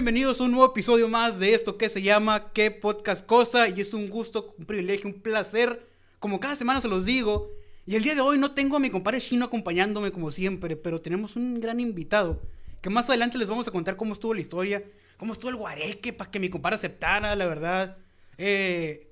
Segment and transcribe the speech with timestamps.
[0.00, 3.68] Bienvenidos a un nuevo episodio más de esto que se llama ¿Qué podcast cosa?
[3.68, 5.86] Y es un gusto, un privilegio, un placer.
[6.18, 7.50] Como cada semana se los digo.
[7.84, 11.02] Y el día de hoy no tengo a mi compadre chino acompañándome como siempre, pero
[11.02, 12.40] tenemos un gran invitado.
[12.80, 14.82] Que más adelante les vamos a contar cómo estuvo la historia,
[15.18, 17.98] cómo estuvo el guareque para que mi compadre aceptara, la verdad.
[18.38, 19.06] Eh,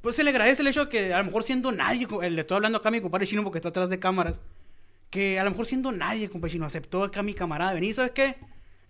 [0.00, 2.40] pues se le agradece el hecho de que a lo mejor siendo nadie, eh, le
[2.40, 4.40] estoy hablando acá a mi compadre chino porque está atrás de cámaras,
[5.10, 8.12] que a lo mejor siendo nadie, compadre chino, aceptó acá a mi camarada venir, ¿sabes
[8.12, 8.36] qué?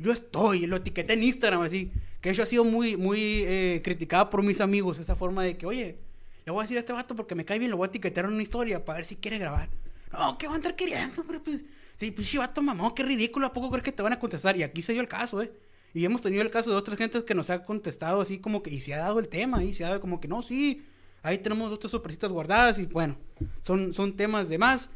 [0.05, 3.83] Yo estoy, lo etiqueté en Instagram así, que eso ha sido muy, muy eh,
[4.31, 5.97] por mis amigos, esa forma de que, oye,
[6.45, 8.27] le voy a decir a este vato porque me cae bien, lo voy a etiquetar
[8.27, 9.71] en una historia para ver si quiere grabar.
[10.13, 11.25] No, ¿qué va a andar queriendo?
[11.27, 11.65] Pero pues,
[11.97, 14.59] sí, pinche vato mamón, qué ridículo, ¿a poco crees que te van a contestar?
[14.59, 15.51] Y aquí se dio el caso, ¿eh?
[15.95, 18.75] Y hemos tenido el caso de otras gentes que nos ha contestado así como que,
[18.75, 20.85] y se ha dado el tema, y se ha dado como que, no, sí,
[21.23, 23.17] ahí tenemos otras sorpresitas guardadas, y bueno,
[23.63, 24.91] son, son temas de más.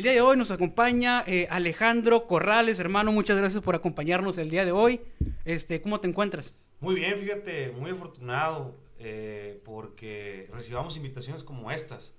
[0.00, 4.48] El día de hoy nos acompaña eh, Alejandro Corrales, hermano, muchas gracias por acompañarnos el
[4.48, 5.02] día de hoy.
[5.44, 6.54] Este, ¿cómo te encuentras?
[6.80, 12.14] Muy bien, fíjate, muy afortunado eh, porque recibamos invitaciones como estas.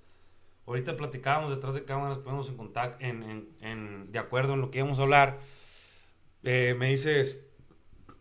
[0.64, 5.00] Ahorita platicábamos detrás de cámaras, ponemos en contacto, en, de acuerdo en lo que íbamos
[5.00, 5.40] a hablar.
[6.44, 7.40] Eh, me dices,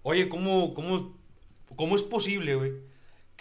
[0.02, 1.16] oye, ¿cómo, cómo,
[1.76, 2.72] cómo es posible, güey,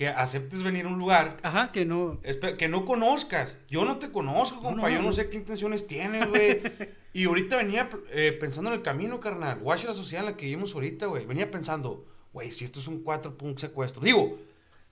[0.00, 2.22] que aceptes venir a un lugar Ajá, que no.
[2.56, 3.58] Que no conozcas.
[3.68, 4.88] Yo no te conozco, compa.
[4.88, 6.62] no, yo no sé qué intenciones tienes, güey.
[7.12, 9.58] y ahorita venía eh, pensando en el camino, carnal.
[9.60, 11.26] Watch la sociedad en la que vivimos ahorita, güey.
[11.26, 14.02] Venía pensando, güey, si esto es un 4 un secuestro.
[14.02, 14.38] Digo,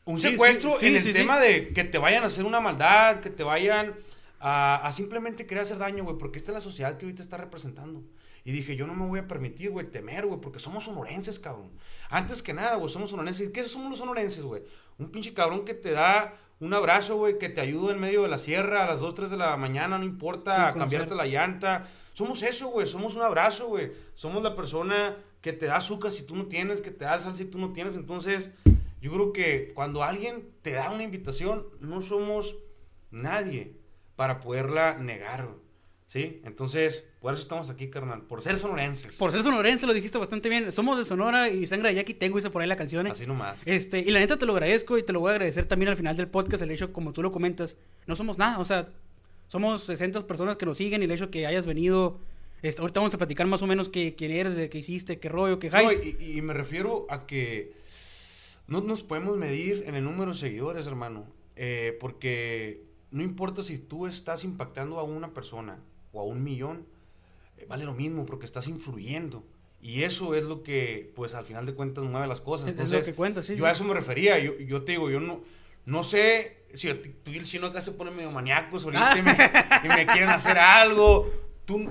[0.04, 2.60] un Sí, secuestro sí, sí, en el tema de que te vayan a hacer una
[2.60, 3.94] maldad, que te vayan
[4.40, 6.18] a, a simplemente querer hacer daño, güey.
[6.18, 8.04] Porque esta es la sociedad que ahorita está representando.
[8.44, 11.70] Y dije, yo no me voy a permitir, güey, temer, güey, porque somos sonorenses, cabrón.
[12.08, 13.48] Antes que nada, güey, somos sonorenses.
[13.48, 14.62] ¿Y qué somos los sonorenses, güey?
[14.98, 18.28] Un pinche cabrón que te da un abrazo, güey, que te ayuda en medio de
[18.28, 21.88] la sierra a las 2, 3 de la mañana, no importa, a cambiarte la llanta.
[22.14, 23.92] Somos eso, güey, somos un abrazo, güey.
[24.14, 27.36] Somos la persona que te da azúcar si tú no tienes, que te da sal
[27.36, 27.94] si tú no tienes.
[27.94, 28.50] Entonces,
[29.00, 32.56] yo creo que cuando alguien te da una invitación, no somos
[33.12, 33.76] nadie
[34.16, 35.67] para poderla negar, güey.
[36.08, 36.40] ¿Sí?
[36.44, 38.22] Entonces, por eso estamos aquí, carnal.
[38.22, 39.14] Por ser sonorenses.
[39.16, 40.72] Por ser sonorense lo dijiste bastante bien.
[40.72, 43.06] Somos de Sonora y sangre de aquí tengo, dice por ahí la canción.
[43.08, 43.60] Así nomás.
[43.66, 45.96] Este, y la neta te lo agradezco y te lo voy a agradecer también al
[45.98, 47.76] final del podcast, el hecho, como tú lo comentas,
[48.06, 48.88] no somos nada, o sea,
[49.48, 52.18] somos 60 personas que nos siguen y el hecho que hayas venido,
[52.62, 55.28] este, ahorita vamos a platicar más o menos qué, quién eres, de qué hiciste, qué
[55.28, 56.16] rollo, qué No, hay.
[56.18, 57.74] y, y me refiero a que
[58.66, 61.26] no nos podemos medir en el número de seguidores, hermano.
[61.56, 65.78] Eh, porque no importa si tú estás impactando a una persona
[66.18, 66.86] o a un millón,
[67.56, 69.44] eh, vale lo mismo porque estás influyendo.
[69.80, 72.66] Y eso es lo que, pues, al final de cuentas mueve las cosas.
[72.68, 73.68] Es- es lo Entonces, que cuenta, sí, Yo sí.
[73.68, 74.38] a eso me refería.
[74.38, 75.42] Yo, yo te digo, yo no,
[75.86, 79.30] no sé si tú y el chino acá se ponen medio maníacos ahorita y, me,
[79.84, 81.32] y me quieren hacer algo.
[81.64, 81.88] Tú,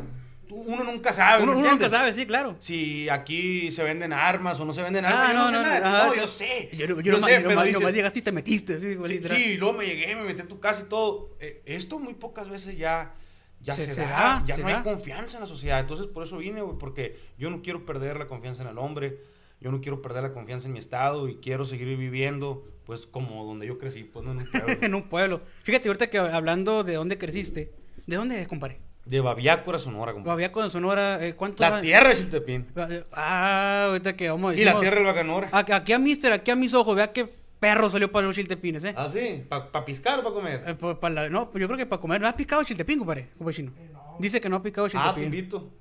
[0.48, 1.44] tú- uno nunca sabe.
[1.44, 2.58] uno ¿me uno nunca sabe, sí, claro.
[2.60, 5.34] si aquí se venden armas o no se venden Ah, armas.
[5.34, 5.98] yo no, sé no, no, nada.
[6.00, 6.08] ajá.
[6.10, 6.70] No, yo sé.
[6.74, 9.78] Yo, yo, Yo nomás, sé, pero dices- llegaste y te metiste, sí, Sí, sí, luego
[9.78, 11.36] me llegué, me metí en tu casa y todo.
[11.40, 13.16] Eh, esto muy pocas veces ya,
[13.62, 14.78] ya Se- se, se da, da, ya se no da.
[14.78, 15.80] hay confianza en la sociedad.
[15.80, 19.18] Entonces por eso vine, güey, porque yo no quiero perder la confianza en el hombre,
[19.60, 23.44] yo no quiero perder la confianza en mi estado y quiero seguir viviendo, pues como
[23.46, 24.78] donde yo crecí, pues no en un pueblo.
[24.82, 25.42] en un pueblo.
[25.64, 27.74] Fíjate, ahorita que hablando de dónde creciste,
[28.06, 28.80] ¿de dónde, compadre?
[29.06, 30.52] De Babiácora, Sonora, compadre.
[30.52, 31.64] Con Sonora, eh, ¿cuánto?
[31.64, 32.68] La tierra de Chiltepín.
[33.14, 35.50] Ah, ahorita que vamos a Y la tierra del Bacanora.
[35.54, 38.94] Aquí, a Mister, aquí a mis ojos, vea qué perro salió para los chiltepines, ¿eh?
[38.98, 40.64] Ah, sí, para piscar o para comer.
[40.68, 42.22] Eh, pa- pa la- no, pues yo creo que para comer.
[42.22, 43.30] ¿No has picado chiltepín, compadre?
[43.38, 43.72] Compadre chino.
[44.20, 45.24] Dice que no ha picado Ah, te chiltepín.
[45.26, 45.72] invito.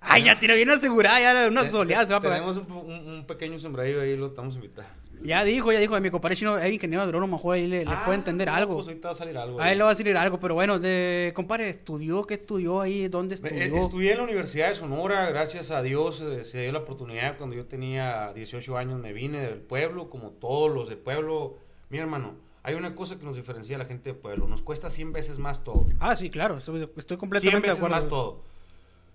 [0.00, 2.40] Ay, ya tiene bien asegurada, ya una soleada se va a pegar.
[2.40, 4.86] Tenemos un, un- un pequeño sembradío ahí, lo estamos a invitar.
[5.22, 8.02] Ya dijo, ya dijo, mi compadre chino, es ingeniero agrónomo, mejor ahí le, le Ah,
[8.06, 8.74] puede entender no, algo.
[8.76, 9.60] Pues ahorita va a salir algo.
[9.60, 9.76] a él ahí.
[9.76, 12.24] le va a decir algo, pero bueno, de, compadre, ¿estudió?
[12.24, 13.06] ¿Qué estudió ahí?
[13.08, 13.76] ¿Dónde Me- estudió?
[13.76, 17.36] eh, Estudié en la Universidad de Sonora, gracias a Dios eh, se dio la oportunidad
[17.36, 21.58] cuando yo tenía 18 años me vine del pueblo, como todos los del pueblo,
[21.90, 22.36] mi hermano.
[22.62, 24.48] hay una cosa que nos diferencia a la gente de pueblo.
[24.48, 25.84] Nos cuesta 100 veces más todo.
[25.98, 27.96] Ah, sí, claro, estoy, estoy 100 completamente de veces acuerdo.
[27.96, 28.42] más todo.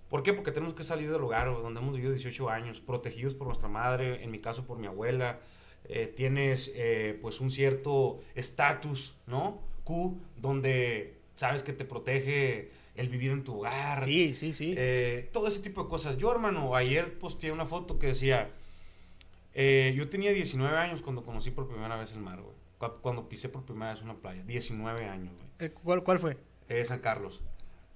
[0.08, 0.32] ¿Por qué?
[0.32, 4.22] Porque tenemos que salir del hogar donde hemos vivido 18 años, protegidos por nuestra madre,
[4.22, 5.40] en mi caso por mi abuela.
[5.88, 9.60] Eh, tienes eh, pues un cierto estatus, ¿no?
[9.84, 14.04] Q, donde sabes que te protege el vivir en tu hogar.
[14.04, 14.74] Sí, sí, sí.
[14.76, 16.16] Eh, todo ese tipo de cosas.
[16.18, 18.50] Yo, hermano, ayer posteé una foto que decía,
[19.54, 22.54] yo tenía 19 años cuando conocí por primera vez el mar, güey.
[22.78, 24.42] Cu- Cuando pisé por primera vez una playa.
[24.44, 25.70] 19 años, güey.
[25.82, 26.36] ¿cuál, ¿Cuál fue?
[26.84, 27.42] San Carlos.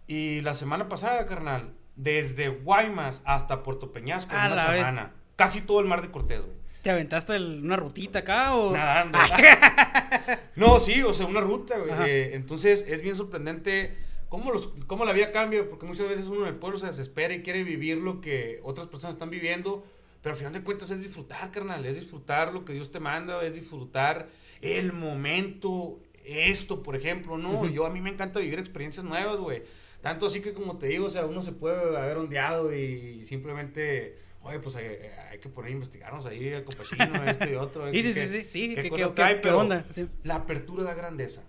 [0.07, 4.79] Y la semana pasada, carnal, desde Guaymas hasta Puerto Peñasco, en una vez.
[4.79, 5.13] semana.
[5.37, 6.61] Casi todo el mar de Cortés, güey.
[6.83, 8.73] ¿Te aventaste el- una rutita acá o...?
[8.73, 9.19] Nadando.
[10.57, 11.91] no, sí, o sea, una ruta, güey.
[12.09, 13.97] Eh, entonces, es bien sorprendente
[14.31, 17.35] cómo, los, cómo la vida cambia, porque muchas veces uno en el pueblo se desespera
[17.35, 19.85] y quiere vivir lo que otras personas están viviendo,
[20.23, 23.43] pero al final de cuentas es disfrutar, carnal, es disfrutar lo que Dios te manda,
[23.43, 24.29] es disfrutar
[24.63, 27.67] el momento, esto, por ejemplo, ¿no?
[27.67, 29.63] Yo, a mí me encanta vivir experiencias nuevas, güey.
[30.01, 34.19] Tanto así que, como te digo, o sea, uno se puede haber ondeado y simplemente...
[34.43, 34.87] Oye, pues hay,
[35.31, 37.91] hay que poner a investigarnos ahí, el copachino, este y otro.
[37.93, 39.85] Sí, sí, qué- sí, sí, qué ¿qué- cosas trae, pero onda?
[39.91, 40.09] Sí.
[40.25, 41.43] La apertura da grandeza.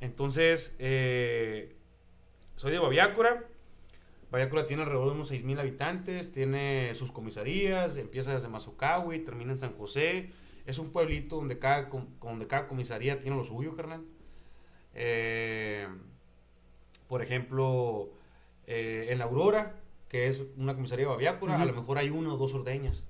[0.00, 1.76] Entonces, eh,
[2.56, 3.44] soy de Baviácora.
[4.32, 9.58] Baviácora tiene alrededor de unos 6.000 habitantes, tiene sus comisarías, empieza desde Mazucahui, termina en
[9.58, 10.30] San José.
[10.66, 11.88] Es un pueblito donde cada,
[12.20, 14.02] donde cada comisaría tiene lo suyo, carnal.
[14.92, 15.86] Eh,
[17.14, 18.08] por ejemplo,
[18.66, 19.76] eh, en La Aurora,
[20.08, 21.66] que es una comisaría de Baviácora, a Ujú.
[21.68, 23.04] lo mejor hay una o dos ordeñas.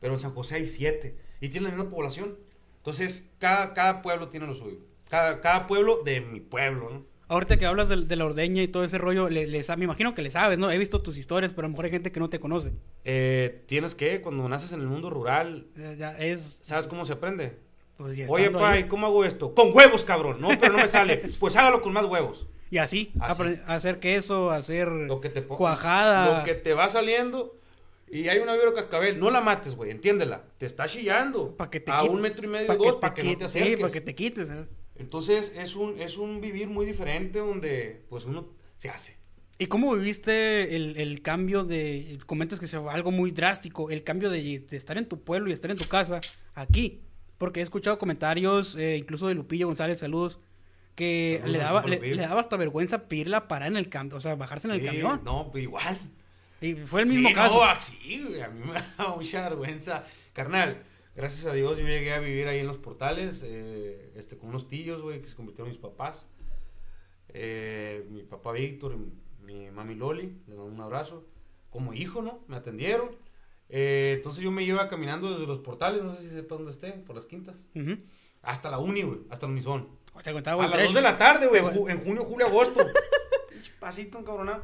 [0.00, 1.18] Pero en San José hay siete.
[1.38, 2.38] Y tiene la misma población.
[2.78, 4.78] Entonces, cada, cada pueblo tiene lo suyo.
[5.10, 7.04] Cada, cada pueblo de mi pueblo, ¿no?
[7.28, 9.84] Ahorita que hablas de, de la ordeña y todo ese rollo, le, le sa- me
[9.84, 10.70] imagino que le sabes, ¿no?
[10.70, 12.72] He visto tus historias, pero a lo mejor hay gente que no te conoce.
[13.04, 16.60] Eh, tienes que, cuando naces en el mundo rural, Ya- ya es...
[16.62, 17.58] ¿sabes cómo se aprende?
[17.98, 18.78] Pues, Oye, pa.
[18.78, 19.54] ¿y cómo hago esto?
[19.54, 20.40] Con huevos, cabrón.
[20.40, 21.18] No, pero no me sale.
[21.38, 22.48] Pues hágalo con más huevos.
[22.72, 23.60] Y así, Así.
[23.66, 26.38] hacer queso, hacer Lo que te cuajada.
[26.38, 27.54] Lo que te va saliendo.
[28.10, 29.20] Y hay una vibra cascabel.
[29.20, 29.90] No la mates, güey.
[29.90, 30.44] Entiéndela.
[30.56, 31.54] Te está chillando.
[31.54, 33.44] Pa' que te a un metro y medio, pa' dos, te para que no quite-
[33.44, 33.80] te Sí, acerques.
[33.80, 34.48] para que te quites.
[34.48, 34.64] ¿eh?
[34.96, 38.46] Entonces, es un, es un vivir muy diferente donde, pues, uno
[38.78, 39.18] se hace.
[39.58, 44.30] ¿Y cómo viviste el, el cambio de, comentas que fue algo muy drástico, el cambio
[44.30, 46.20] de, de estar en tu pueblo y estar en tu casa
[46.54, 47.02] aquí?
[47.36, 50.38] Porque he escuchado comentarios, eh, incluso de Lupillo González, saludos,
[50.94, 54.34] que Saludos le daba, le, daba hasta vergüenza pedirla parar en el cambio, o sea,
[54.34, 55.22] bajarse en el Sí, camión.
[55.24, 55.98] No, pues igual.
[56.60, 57.64] Y fue el mismo Sí, caso.
[57.64, 60.04] No, sí, güey, a mí me da mucha vergüenza.
[60.32, 60.82] Carnal,
[61.16, 64.68] gracias a Dios yo llegué a vivir ahí en los portales, eh, este, con unos
[64.68, 66.26] tíos, güey, que se convirtieron en mis papás.
[67.28, 71.26] Eh, mi papá Víctor, y mi mami Loli, les mando un abrazo.
[71.70, 72.44] Como hijo, ¿no?
[72.48, 73.16] Me atendieron.
[73.70, 76.92] Eh, entonces yo me iba caminando desde los portales, no sé si sepas dónde esté,
[76.92, 77.64] por las quintas.
[78.42, 79.88] Hasta la uni, güey, hasta el Unison.
[80.22, 80.86] Te contaba A las trecho.
[80.92, 82.84] 2 de la tarde, güey, en ju- en junio, julio, agosto.
[83.80, 84.62] Pasito encabronado.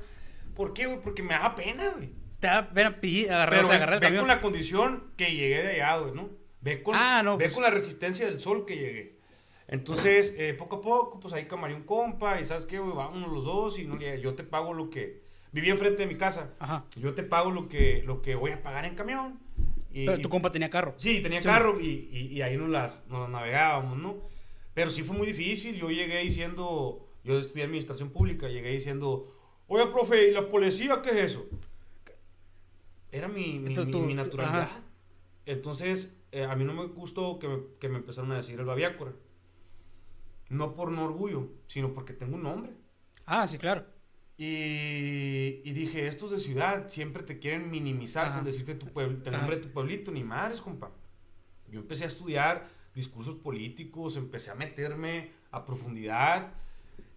[0.55, 1.01] ¿Por qué, güey?
[1.01, 2.11] Porque me da pena, güey.
[2.41, 4.23] Te da pena pedir- agarrar, Pero o sea, ve, agarrar el ve camión.
[4.23, 6.29] con la condición que llegué de allá, güey, ¿no?
[6.61, 7.55] Ve con, Ah, no, ve pues.
[7.55, 9.19] con la resistencia del sol que llegué.
[9.67, 12.95] Entonces, eh, poco a poco, pues ahí camaré un compa y ¿sabes qué, güey?
[12.95, 15.27] Vámonos los dos y no, le- yo te pago lo que...
[15.51, 16.51] Viví enfrente de mi casa.
[16.59, 16.85] Ajá.
[16.97, 19.39] Yo te pago lo que, lo que voy a pagar en camión.
[19.91, 20.95] Y, Pero y- tu compa tenía carro.
[20.99, 21.47] Sí, tenía Sí.
[21.47, 24.17] carro y, y- y ahí nos las, nos las navegábamos, ¿no?
[24.79, 25.75] Pero sí fue muy difícil.
[25.75, 29.35] Yo llegué diciendo, yo estudié administración pública, llegué diciendo,
[29.67, 31.47] oye, profe, ¿y la policía qué es eso?
[33.11, 34.63] Era mi, mi, tu- naturalidad.
[34.63, 34.81] ajá.
[35.47, 38.67] Entonces, eh, a mí no me gustó que me, que me empezaron a decir el
[38.67, 39.15] babiácora.
[40.49, 42.71] No por no orgullo, sino porque tengo un nombre.
[43.27, 43.85] Ah, sí, claro.
[44.37, 48.37] Y, y dije, estos de ciudad siempre te quieren minimizar Ajá.
[48.37, 50.93] con decirte tu pueblo, el nombre de tu pueblito, ni madres, compa.
[51.69, 56.53] Yo empecé a estudiar discursos políticos, empecé a meterme a profundidad.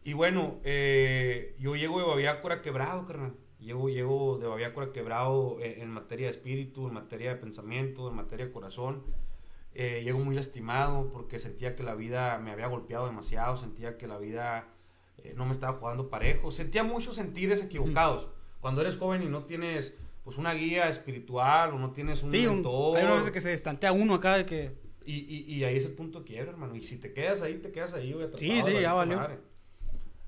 [0.03, 3.33] Y bueno, eh, yo llego de Baviácora quebrado, carnal.
[3.59, 8.15] Llego, llego de Baviácora quebrado en, en materia de espíritu, en materia de pensamiento, en
[8.15, 9.03] materia de corazón.
[9.73, 14.07] Eh, llego muy lastimado porque sentía que la vida me había golpeado demasiado, sentía que
[14.07, 14.67] la vida
[15.23, 16.51] eh, no me estaba jugando parejo.
[16.51, 18.27] Sentía muchos sentires equivocados.
[18.59, 22.45] Cuando eres joven y no tienes pues una guía espiritual o no tienes un Sí,
[22.45, 22.97] un- mentor.
[22.97, 24.80] hay una vez que se estantea uno acá de que...
[25.05, 26.75] Y, y, y ahí es el punto de quiebra, hermano.
[26.75, 28.27] Y si te quedas ahí, te quedas ahí, güey.
[28.35, 29.17] Sí, sí, ya valió.
[29.17, 29.39] madre.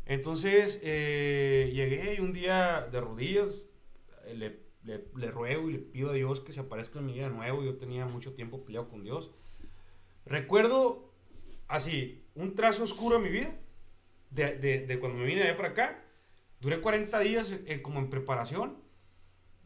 [0.05, 3.63] Entonces, eh, llegué y un día de rodillas
[4.25, 7.13] eh, le, le, le ruego y le pido a Dios que se aparezca en mi
[7.13, 7.63] vida de nuevo.
[7.63, 9.31] Yo tenía mucho tiempo peleado con Dios.
[10.25, 11.13] Recuerdo
[11.67, 13.55] así, un trazo oscuro en mi vida,
[14.31, 16.05] de, de, de cuando me vine de allá para acá.
[16.59, 18.77] Duré 40 días eh, como en preparación.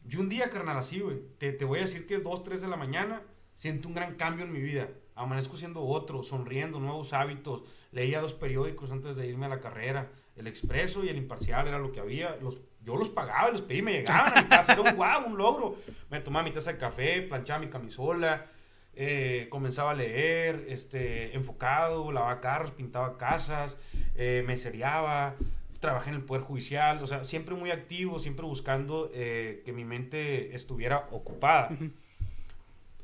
[0.08, 1.18] Y un día, carnal, así, güey.
[1.38, 3.22] Te, te voy a decir que 2, 3 de la mañana
[3.58, 4.88] siento un gran cambio en mi vida.
[5.16, 7.64] amanezco siendo otro, sonriendo, nuevos hábitos.
[7.90, 10.12] Leía dos periódicos antes de irme a la carrera.
[10.36, 12.38] El Expreso y el Imparcial era lo que había.
[12.84, 14.74] Yo los pagaba, los pedí, me llegaban a mi casa.
[14.74, 15.74] Era un guau, un logro.
[16.08, 18.46] Me tomaba mi taza de café, planchaba mi camisola,
[18.94, 23.76] eh, comenzaba a leer, este, enfocado, lavaba carros, pintaba casas,
[24.14, 25.34] eh, me seriaba,
[25.80, 27.02] trabajé en el Poder Judicial.
[27.02, 31.70] O sea, siempre muy activo, siempre buscando eh, que mi mente estuviera ocupada.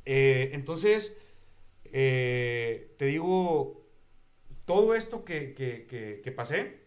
[0.06, 1.16] Eh, entonces,
[1.86, 3.86] eh, te digo,
[4.66, 5.86] todo esto que, que-
[6.24, 6.82] que- pasé,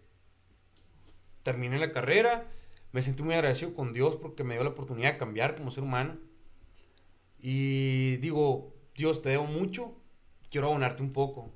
[1.44, 2.46] terminé la carrera,
[2.92, 5.84] me sentí muy agradecido con Dios porque me dio la oportunidad de cambiar como ser
[5.84, 6.18] humano.
[7.40, 9.96] Y digo, Dios, te debo mucho,
[10.50, 11.52] quiero abonarte un poco.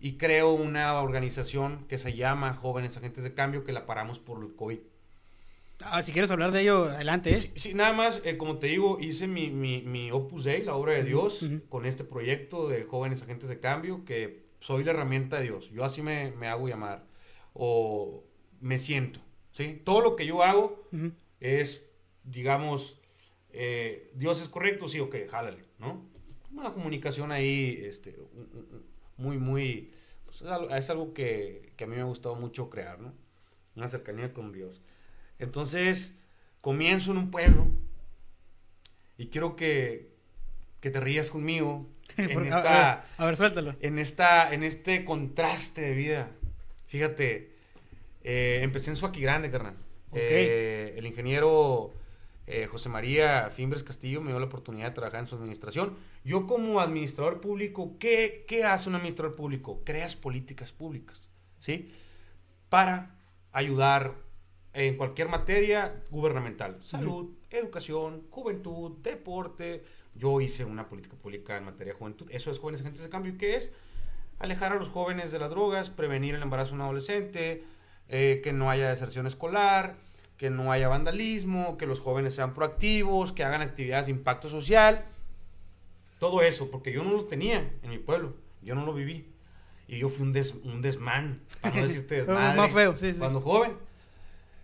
[0.00, 4.42] Y creo una organización que se llama Jóvenes Agentes de Cambio, que la paramos por
[4.44, 4.78] el COVID.
[5.82, 7.30] Ah, si quieres hablar de ello, adelante.
[7.30, 7.36] ¿eh?
[7.36, 10.74] Sí, sí, nada más, eh, como te digo, hice mi, mi, mi Opus Dei, la
[10.74, 11.62] obra de Dios, ujú.
[11.68, 15.70] con este proyecto de jóvenes agentes de cambio, que soy la herramienta de Dios.
[15.70, 17.04] Yo así me, me hago llamar,
[17.52, 18.24] o
[18.60, 19.20] me siento,
[19.52, 19.80] ¿sí?
[19.84, 21.12] Todo lo que yo hago Ujú.
[21.40, 21.84] es,
[22.24, 22.98] digamos,
[23.50, 26.06] eh, Dios es correcto, sí, ok, jálale, ¿no?
[26.52, 28.16] Una comunicación ahí, este,
[29.18, 29.92] muy, muy,
[30.24, 33.12] pues, es algo, es algo que, que a mí me ha gustado mucho crear, ¿no?
[33.74, 34.80] Una cercanía con Dios.
[35.38, 36.14] Entonces,
[36.60, 37.66] comienzo en un pueblo
[39.18, 40.10] y quiero que,
[40.80, 43.74] que te rías conmigo en Porque- esta, a, ver, a ver, suéltalo.
[43.80, 46.30] en esta, en este contraste de vida.
[46.86, 47.52] Fíjate,
[48.24, 49.74] eh, empecé en Suaki Grande, carnal.
[50.10, 50.18] Ok.
[50.18, 51.92] Eh, el ingeniero
[52.46, 55.96] eh, José María Fimbres Castillo me dio la oportunidad de trabajar en su administración.
[56.24, 59.82] Yo como administrador público, ¿qué, qué hace un administrador público?
[59.84, 61.28] Creas políticas públicas,
[61.58, 61.92] ¿sí?
[62.68, 63.16] Para
[63.52, 64.14] ayudar
[64.78, 66.76] en cualquier materia gubernamental.
[66.82, 69.82] Salud, educación, juventud, deporte.
[70.14, 72.26] Yo hice una política pública en materia de juventud.
[72.30, 73.32] Eso es Jóvenes Agentes de Cambio.
[73.32, 73.70] ¿Y qué es?
[74.38, 77.64] Alejar a los jóvenes de las drogas, prevenir el embarazo de un adolescente,
[78.10, 79.96] eh, que no haya deserción escolar,
[80.36, 85.06] que no haya vandalismo, que los jóvenes sean proactivos, que hagan actividades de impacto social.
[86.18, 88.34] Todo eso, porque yo no lo tenía en mi pueblo.
[88.62, 89.26] Yo no lo viví.
[89.88, 92.56] Y yo fui un, des- un desmán, para no decirte desmadre.
[92.60, 93.18] más feo, sí, sí.
[93.18, 93.72] Cuando joven.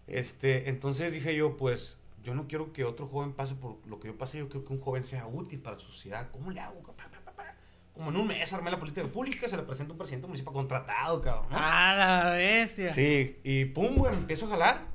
[0.06, 4.08] Este, entonces dije yo, pues, yo no quiero que otro joven pase por lo que
[4.08, 6.30] yo pasé, yo quiero que un joven sea útil para la sociedad.
[6.30, 6.80] ¿Cómo le hago?
[6.82, 7.54] Pa, pa, pa, pa.
[7.94, 11.20] Como en un mes armé la política pública, se le presenta un presidente municipal contratado,
[11.20, 11.46] cabrón.
[11.50, 11.56] ¿no?
[11.58, 11.94] Ah,
[12.24, 12.92] la bestia.
[12.92, 14.86] Sí, y pum, güey, me empiezo a jalar.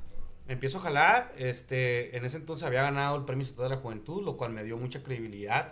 [0.46, 1.32] Me empiezo a jalar.
[1.36, 4.64] Este, en ese entonces había ganado el Premio Estatal de la Juventud, lo cual me
[4.64, 5.70] dio mucha credibilidad,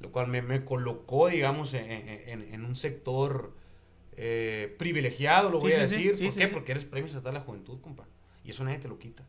[0.00, 3.54] lo cual me, me colocó, digamos, en, en- en un sector
[4.16, 6.16] eh, privilegiado, lo voy a sí, decir.
[6.16, 6.48] sí, ¿Por qué?
[6.48, 8.06] Porque eres Premio Estatal de la Juventud, compa.
[8.46, 9.24] Y eso nadie te lo quita.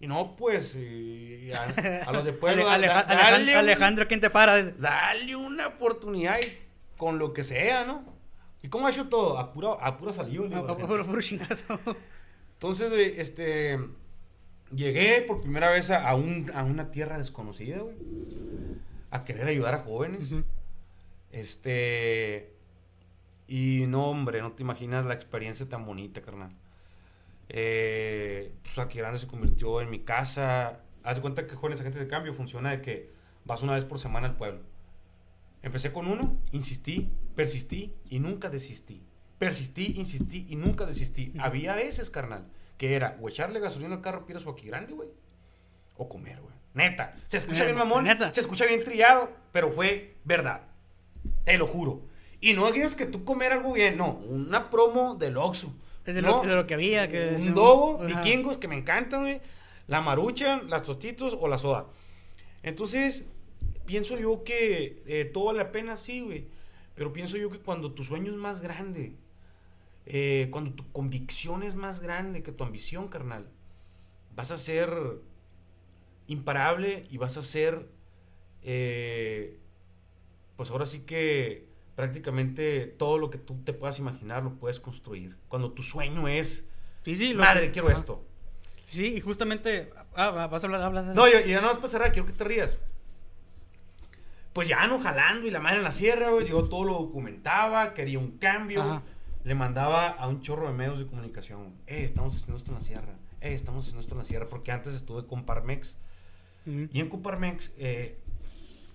[0.00, 1.62] Y no, pues, y a,
[2.06, 4.62] a los de pueblo, Ale- da- da- dale Alejandro, ¿quién te para?
[4.72, 8.04] dale una oportunidad y con lo que sea, ¿no?
[8.62, 9.38] ¿Y cómo ha hecho todo?
[9.38, 9.98] A pura, a
[10.48, 10.76] le A- a.
[10.88, 11.78] Puro, puro chingazo.
[12.54, 13.78] Entonces, güey, este,
[14.74, 17.94] llegué por primera vez a, un- a una tierra desconocida, güey,
[19.12, 20.28] a querer ayudar a jóvenes.
[21.30, 22.52] Este,
[23.46, 26.52] y no, hombre, no te imaginas la experiencia tan bonita, carnal.
[27.54, 30.80] Eh, pues aquí grande se convirtió en mi casa.
[31.04, 33.12] Haz de cuenta que Jóvenes Agentes de Cambio funciona de que
[33.44, 34.60] vas una vez por semana al pueblo.
[35.60, 39.06] Empecé con uno, insistí, persistí y nunca desistí.
[39.38, 41.34] Persistí, insistí y nunca desistí.
[41.38, 42.46] Había veces, carnal,
[42.78, 45.10] que era o echarle gasolina al carro Piras o aquí grande, güey.
[45.96, 46.54] O comer, güey.
[46.72, 47.16] Neta.
[47.28, 48.04] Se escucha bien Neta, mamón.
[48.04, 48.32] neta.
[48.32, 50.62] Se escucha bien trillado, pero fue verdad.
[51.44, 52.06] Te lo juro.
[52.40, 54.14] Y no digas que tú comer algo bien, no.
[54.14, 55.74] Una promo del Oxxo.
[56.06, 57.08] Es de, No, lo, de lo que había.
[57.08, 58.06] Que un dogo, Ajá.
[58.06, 59.40] vikingos que me encantan, güey.
[59.86, 61.86] La maruchan, las tostitos o la soda.
[62.62, 63.30] Entonces,
[63.86, 66.46] pienso yo que eh, todo vale la pena, sí, güey.
[66.94, 69.14] Pero pienso yo que cuando tu sueño es más grande,
[70.06, 73.48] eh, cuando tu convicción es más grande que tu ambición, carnal,
[74.34, 74.90] vas a ser
[76.26, 77.88] imparable y vas a ser,
[78.62, 79.58] eh,
[80.56, 81.66] pues ahora sí que
[82.06, 85.36] prácticamente todo lo que tú te puedas imaginar lo puedes construir.
[85.46, 86.66] Cuando tu sueño es,
[87.04, 87.32] Sí, sí.
[87.32, 87.96] madre, quiero Ajá.
[87.98, 88.24] esto.
[88.86, 89.90] Sí, y justamente.
[90.16, 91.02] Ah, va- vas a hablar, habla.
[91.02, 92.76] No, y, y ya no pasará, quiero que te rías.
[94.52, 96.48] Pues ya no jalando y la madre en la sierra, güey.
[96.48, 98.82] Yo todo lo documentaba, quería un cambio.
[98.82, 99.02] Ajá.
[99.44, 101.74] Le mandaba a un chorro de medios de comunicación.
[101.86, 103.14] Eh, estamos haciendo esto en la sierra.
[103.40, 104.48] Eh, estamos haciendo esto en la sierra.
[104.48, 105.96] Porque antes estuve con Parmex.
[106.66, 108.20] Y en Coparmex eh,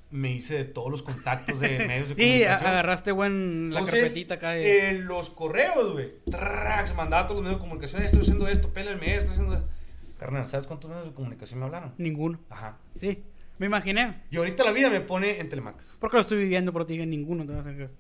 [0.10, 2.68] me hice de todos los contactos de medios de Sí, comunicación.
[2.68, 4.52] agarraste buen la Entonces, carpetita acá.
[4.52, 6.14] de- eh, los correos, güey.
[6.30, 8.02] Trax, mandaba a todos los medios de comunicación.
[8.04, 9.70] Estoy haciendo esto, pélenme esto, estoy haciendo esto.
[10.18, 11.94] Carnal, ¿sabes cuántos medios de comunicación me hablaron?
[11.98, 12.40] Ninguno.
[12.50, 12.78] Ajá.
[12.96, 13.24] Sí.
[13.60, 14.24] Me imaginé.
[14.32, 15.98] Y ahorita la vida me pone en Telemax.
[16.00, 17.46] Porque lo estoy viviendo, pero te dije ninguno.
[17.46, 17.96] Te vas a hacer caso.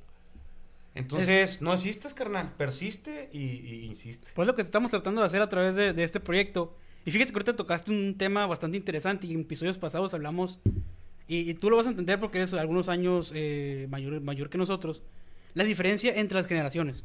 [0.95, 2.53] Entonces, no existes, carnal.
[2.57, 4.31] Persiste y, y insiste.
[4.33, 6.75] Pues lo que estamos tratando de hacer a través de, de este proyecto.
[7.05, 10.59] Y fíjate que ahorita tocaste un tema bastante interesante y en episodios pasados hablamos,
[11.27, 14.57] y, y tú lo vas a entender porque eres algunos años eh, mayor, mayor que
[14.57, 15.01] nosotros,
[15.53, 17.03] la diferencia entre las generaciones.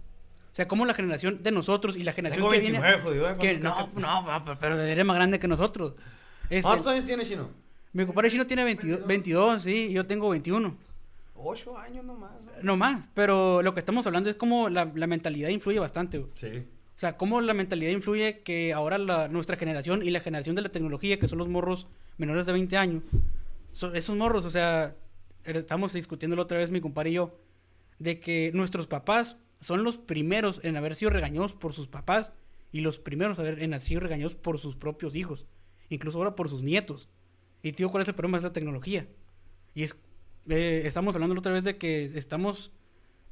[0.52, 3.02] O sea, como la generación de nosotros y la generación Tengo que 29, viene...
[3.02, 3.36] jodido, ¿eh?
[3.40, 5.94] que, ¿Cuántos no, no, pero eres más grande que nosotros.
[6.50, 7.48] Este, ¿Cuántos años tienes, Chino?
[7.94, 10.76] mi compadre chino tiene 22, 22, sí, y yo tengo 21.
[11.34, 12.32] Ocho años nomás.
[12.44, 12.52] ¿no?
[12.62, 16.18] No más, pero lo que estamos hablando es como la, la mentalidad influye bastante.
[16.18, 16.30] güey.
[16.34, 16.64] Sí.
[16.96, 20.62] O sea, cómo la mentalidad influye que ahora la, nuestra generación y la generación de
[20.62, 23.02] la tecnología, que son los morros menores de 20 años,
[23.72, 24.96] so- esos morros, o sea,
[25.44, 27.38] estamos discutiéndolo otra vez mi compadre y yo,
[27.98, 32.32] de que nuestros papás son los primeros en haber sido regañados por sus papás
[32.72, 35.46] y los primeros en haber sido regañados por sus propios hijos,
[35.88, 37.08] incluso ahora por sus nietos.
[37.62, 39.06] Y tío, ¿cuál es el problema de esa tecnología?
[39.74, 39.96] Y es,
[40.48, 42.72] eh, estamos hablando otra vez de que estamos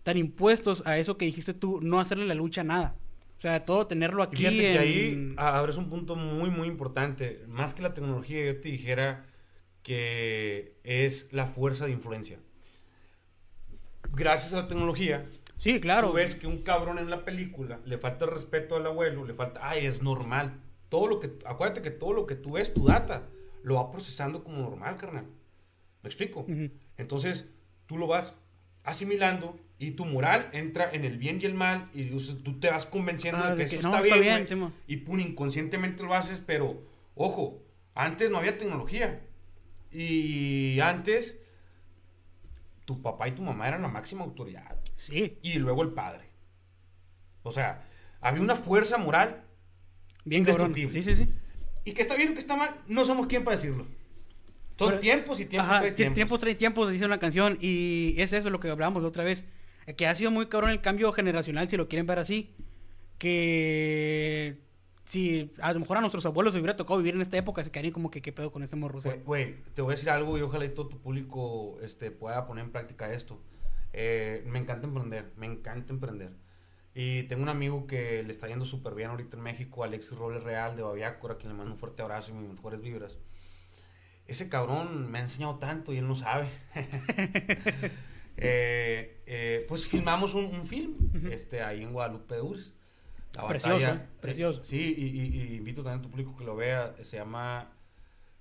[0.02, 2.96] tan impuestos a eso que dijiste tú, no hacerle la lucha a nada.
[3.36, 4.36] O sea, todo tenerlo Y aquí.
[4.36, 7.42] fíjate que ahí abres un punto muy, muy importante.
[7.48, 9.26] Más que la tecnología, yo te dijera
[9.82, 12.38] que es la fuerza de influencia.
[14.12, 15.26] Gracias a la tecnología,
[15.58, 16.08] Sí, claro.
[16.08, 19.60] tú ves que un cabrón en la película le falta respeto al abuelo, le falta,
[19.62, 20.60] ay, es normal.
[20.88, 23.28] Todo lo que, acuérdate que todo lo que tú ves, tu data,
[23.62, 25.26] lo va procesando como normal, carnal.
[26.02, 26.40] ¿Me explico?
[26.40, 26.70] Ujú.
[26.96, 27.50] Entonces,
[27.86, 28.34] tú lo vas
[28.84, 32.58] asimilando y tu moral entra en el bien y el mal y o sea, tú
[32.58, 34.72] te vas convenciendo Ah, de que que eso no, está, está bien, bien, Simón.
[34.86, 36.82] y pum, inconscientemente lo haces, pero
[37.14, 37.62] ojo,
[37.94, 39.20] antes no había tecnología
[39.92, 41.40] y antes
[42.84, 46.28] tu papá y tu mamá eran la máxima autoridad Sí, y luego el padre.
[47.42, 47.88] O sea,
[48.20, 49.42] había una fuerza moral
[50.24, 50.68] bien cabrón.
[50.72, 51.02] Indestructible.
[51.02, 51.32] Sí, sí, sí.
[51.84, 53.86] y que está bien o que está mal, no somos quien para decirlo.
[54.78, 55.70] Son Pero- tiempos y tiempos.
[55.70, 56.14] Ajá, trae tie- tiempos.
[56.14, 57.56] tiempos trae tiempos, dice una canción.
[57.60, 59.44] Y es eso lo que hablábamos la otra vez.
[59.96, 62.54] Que ha sido muy cabrón el cambio generacional, si lo quieren ver así.
[63.18, 64.58] Que
[65.10, 67.72] si a lo mejor a nuestros abuelos les hubiera tocado vivir en esta época, se
[67.72, 69.00] quedarían como que qué pedo con ese morro.
[69.24, 72.66] Güey, te voy a decir algo y ojalá y todo tu público este, pueda poner
[72.66, 73.42] en práctica esto.
[73.92, 76.30] Eh, me encanta emprender, me encanta emprender.
[76.94, 80.44] Y tengo un amigo que le está yendo súper bien ahorita en México, Alexis Robles
[80.44, 83.18] Real de Baviácora, a quien le mando un fuerte abrazo y mis mejores vibras.
[84.28, 86.48] Ese cabrón me ha enseñado tanto y él no sabe.
[88.42, 90.94] Eh, eh, pues filmamos un, un film
[91.30, 92.72] este, ahí en Guadalupe de Urs.
[93.34, 94.08] La Precioso, batalla- ¿eh?
[94.20, 94.64] Precioso.
[94.64, 96.94] Sí, y, y- y invito también a tu público que lo vea.
[97.02, 97.70] Se llama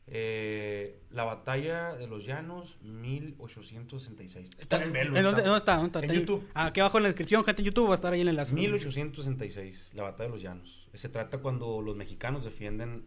[0.08, 4.50] eh, La Batalla de los Llanos 1866.
[4.58, 5.44] está- en velo, ¿en dónde, está.
[5.44, 5.76] dónde está?
[5.76, 6.14] ¿Dónde está?
[6.14, 6.20] En.
[6.20, 6.48] YouTube.
[6.54, 8.30] Ah, Aquí abajo en la descripción, gente en YouTube, va a estar ahí en el
[8.34, 8.54] enlace.
[8.54, 10.88] 1866, la batalla de los llanos.
[10.96, 13.06] Se trata cuando los mexicanos defienden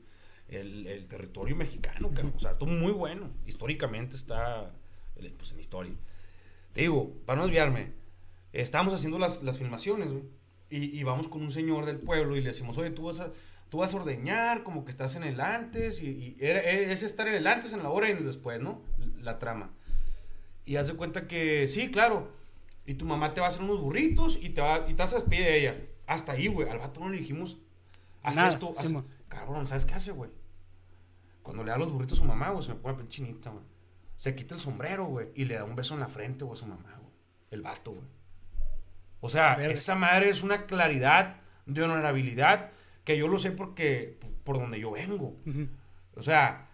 [0.49, 2.35] el, el territorio mexicano, cabrón.
[2.37, 3.31] O sea, esto muy bueno.
[3.47, 4.71] Históricamente está
[5.17, 5.95] eh, pues, en historia.
[6.73, 7.93] Te digo, para no desviarme,
[8.53, 10.23] estábamos haciendo las, las filmaciones, güey,
[10.77, 13.31] y, y vamos con un señor del pueblo y le decimos, oye, tú vas a,
[13.69, 17.29] tú vas a ordeñar, como que estás en el antes, y, y era- es estar
[17.29, 18.83] en el antes, en la hora y en el después, ¿no?
[19.21, 19.71] La trama.
[20.65, 22.33] Y haz de cuenta que, sí, claro.
[22.87, 25.13] Y tu mamá te va a hacer unos burritos y te, va, y te vas
[25.13, 25.81] a despedir de ella.
[26.07, 26.69] Hasta ahí, güey.
[26.69, 27.59] Al vato no le dijimos,
[28.23, 28.73] haz Nada, esto.
[28.77, 28.93] haz-.
[29.29, 30.31] Cabrón, ¿sabes qué hace, güey?
[31.43, 33.65] Cuando le da los burritos a su mamá, güey, se me pone pinchinita, güey.
[34.17, 36.61] Se quita el sombrero, güey, y le da un beso en la frente, güey, a
[36.61, 37.13] su mamá, güey.
[37.51, 38.05] El vato, güey.
[39.25, 42.71] O sea, esa madre es una claridad de honorabilidad
[43.05, 45.37] que yo lo sé porque, por donde yo vengo.
[46.17, 46.69] O sea,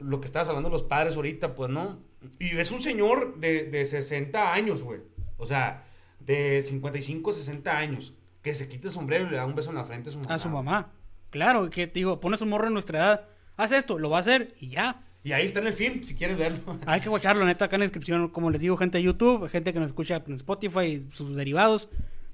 [0.00, 1.98] lo que estabas hablando de los padres ahorita, pues no.
[2.38, 5.00] Y es un señor de, de 60 años, güey.
[5.38, 5.84] O sea,
[6.20, 8.12] de 55, 60 años.
[8.42, 10.18] Que se quite el sombrero y le da un beso en la frente a su
[10.18, 10.34] mamá.
[10.34, 10.92] A su mamá.
[11.30, 14.20] Claro, que te digo, pones un morro en nuestra edad, haz esto, lo va a
[14.20, 15.02] hacer y ya.
[15.26, 16.78] Y ahí está en el film, si quieres verlo.
[16.86, 19.72] Hay que watcharlo, neta, acá en la descripción, como les digo, gente de YouTube, gente
[19.72, 21.88] que nos escucha en Spotify y sus derivados,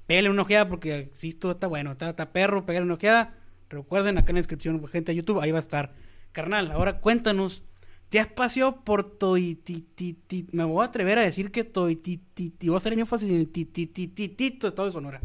[0.05, 3.33] pégale una ojeada porque sí, esto está bueno, está, está perro, pégale una ojeada.
[3.67, 5.95] Recuerden, acá en la descripción, gente de YouTube, ahí va a estar.
[6.33, 7.63] Carnal, ahora cuéntanos,
[8.09, 10.49] ¿te has paseado por Toitititi?
[10.51, 14.67] Me voy a atrever a decir que Toitititi, voy a hacer énfasis en el Titititito,
[14.67, 15.19] estado de Sonora.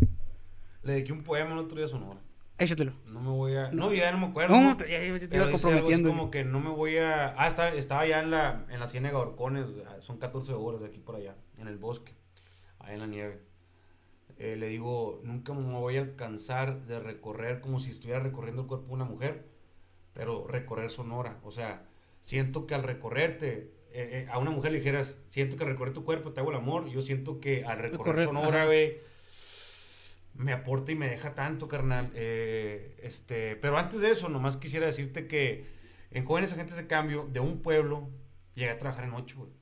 [0.85, 2.19] Le dediqué un poema el otro día a Sonora.
[2.59, 2.93] Échatelo.
[3.07, 3.71] No me voy a...
[3.71, 4.59] No, ya no me acuerdo.
[4.61, 6.09] No, te, ya- ya te Pero iba dice algo así comprometiendo.
[6.09, 7.35] como que no me voy a...
[7.41, 9.67] Ah, estaba, estaba ya en la, en la Ciénaga Orcones.
[10.01, 11.37] Son 14 horas de aquí por allá.
[11.57, 12.15] En el bosque.
[12.81, 13.41] Ahí en la nieve.
[14.39, 18.69] Eh, le digo, nunca me voy a alcanzar de recorrer como si estuviera recorriendo el
[18.69, 19.45] cuerpo de una mujer.
[20.13, 21.39] Pero recorrer Sonora.
[21.45, 21.85] O sea,
[22.21, 23.73] siento que al recorrerte...
[23.93, 26.51] eh, eh, a una mujer le dijeras, siento que al recorrer tu cuerpo te hago
[26.51, 26.89] el amor.
[26.89, 28.99] Yo siento que al recorrer Recorrer, Sonora, güey
[30.39, 32.11] me aporta y me deja tanto, carnal.
[32.15, 35.67] Eh, este, pero antes de eso, nomás quisiera decirte que
[36.11, 38.09] en Jóvenes Agentes de Cambio, de un pueblo
[38.59, 39.53] Llegué a trabajar en ocho, güey.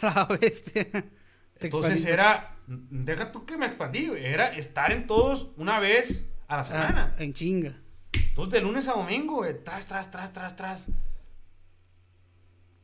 [0.02, 0.90] La bestia.
[0.90, 2.12] Te Entonces expandiste.
[2.12, 6.64] era, deja tú que me expandí, güey, era estar en todos una vez a la
[6.64, 7.14] semana.
[7.16, 7.80] Ah, en chinga.
[8.12, 10.88] Entonces de lunes a domingo, güey, tras, tras, tras, tras, tras.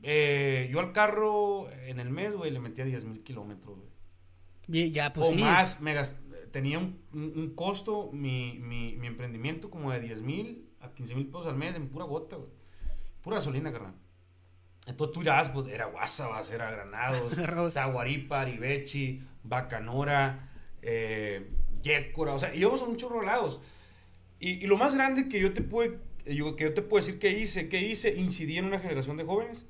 [0.05, 3.91] Eh, yo al carro en el mes, güey, le metía 10 mil kilómetros, güey.
[4.69, 5.39] Bien, ya, pues o sí.
[5.39, 5.95] más, me
[6.51, 11.15] tenía un, un- un costo, mi, mi, mi emprendimiento, como de 10 mil a 15
[11.15, 12.49] mil pesos al mes en pura gota, güey.
[13.23, 13.95] Pura gasolina, carnal.
[14.87, 17.35] Entonces tú irás, pues era Guasabas, era Granados.
[17.73, 20.49] Zaguaripa, Aribechi, Bacanora,
[20.83, 21.51] eh,
[21.83, 23.61] Yécora, o sea, íbamos a muchos lados.
[24.39, 27.19] Y, y lo más grande que yo te puedo, yo, que yo te puedo decir
[27.21, 29.67] que hice, que hice, incidí en una generación de jóvenes.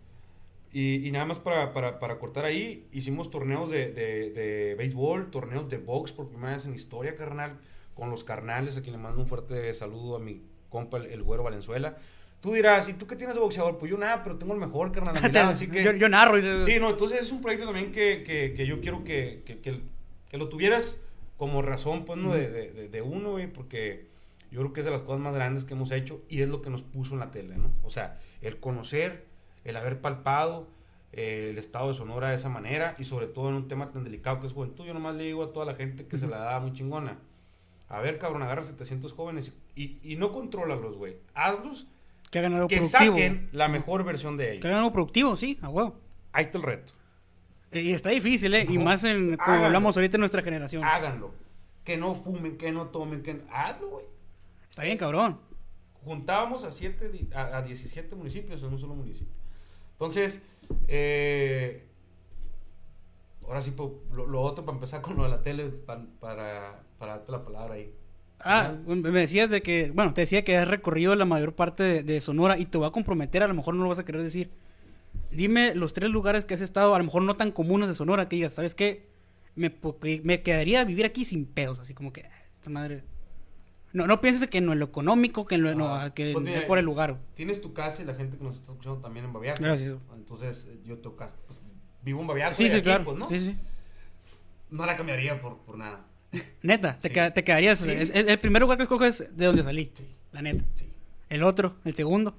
[0.72, 5.30] Y, y nada más para, para, para cortar ahí, hicimos torneos de, de, de béisbol,
[5.30, 7.58] torneos de box por primera vez en historia, carnal,
[7.94, 11.22] con los carnales, a quien le mando un fuerte saludo a mi compa, el, el
[11.22, 11.96] güero Valenzuela.
[12.40, 13.78] Tú dirás, ¿y tú qué tienes de boxeador?
[13.78, 15.82] Pues yo nada, pero tengo el mejor, carnal, a mi lado, así que...
[15.82, 16.38] yo, yo narro.
[16.38, 20.38] y- Sí, no, entonces es un proyecto también que, que, que yo quiero que, que,
[20.38, 20.98] lo tuvieras
[21.36, 24.06] como razón, pues, de, de- de uno, güey, porque
[24.52, 26.62] yo creo que es de las cosas más grandes que hemos hecho y es lo
[26.62, 27.72] que nos puso en la tele, ¿no?
[27.82, 29.26] O sea, el conocer,
[29.64, 30.68] el haber palpado
[31.12, 34.04] eh, el estado de Sonora de esa manera y sobre todo en un tema tan
[34.04, 34.84] delicado que es juventud.
[34.86, 37.18] Yo nomás le digo a toda la gente que se la da muy chingona.
[37.88, 41.16] A ver, cabrón, agarra 700 jóvenes y, y no controlalos, güey.
[41.34, 41.88] Hazlos
[42.30, 43.12] Que hagan algo que productivo.
[43.16, 44.64] saquen la mejor versión de Que ellos.
[44.66, 45.96] hagan algo productivo, sí, a huevo.
[46.32, 46.92] Ahí está el reto.
[47.72, 48.66] Y está difícil, ¿eh?
[48.68, 49.66] Y más en, como háganlo.
[49.66, 50.84] hablamos ahorita en nuestra generación.
[50.84, 51.32] háganlo.
[51.84, 54.04] Que no fumen, que no tomen, que hazlo, güey.
[54.68, 55.40] Está bien, cabrón.
[56.04, 59.34] Juntábamos a, siete, a, a 17 municipios en un solo municipio.
[60.00, 60.40] Entonces,
[60.88, 61.84] eh,
[63.46, 66.80] ahora sí, po- lo, lo otro para empezar con lo de la tele, pa- para,
[66.98, 67.92] para darte la palabra ahí.
[68.42, 72.02] Ah, me decías de que, bueno, te decía que has recorrido la mayor parte de,
[72.02, 74.22] de Sonora y te voy a comprometer, a lo mejor no lo vas a querer
[74.22, 74.50] decir.
[75.30, 78.26] Dime los tres lugares que has estado, a lo mejor no tan comunes de Sonora,
[78.26, 79.06] que digas, ¿sabes qué?
[79.54, 79.70] Me,
[80.42, 83.02] quedaría a vivir aquí sin pedos, así como que, "Ah, esta madre.
[83.92, 86.66] No, no pienses que en lo económico, que en lo, no, Ah, que pues mira,
[86.66, 87.18] por el lugar.
[87.34, 89.60] Tienes tu casa y la gente que nos está escuchando también en Baviaca.
[89.62, 89.96] Gracias.
[90.14, 91.58] Entonces, eh, yo tengo casa, pues,
[92.02, 92.54] vivo en Baviaca.
[92.54, 93.04] Sí, y sí, aquí, claro.
[93.04, 93.28] pues, ¿no?
[93.28, 93.56] Sí, sí.
[94.70, 96.06] No la cambiaría por, por nada.
[96.62, 97.14] Neta, te, Sí.
[97.14, 97.80] queda- te quedarías.
[97.80, 97.90] Sí.
[97.90, 99.90] es- es- el primer lugar que escoges de donde salí.
[99.94, 100.06] Sí.
[100.32, 100.64] La neta.
[100.74, 100.88] Sí.
[101.28, 102.36] El otro, el segundo.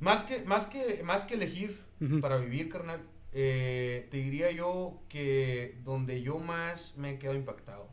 [0.00, 1.80] Más que, más que, más que elegir
[2.20, 3.00] para vivir, carnal,
[3.32, 7.88] eh, te diría yo que donde yo más me he quedado impactado,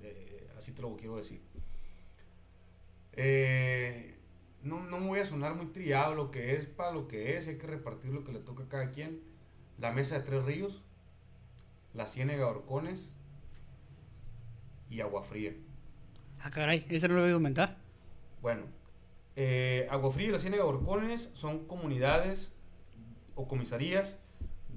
[0.00, 1.40] eh, así te lo quiero decir.
[3.16, 4.16] Eh,
[4.62, 7.48] no, no me voy a sonar muy triado lo que es para lo que es,
[7.48, 9.20] hay que repartir lo que le toca a cada quien.
[9.78, 10.82] La mesa de tres ríos,
[11.94, 13.10] la ciénega de Orcones
[14.88, 15.54] y agua fría.
[16.40, 17.76] Ah, caray, ese no lo he oído aumentar.
[18.40, 18.66] Bueno,
[19.34, 22.54] eh, Agua Fría y la Ciénaga de Orcones son comunidades
[23.34, 24.20] o comisarías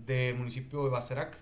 [0.06, 1.38] del municipio de Bacerac.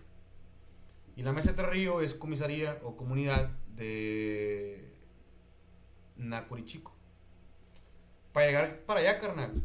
[1.15, 4.96] Y la Mesa de Tres Río es comisaría o comunidad de
[6.17, 6.93] Nacorichico.
[8.33, 9.63] Para llegar para allá, carnal,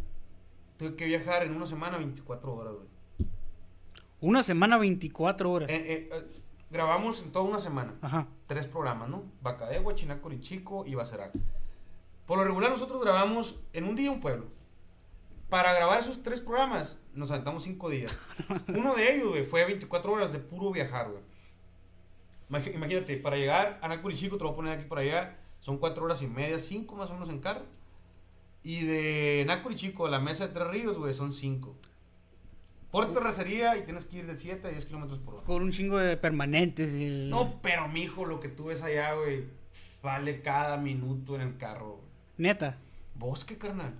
[0.76, 2.88] tuve que viajar en una semana 24 horas, güey.
[4.20, 5.68] Una semana, 24 horas.
[5.68, 6.24] Eh, eh, eh,
[6.70, 8.28] grabamos en toda una semana Ajá.
[8.46, 9.24] tres programas, ¿no?
[9.42, 11.32] Bacadegua, Chinacorichico y Bacerac.
[12.26, 14.46] Por lo regular nosotros grabamos en un día un pueblo.
[15.48, 18.16] Para grabar esos tres programas nos aventamos cinco días.
[18.68, 21.22] Uno de ellos, güey, fue 24 horas de puro viajar, güey.
[22.48, 26.04] Imagínate, para llegar a Nacorichico, te lo voy a poner aquí para allá, son cuatro
[26.04, 27.64] horas y media, cinco más o menos en carro.
[28.64, 31.76] Y de Nacorichico a la Mesa de Tres Ríos, güey, son cinco.
[32.90, 35.44] Por terracería y tienes que ir de 7 a 10 kilómetros por hora.
[35.44, 36.92] Con un chingo de permanentes.
[36.92, 39.44] y No, pero mijo, lo que tú ves allá, güey,
[40.02, 41.92] vale cada minuto en el carro.
[41.92, 42.08] güey.
[42.36, 42.76] Neta.
[43.14, 43.94] Bosque, carnal.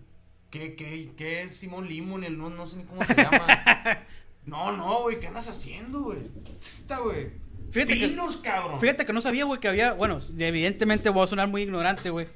[0.50, 2.24] ¿Qué, qué, qué es Simón Limón?
[2.24, 3.46] El, no, no sé ni cómo se llama.
[4.46, 6.30] no, no, güey, ¿qué andas haciendo, güey?
[6.60, 7.30] Está, güey.
[7.72, 8.80] Fíjate que- cabrón.
[8.80, 9.92] Fíjate que no sabía, güey, que había.
[9.94, 12.26] Bueno, evidentemente voy a sonar muy ignorante, güey.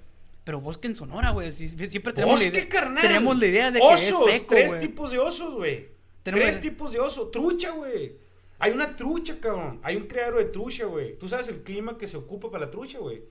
[0.44, 1.52] Pero bosque en Sonora, güey.
[1.52, 2.68] sí- siempre tenemos la Bosque, idea.
[2.68, 3.02] carnal.
[3.02, 5.88] Tenemos la idea de osos, que es seco, tres tipos de osos, güey.
[6.22, 7.28] Tres tipos de oso.
[7.28, 8.16] Trucha, güey.
[8.58, 9.80] Hay una trucha, cabrón.
[9.82, 11.18] Hay un criadero de trucha, güey.
[11.18, 13.22] Tú sabes el clima que se ocupa para la trucha, güey.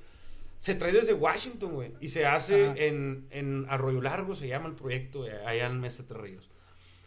[0.59, 1.91] Se trae desde Washington, güey.
[1.99, 2.75] Y se hace Ajá.
[2.77, 6.49] en, en Arroyo Largo, se llama el proyecto, güey, allá en Mesa Tres Ríos.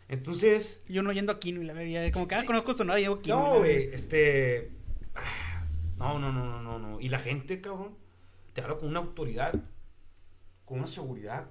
[0.08, 2.11] Entonces, Yo no yendo a Quino y la vería.
[2.12, 3.37] Como que ah, conozco Sonora y llevo Quino.
[3.38, 4.70] no, güey, este.
[5.98, 7.00] No, no, no, no, no, no.
[7.00, 7.98] Y la gente, cabrón,
[8.54, 9.54] te habla con una autoridad,
[10.64, 11.50] con una seguridad,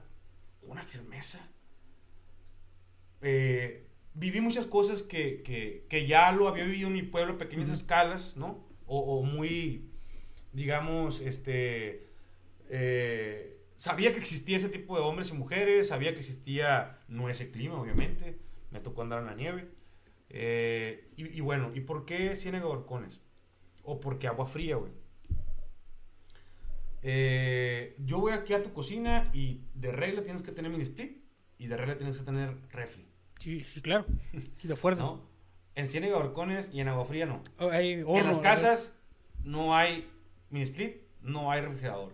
[0.62, 1.40] con una firmeza.
[3.22, 7.38] Eh, viví muchas cosas que, que, que ya lo había vivido en mi pueblo a
[7.38, 8.66] pequeñas escalas, ¿no?
[8.86, 9.90] O, o muy,
[10.54, 12.10] digamos, este.
[12.70, 17.52] eh, sabía que existía ese tipo de hombres y mujeres, sabía que existía no ese
[17.52, 18.40] clima, obviamente.
[18.72, 19.70] Me tocó andar en la nieve.
[20.30, 23.22] Eh, y, y bueno, ¿y por qué Ciénaga de Horcones?
[23.90, 24.92] O por qué agua fría, güey.
[27.04, 31.24] Eh, yo voy aquí a tu cocina y de regla tienes que tener mini split
[31.58, 33.08] y de regla tienes que tener refri.
[33.40, 34.06] Sí, sí, claro.
[34.62, 35.04] Y de fuerza.
[35.04, 35.22] ¿no?
[35.76, 37.42] En Ciénaga Horcones y en agua fría no.
[37.60, 38.94] Oh, hay en las casas
[39.46, 40.12] no hay
[40.50, 42.12] mini split, no hay refrigerador.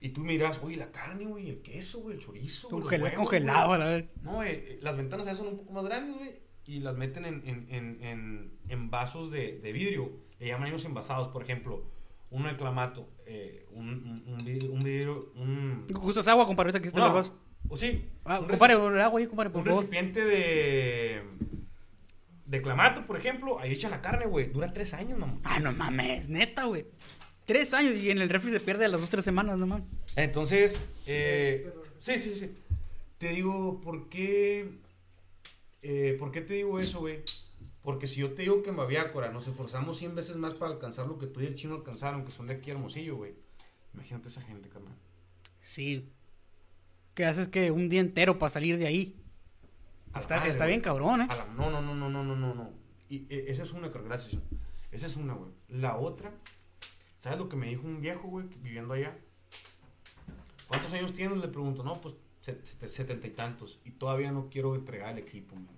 [0.00, 2.70] Y tú miras, oye, la carne, güey, el queso, güey, el chorizo.
[2.70, 3.74] congelado, güey".
[3.74, 4.06] a la vez.
[4.22, 6.40] No, eh, eh, las ventanas allá son un poco más grandes, güey.
[6.64, 10.12] Y las meten en, en, en, en, vasos de, de vidrio.
[10.38, 11.84] Le llaman ellos envasados, por ejemplo.
[12.30, 15.86] Uno de clamato, eh, un, un, un vidrio, un vidrio, un...
[15.92, 16.68] ¿Gustas agua, compadre?
[16.68, 17.38] Ahorita que está No, el vaso.
[17.68, 18.08] o sí.
[18.24, 19.80] Ah, un compadre, el agua ahí, compadre, por un favor.
[19.82, 21.22] recipiente de...
[22.46, 23.58] De clamato, por ejemplo.
[23.60, 24.46] Ahí echan la carne, güey.
[24.52, 25.40] Dura tres años, mamá.
[25.44, 26.86] Ah, no mames, neta, güey.
[27.44, 29.86] Tres años y en el refri se pierde a las dos, tres semanas, no mames.
[30.16, 32.50] Entonces, eh, sí, sí, sí.
[33.18, 34.68] Te digo, ¿por qué?
[35.82, 37.22] Eh, ¿Por qué te digo eso, güey?
[37.82, 41.06] Porque si yo te digo que en Baviácora nos esforzamos 100 veces más para alcanzar
[41.06, 43.34] lo que tú y el chino alcanzaron, que son de aquí a Hermosillo, güey.
[43.94, 44.94] Imagínate esa gente, carnal.
[45.60, 46.08] Sí.
[47.14, 49.16] ¿Qué haces que un día entero para salir de ahí?
[50.18, 50.74] Está, madre, está güey.
[50.74, 51.28] bien cabrón, ¿eh?
[51.28, 52.70] La- no, no, no, no, no, no, no, no.
[53.08, 54.40] Y eh, esa es una, gracias.
[54.92, 55.50] Esa es una, güey.
[55.68, 56.32] La otra,
[57.18, 59.18] ¿sabes lo que me dijo un viejo, güey, viviendo allá?
[60.68, 61.38] ¿Cuántos años tienes?
[61.38, 63.80] Le pregunto, no, pues setenta y tantos.
[63.84, 65.74] Y todavía no quiero entregar el equipo, me dijo.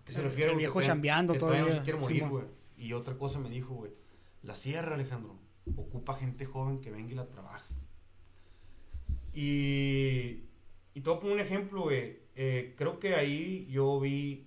[0.00, 0.52] ¿A qué se El- refiere?
[0.52, 1.60] el viejo chambeando todavía.
[1.60, 2.30] no todavía, se quiere sí, morir, mo.
[2.30, 2.44] güey.
[2.78, 3.92] Y otra cosa me dijo, güey.
[4.42, 5.36] La sierra, Alejandro,
[5.76, 7.72] ocupa gente joven que venga y la trabaje.
[9.34, 10.44] Y,
[10.94, 12.18] y te voy a poner un ejemplo, güey.
[12.34, 14.46] Eh, creo que ahí yo vi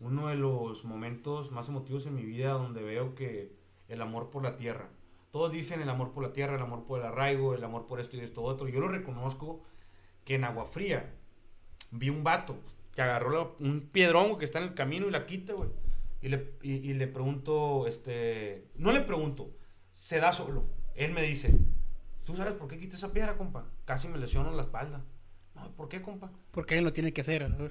[0.00, 3.52] uno de los momentos más emotivos en mi vida donde veo que
[3.88, 4.88] el amor por la tierra.
[5.30, 8.00] Todos dicen el amor por la tierra, el amor por el arraigo, el amor por
[8.00, 8.68] esto y esto otro.
[8.68, 9.62] Yo lo reconozco
[10.24, 11.12] que en Agua Fría
[11.90, 12.58] vi un vato
[12.94, 15.70] que agarró la- un piedrón que está en el camino y la quita, güey.
[16.22, 18.66] Y le, y, y le pregunto, este...
[18.76, 19.50] No le pregunto,
[19.92, 20.64] se da solo.
[20.94, 21.56] Él me dice,
[22.24, 23.66] ¿tú sabes por qué quité esa piedra, compa?
[23.86, 25.02] Casi me lesiono la espalda.
[25.54, 26.30] No, ¿por qué, compa?
[26.50, 27.48] Porque él lo tiene que hacer.
[27.48, 27.70] ¿no?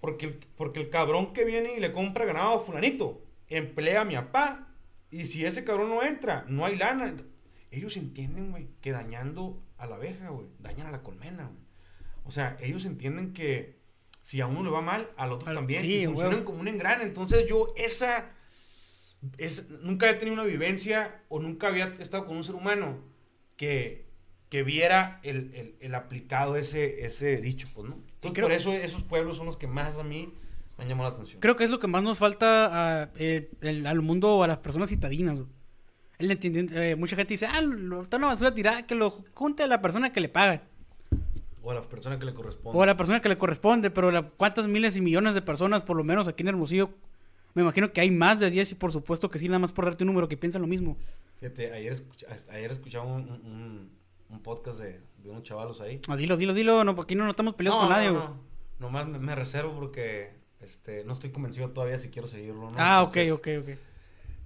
[0.00, 4.04] Porque el, porque el cabrón que viene y le compra ganado a fulanito emplea a
[4.04, 4.68] mi papá.
[5.10, 7.14] Y si ese cabrón no entra, no hay lana.
[7.70, 11.67] Ellos entienden, güey, que dañando a la abeja, güey, dañan a la colmena, güey.
[12.28, 13.78] O sea, ellos entienden que
[14.22, 15.80] si a uno le va mal, al otro Al- también.
[15.82, 16.44] sí, y funcionan huevo.
[16.44, 17.02] como un engrane.
[17.02, 18.30] Entonces yo esa...
[19.38, 22.98] es- nunca he tenido una vivencia o nunca había estado con un ser humano
[23.56, 24.06] que,
[24.50, 27.94] que viera el, el- el aplicado ese, ese dicho, pues, ¿no?
[27.96, 30.34] Entonces, creo- por eso esos pueblos son los que más a mí
[30.76, 31.40] me han llamado la atención.
[31.40, 34.46] Creo que es lo que más nos falta a, eh, el- al mundo o a
[34.46, 35.38] las personas citadinas.
[36.18, 39.62] El eh, mucha gente dice, ah, lo está en la basura tirada, que lo junte
[39.62, 40.62] a la persona que le paga.
[41.62, 42.78] O a la persona que le corresponde.
[42.78, 45.82] O a la persona que le corresponde, pero la- cuántas miles y millones de personas,
[45.82, 46.90] por lo menos aquí en Hermosillo,
[47.54, 49.84] me imagino que hay más de 10 y por supuesto que sí, nada más por
[49.86, 50.96] darte un número que piensan lo mismo.
[51.40, 53.90] Fíjate, ayer, escucha- ayer escuchaba un, un- un-
[54.30, 56.00] un podcast de, de unos chavalos ahí.
[56.08, 58.22] Ah, dilo, dilo, dilo, no, aquí no nos estamos peleados con nadie, güey.
[58.22, 58.40] no.
[58.78, 62.70] Nomás me, me reservo porque este, no estoy convencido todavía si quiero seguirlo.
[62.70, 62.76] ¿no?
[62.78, 63.78] Ah, ok, Entonces, ok, ok.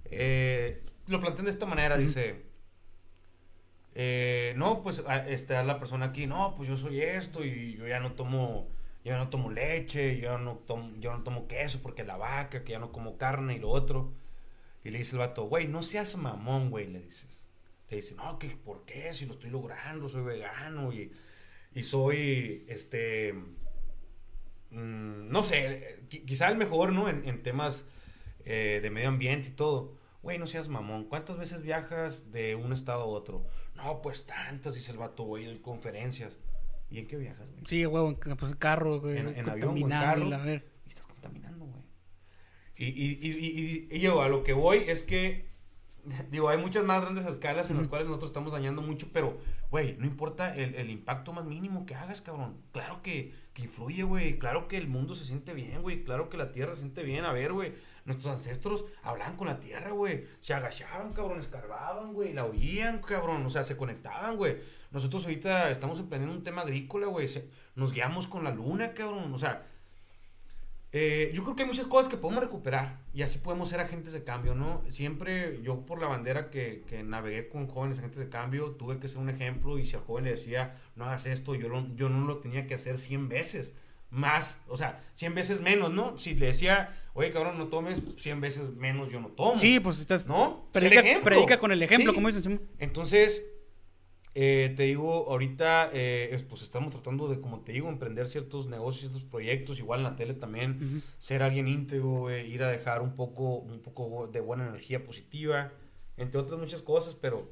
[0.05, 2.41] Eh, lo plantean de esta manera, dice.
[3.95, 7.87] Eh, no, pues este, a la persona aquí, no, pues yo soy esto y yo
[7.87, 8.67] ya no tomo,
[9.05, 12.71] yo no tomo leche, yo no tomo, yo no tomo queso porque la vaca, que
[12.73, 14.13] ya no como carne y lo otro.
[14.83, 17.47] Y le dice el vato, güey, no seas mamón, güey, le dices.
[17.89, 19.13] Le dice, no, que ¿por qué?
[19.13, 21.11] Si lo estoy logrando, soy vegano y,
[21.75, 23.33] y soy, este,
[24.71, 27.09] mm, no sé, qui- quizá el mejor, ¿no?
[27.09, 27.85] En, en temas
[28.45, 29.95] eh, de medio ambiente y todo.
[30.21, 31.05] Güey, no seas mamón.
[31.05, 33.45] ¿Cuántas veces viajas de un estado a otro?
[33.83, 36.37] No, pues tantas, dice el vato, güey, doy conferencias.
[36.89, 37.63] ¿Y en qué viajas, güey?
[37.65, 40.25] Sí, huevo, en, pues, en carro, güey, En, en avión en carro.
[40.27, 41.81] y la ver- Y estás contaminando, güey.
[42.75, 45.51] Y, y, y, y- y- y yo a lo que voy es que,
[46.31, 49.37] digo, hay muchas más grandes escalas en las cuales nosotros estamos dañando mucho, pero,
[49.71, 52.57] güey, no importa el, el impacto más mínimo que hagas, cabrón.
[52.71, 54.37] Claro que, que influye, güey.
[54.37, 56.03] Claro que el mundo se siente bien, güey.
[56.03, 57.25] Claro que la tierra se siente bien.
[57.25, 57.73] A ver, güey,
[58.05, 60.25] nuestros ancestros hablaban con la tierra, güey.
[60.41, 62.33] Se agachaban, cabrón, escarbaban, güey.
[62.33, 63.45] La oían, cabrón.
[63.45, 64.57] O sea, se conectaban, güey.
[64.91, 67.27] Nosotros ahorita estamos emprendiendo un tema agrícola, güey.
[67.75, 69.33] Nos guiamos con la luna, cabrón.
[69.33, 69.65] O sea,
[70.95, 74.13] eh, yo creo que hay muchas cosas que podemos recuperar y así podemos ser agentes
[74.13, 74.83] de cambio, ¿no?
[74.89, 79.07] Siempre yo por la bandera que, que navegué con jóvenes agentes de cambio, tuve que
[79.07, 82.09] ser un ejemplo y si al joven le decía, no hagas esto, yo, lo- yo
[82.09, 83.73] no lo tenía que hacer 100 veces
[84.13, 86.17] más, o sea, 100 veces menos, ¿no?
[86.17, 89.57] Si le decía, oye cabrón, no tomes, 100 veces menos yo no tomo.
[89.57, 90.27] Sí, pues estás...
[90.27, 90.67] ¿No?
[90.71, 92.15] Predica, con el ejemplo, Sí.
[92.15, 92.61] como dicen.
[92.79, 93.43] Entonces,
[94.35, 98.65] Eh, te digo, ahorita, eh, es- pues estamos tratando de, como te digo, emprender ciertos
[98.65, 103.15] negocios, ciertos proyectos, igual en la tele también, ser alguien íntegro, ir a dejar un
[103.15, 105.71] poco, un poco de buena energía positiva,
[106.17, 107.47] entre otras muchas cosas, pero,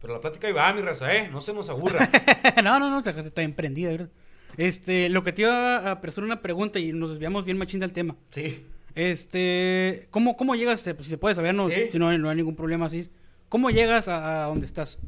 [0.00, 1.28] pero la plática ahí va, mi raza, ¿eh?
[1.28, 1.98] No se nos aburra.
[2.62, 4.08] no, no, no, se- está emprendida, ¿verdad?
[4.56, 7.92] Este, lo que te iba a hacer una pregunta y nos desviamos bien machín del
[7.92, 8.16] tema.
[8.30, 8.64] sí.
[8.94, 11.74] Este, ¿cómo, cómo llegas, eh, pues, si se puede saber, no, Sí.
[11.92, 13.08] si no, hay- no hay ningún problema así,
[13.50, 14.98] ¿cómo llegas a, a donde estás?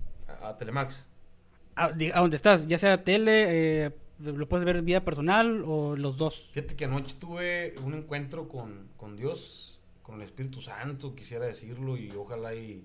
[0.43, 1.07] A, a Telemax.
[1.75, 3.91] A, a donde estás, ya sea tele, eh,
[4.23, 6.51] lo puedes ver en vida personal o los dos.
[6.53, 11.97] Fíjate que anoche tuve un encuentro con, con Dios, con el Espíritu Santo, quisiera decirlo,
[11.97, 12.85] y ojalá y,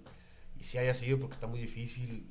[0.60, 2.28] y si haya sido, porque está muy difícil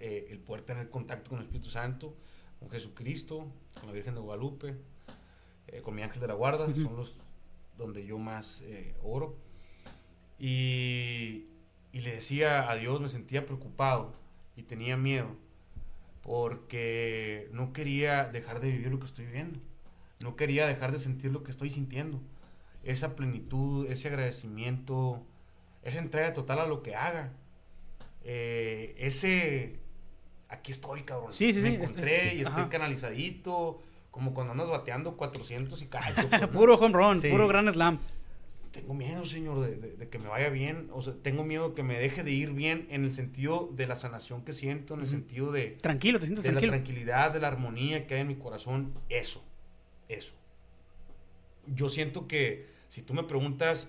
[0.00, 2.16] eh, el poder tener contacto con el Espíritu Santo,
[2.58, 4.76] con Jesucristo, con la Virgen de Guadalupe,
[5.68, 7.14] eh, con mi ángel de la guarda, son los
[7.76, 9.36] donde yo más eh, oro.
[10.38, 11.46] Y,
[11.92, 14.14] y le decía a Dios, me sentía preocupado
[14.56, 15.28] y tenía miedo,
[16.22, 19.60] porque no quería dejar de vivir lo que estoy viviendo.
[20.22, 22.20] No quería dejar de sentir lo que estoy sintiendo.
[22.84, 25.22] Esa plenitud, ese agradecimiento,
[25.82, 27.32] esa entrega total a lo que haga.
[28.24, 29.78] Eh, ese...
[30.48, 31.32] Aquí estoy, cabrón.
[31.32, 32.68] Sí, sí, Me sí, encontré y estoy ajá.
[32.68, 33.82] canalizadito.
[34.10, 36.28] Como cuando andas bateando 400 y cacho.
[36.28, 36.46] pues.
[36.52, 37.28] Puro home run, Sí.
[37.30, 37.98] puro gran slam.
[38.72, 40.88] Tengo miedo, señor, de, de- de que me vaya bien.
[40.92, 43.96] O sea, tengo miedo que me deje de ir bien en el sentido de la
[43.96, 45.14] sanación que siento, en el Ujú.
[45.16, 46.72] sentido de, Tranquilo, te sientes de la tranquilo.
[46.72, 48.92] tranquilidad, de la armonía que hay en mi corazón.
[49.08, 49.42] Eso,
[50.08, 50.34] eso.
[51.66, 53.88] Yo siento que si tú me preguntas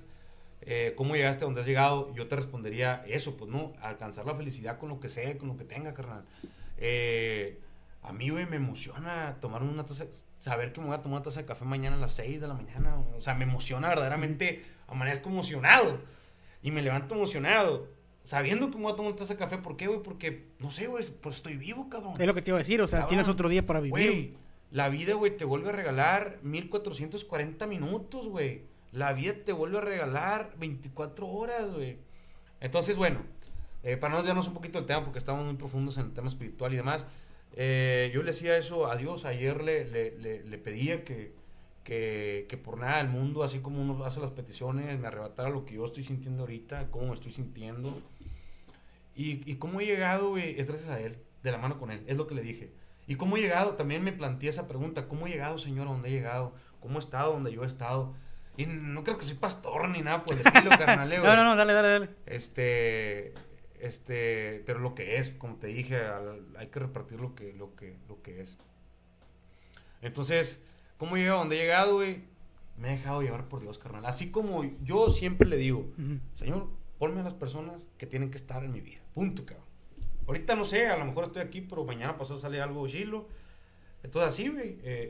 [0.61, 4.35] eh, cómo llegaste a donde has llegado, yo te respondería eso, pues no, alcanzar la
[4.35, 6.25] felicidad con lo que sea, con lo que tenga, carnal.
[6.77, 7.59] Eh,
[8.03, 10.05] a mí, güey, me emociona tomar una taza,
[10.39, 12.47] saber que me voy a tomar una taza de café mañana a las 6 de
[12.47, 12.97] la mañana.
[13.17, 15.99] O sea, me emociona verdaderamente, amanezco emocionado.
[16.61, 17.87] Y me levanto emocionado,
[18.23, 19.57] sabiendo que me voy a tomar una taza de café.
[19.57, 20.01] ¿Por qué, güey?
[20.01, 22.13] Porque, no sé, güey, pues estoy vivo, cabrón.
[22.19, 23.91] Es lo que te iba a decir, o sea, Cabrón, tienes otro día para vivir.
[23.91, 24.33] Güey,
[24.71, 28.63] la vida, güey, te vuelve a regalar 1440 minutos, güey.
[28.91, 31.97] La vida te vuelve a regalar 24 horas, güey.
[32.59, 33.21] Entonces, bueno,
[33.83, 36.27] eh, para no desviarnos un poquito del tema, porque estamos muy profundos en el tema
[36.27, 37.05] espiritual y demás,
[37.55, 39.25] eh, yo le decía eso a Dios.
[39.25, 41.33] Ayer le, le, le, pedía que,
[41.83, 45.65] que, que por nada del mundo, así como uno hace las peticiones, me arrebatara lo
[45.65, 48.01] que yo estoy sintiendo ahorita, cómo me estoy sintiendo.
[49.15, 52.03] Y, y cómo he llegado, güey, es gracias a Él, de la mano con Él,
[52.07, 52.71] es lo que le dije.
[53.07, 56.09] Y cómo he llegado, también me planteé esa pregunta, ¿cómo he llegado, Señor, a donde
[56.09, 56.53] he llegado?
[56.81, 58.13] ¿Cómo he estado donde yo he estado?
[58.57, 61.43] Y no creo que soy pastor ni nada por el estilo, carnal, eh, No, no,
[61.43, 62.09] no, dale, dale, dale.
[62.25, 63.33] Este,
[63.79, 67.75] este, pero lo que es, como te dije, al- hay que repartir lo que, lo
[67.75, 68.57] que, lo que es.
[70.01, 70.61] Entonces,
[70.97, 72.21] ¿cómo llegado a donde he llegado, güey?
[72.77, 74.05] Me he dejado llevar por Dios, carnal.
[74.05, 75.87] Así como yo siempre le digo.
[76.35, 76.67] Señor,
[76.99, 78.99] ponme a las personas que tienen que estar en mi vida.
[79.13, 79.65] Punto, cabrón.
[80.27, 83.27] Ahorita no sé, a lo mejor estoy aquí, pero mañana pasado sale algo chilo.
[84.03, 84.71] Entonces así, güey.
[84.71, 85.09] Eh, eh,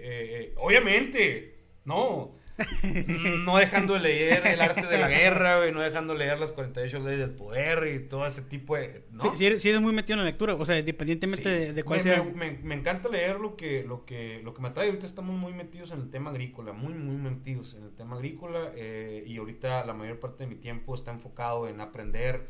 [0.54, 1.56] eh, obviamente,
[1.86, 2.32] no.
[3.46, 5.72] no dejando de leer el arte de la guerra, güey.
[5.72, 9.06] No dejando de leer las 48 leyes del poder y todo ese tipo de...
[9.12, 9.22] ¿no?
[9.36, 11.50] Sí, sí eres, muy metido en la lectura, o sea, independientemente Sí.
[11.50, 12.24] de, de cuál me, sea.
[12.24, 14.88] Me, me- me encanta leer lo que, lo, que, lo que me atrae.
[14.88, 18.72] Ahorita estamos muy metidos en el tema agrícola, muy, muy metidos en el tema agrícola.
[18.76, 22.50] eh, y ahorita la mayor parte de mi tiempo está enfocado en aprender.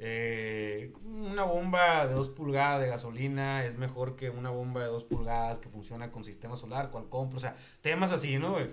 [0.00, 5.02] eh, una bomba de 2 pulgadas de gasolina es mejor que una bomba de 2
[5.04, 7.36] pulgadas que funciona con sistema solar, cual compro.
[7.38, 8.52] O sea, temas así, ¿no?
[8.52, 8.70] güey?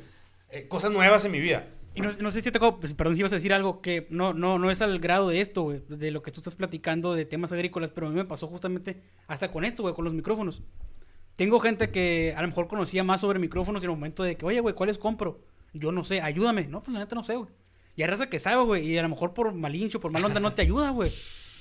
[0.56, 1.68] Eh, cosas nuevas en mi vida.
[1.96, 4.34] Y no, sé si te acabo, pues, perdón si ibas a decir algo que no,
[4.34, 7.26] no, no es al grado de esto, güey, de lo que tú estás platicando de
[7.26, 10.62] temas agrícolas, pero a mí me pasó justamente hasta con esto, güey, con los micrófonos.
[11.36, 14.46] Tengo gente que a lo mejor conocía más sobre micrófonos en el momento de que,
[14.46, 15.42] oye, güey, ¿cuáles compro?
[15.74, 16.68] Yo no sé, ayúdame.
[16.68, 17.50] No, pues la neta no sé, güey.
[17.98, 20.40] Y hay raza que sabe, güey, y a lo mejor por malincho, por mal onda
[20.40, 21.12] no te ayuda, güey.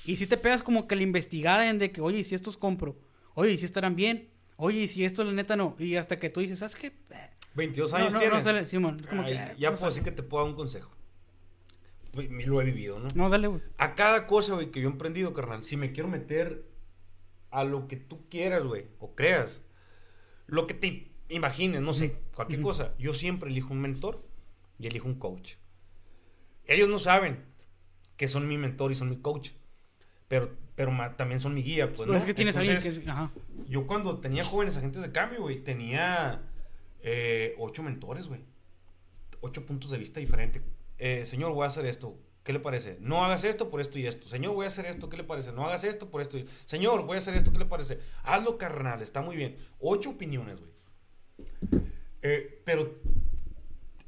[0.05, 2.55] Y si te pegas como que la investigada en de que, oye, ¿y si estos
[2.55, 2.97] compro?
[3.33, 4.29] Oye, ¿y si estarán bien?
[4.57, 5.75] Oye, ¿y si esto la neta no?
[5.79, 6.93] Y hasta que tú dices, ¿sabes qué?
[7.55, 8.43] Eh, 22 No, años no, no tienes.
[8.43, 10.91] sale, Simón, es como Ay, que, ya puedo decir que te puedo dar un consejo.
[12.13, 13.09] Güey, Lo he vivido, ¿no?
[13.15, 13.61] No, dale, güey.
[13.77, 16.65] A cada cosa, güey, que yo he emprendido, carnal, si me quiero meter
[17.51, 19.61] a lo que tú quieras, güey, o creas,
[20.47, 24.25] lo que te imagines, no sé, cualquier cosa, yo siempre elijo un mentor
[24.77, 25.53] y elijo un coach.
[26.65, 27.43] Ellos no saben
[28.17, 29.51] que son mi mentor y son mi coach,
[30.27, 32.15] pero, pero también son mi guía, pues, Pues ¿no?
[32.15, 33.09] es que tienes a alguien Entonces, que es...
[33.09, 33.31] Ajá.
[33.67, 36.41] yo cuando tenía jóvenes agentes de cambio, güey, tenía
[37.05, 38.41] eh, ocho mentores, güey.
[39.41, 40.63] Ocho puntos de vista diferentes.
[40.97, 42.17] Eh, señor, voy a hacer esto.
[42.43, 42.97] ¿Qué le parece?
[42.99, 44.27] No hagas esto por esto y esto.
[44.27, 45.07] Señor, voy a hacer esto.
[45.09, 45.51] ¿Qué le parece?
[45.51, 46.47] No hagas esto por esto y...
[46.65, 47.51] Señor, voy a hacer esto.
[47.51, 47.99] ¿Qué le parece?
[48.23, 49.01] Hazlo, carnal.
[49.01, 49.57] Está muy bien.
[49.79, 50.71] Ocho opiniones, güey.
[52.21, 52.99] Eh, pero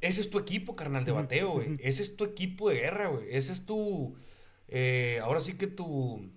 [0.00, 1.76] ese es tu equipo, carnal, de bateo, güey.
[1.80, 3.26] Ese es tu equipo de guerra, güey.
[3.30, 4.16] Ese es tu...
[4.68, 6.30] eh, ahora sí que tu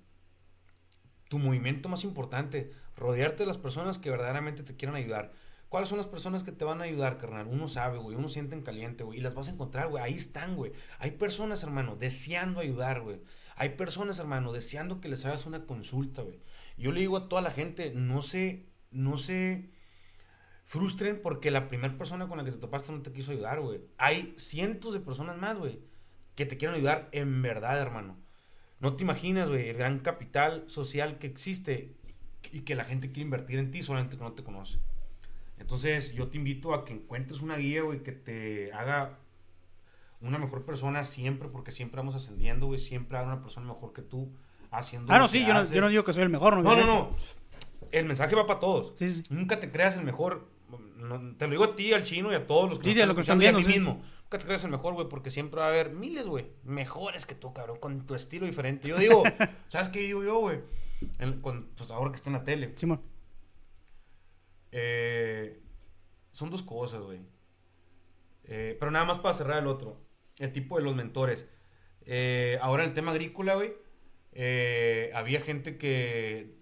[1.32, 5.32] tu movimiento más importante, rodearte de las personas que verdaderamente te quieran ayudar.
[5.72, 7.48] ¿Cuáles son las personas que te van a ayudar, carnal?
[7.48, 10.16] Uno sabe, güey, uno siente en caliente, güey, y las vas a encontrar, güey, ahí
[10.16, 10.74] están, güey.
[11.00, 13.22] Hay personas, hermano, deseando ayudar, güey.
[13.56, 16.42] Hay personas, hermano, deseando que les hagas una consulta, güey.
[16.78, 19.72] Yo le digo a toda la gente, no se, no se
[20.66, 23.80] frustren porque la primera persona con la que te topaste no te quiso ayudar, güey.
[23.98, 25.80] Hay cientos de personas más, güey,
[26.36, 28.18] que te quieren ayudar en verdad, hermano.
[28.82, 31.96] No te imaginas, güey, el gran capital social que existe
[32.52, 34.78] y que la gente quiere invertir en ti solamente que no te conoce.
[35.62, 39.20] Entonces, yo te invito a que encuentres una guía, güey, que te haga
[40.20, 42.80] una mejor persona siempre, porque siempre vamos ascendiendo, güey.
[42.80, 44.34] Siempre haga una persona mejor que tú
[44.72, 45.14] haciendo.
[45.14, 46.58] Ah, lo no, sí, yo no, yo no digo que soy el mejor.
[46.58, 47.16] No, no, no.
[47.92, 48.94] El mensaje va para todos.
[48.98, 49.24] Sí, sí.
[49.30, 50.50] Nunca te creas el mejor.
[50.98, 53.10] No, te lo digo a ti, al chino y a todos los que Sí, están
[53.10, 54.06] los que están y a mí viendo, mismo.
[54.24, 57.36] Nunca te creas el mejor, güey, porque siempre va a haber miles, güey, mejores que
[57.36, 58.88] tú, cabrón, con tu estilo diferente.
[58.88, 59.24] Yo digo,
[59.70, 60.60] ¿sabes qué digo yo, güey?
[61.76, 62.74] Pues ahora que está en la tele.
[62.78, 63.02] Simón.
[64.72, 65.62] Eh,
[66.32, 67.20] son dos cosas, güey.
[68.46, 69.98] Eh, pero nada más para cerrar el otro.
[70.38, 71.48] El tipo de los mentores.
[72.06, 73.74] Eh, ahora en el tema agrícola, güey.
[74.34, 76.58] eh, había gente que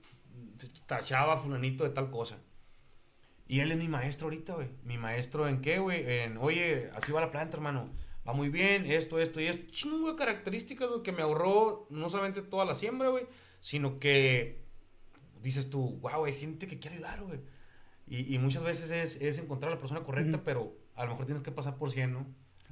[0.87, 2.39] tachaba a fulanito de tal cosa.
[3.47, 4.69] Y él es mi maestro ahorita, güey.
[4.83, 6.03] Mi maestro en qué, güey?
[6.21, 7.91] En, oye, así va la planta, hermano.
[8.27, 9.71] Va muy bien, esto, esto y esto.
[9.71, 13.25] Chingo de características, güey, que me ahorró no solamente toda la siembra, güey,
[13.59, 14.65] sino que
[15.41, 17.39] dices tú, wow, hay gente que quiere ayudar, güey.
[18.09, 20.43] Y, y muchas veces es, es encontrar a la persona correcta, Ujú.
[20.45, 22.25] pero a lo mejor tienes que pasar por 100, ¿no?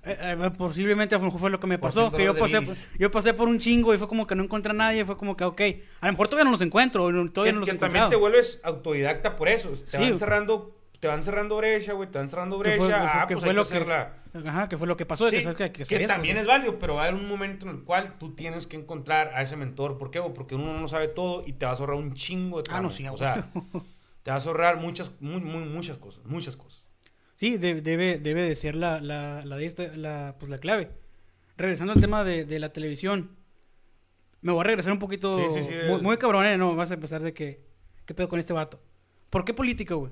[0.04, 3.12] Eh, eh, posiblemente a lo mejor fue lo que me pasó, que yo pasé, yo
[3.12, 5.44] pasé por un chingo y fue como que no encontré a nadie, fue como que,
[5.44, 5.62] ok,
[6.02, 8.62] a lo mejor todavía no los encuentro, todavía que no los que también te vuelves
[8.64, 9.70] autodidacta por eso.
[9.72, 10.04] Te Sí.
[10.04, 12.78] van cerrando, te van cerrando brecha, güey, te van cerrando brecha.
[12.78, 14.14] fue- ah, que pues fue hay lo que hacerla.
[14.46, 15.30] Ajá, que fue lo que pasó.
[15.32, 16.42] Sí, que, que, que también güey.
[16.42, 19.32] es válido, pero va a haber un momento en el cual tú tienes que encontrar
[19.34, 19.98] a ese mentor.
[19.98, 20.20] ¿Por qué?
[20.20, 20.34] güey?
[20.34, 22.90] Porque uno no sabe todo y te vas a ahorrar un chingo de Ah, no,
[22.90, 22.92] trabajo.
[22.92, 23.50] sí, O sea,
[24.28, 26.84] te vas a ahorrar muchas, muy, muy, muchas cosas, muchas cosas.
[27.38, 30.92] Sí, de- debe, debe de ser la, la, la, pues la clave.
[31.56, 33.38] Regresando al tema de, de la televisión.
[34.42, 35.34] Me voy a regresar un poquito.
[35.50, 36.58] Sí, sí, sí, muy, muy cabrón, ¿eh?
[36.58, 37.64] No, vas a empezar de que.
[38.06, 38.82] ¿Qué pedo con este vato?
[39.30, 40.12] ¿Por qué política, güey?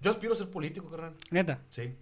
[0.00, 1.14] Yo aspiro a ser político, carnal.
[1.30, 1.60] Neta.
[1.68, 1.94] Sí.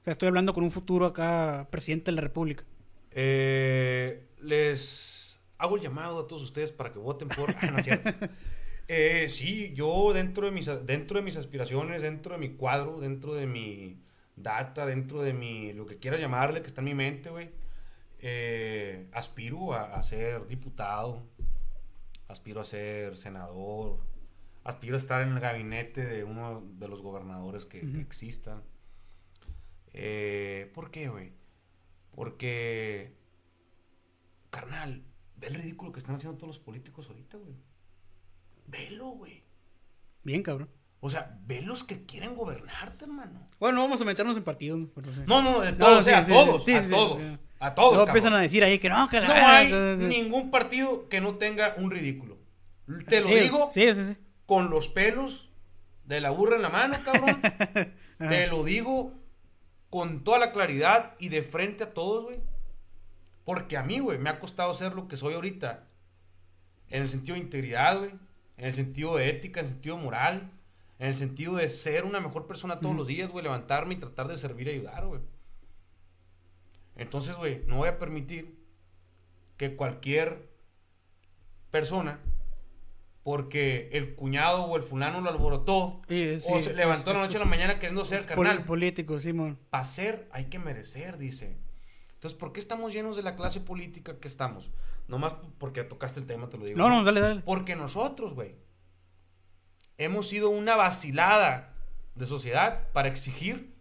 [0.00, 2.64] O sea, estoy hablando con un futuro acá presidente de la República.
[3.12, 7.48] Eh, les hago el llamado a todos ustedes para que voten por...
[7.60, 8.10] Ah, no es cierto.
[8.88, 13.34] Eh, sí, yo dentro de, mis, dentro de mis aspiraciones, dentro de mi cuadro, dentro
[13.34, 14.00] de mi
[14.36, 15.72] data, dentro de mi...
[15.72, 17.50] Lo que quieras llamarle, que está en mi mente, güey.
[18.20, 21.22] eh, aspiro a, a ser diputado,
[22.28, 23.98] aspiro a ser senador,
[24.66, 28.62] aspiro a estar en el gabinete de uno de los gobernadores que, existan.
[29.92, 31.32] Eh, ¿Por qué, güey?
[32.10, 33.16] Porque,
[34.50, 35.04] carnal,
[35.36, 37.54] ve el ridículo que están haciendo todos los políticos ahorita, güey.
[38.68, 39.42] Velo, güey.
[40.24, 40.68] Bien, cabrón.
[41.00, 43.46] O sea, ve los que quieren gobernarte, hermano.
[43.60, 44.80] Bueno, no vamos a meternos en partidos.
[45.26, 45.26] ¿no?
[45.26, 47.22] No, no, de todos, o sea, sí, a todos, sí, a todos,
[47.60, 47.92] a todos.
[47.94, 51.36] Luego empiezan a decir ahí que no, que la No hay ningún partido que no
[51.36, 52.38] tenga un ridículo.
[53.08, 54.16] Te lo digo Sí, sí, sí.
[54.46, 55.50] con los pelos
[56.04, 57.40] de la burra en la mano, cabrón.
[58.18, 59.12] Te lo digo
[59.90, 62.40] con toda la claridad y de frente a todos, güey.
[63.44, 65.84] Porque a mí, güey, me ha costado ser lo que soy ahorita.
[66.88, 68.12] En el sentido de integridad, güey.
[68.56, 70.50] En el sentido de ética, en el sentido moral.
[70.98, 73.42] En el sentido de ser una mejor persona todos los días, güey.
[73.42, 75.20] Levantarme y tratar de servir y ayudar, güey.
[76.96, 78.56] Entonces, güey, no voy a permitir
[79.58, 80.48] que cualquier
[81.70, 82.20] persona,
[83.22, 87.22] porque el cuñado o el fulano lo alborotó, Sí, sí, o se levantó es- la
[87.22, 88.64] es- noche a la mañana queriendo ser Es carnal.
[88.64, 89.58] político, Simón.
[89.70, 91.56] Para ser hay que merecer, dice.
[92.14, 94.70] Entonces, ¿por qué estamos llenos de la clase política que estamos?
[95.08, 96.76] Nomás porque tocaste el tema, te lo digo.
[96.78, 97.42] No, no, dale, dale.
[97.42, 98.54] Porque nosotros, güey,
[99.98, 101.74] hemos sido una vacilada
[102.14, 103.74] de sociedad para exigir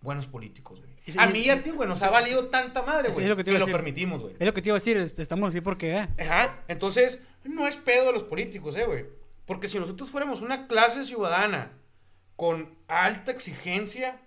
[0.00, 0.92] buenos políticos, güey.
[1.06, 3.28] Sí, A mí y a ti, güey, nos sí, ha valido tanta madre, güey, es
[3.30, 4.34] lo que que, te iba a lo permitimos, güey.
[4.38, 5.96] Es lo que te iba a decir, es- estamos así porque...
[5.96, 9.06] eh, Ajá, entonces, no es pedo de los políticos, eh, güey.
[9.46, 11.72] Porque si nosotros fuéramos una clase ciudadana
[12.36, 14.20] con alta exigencia,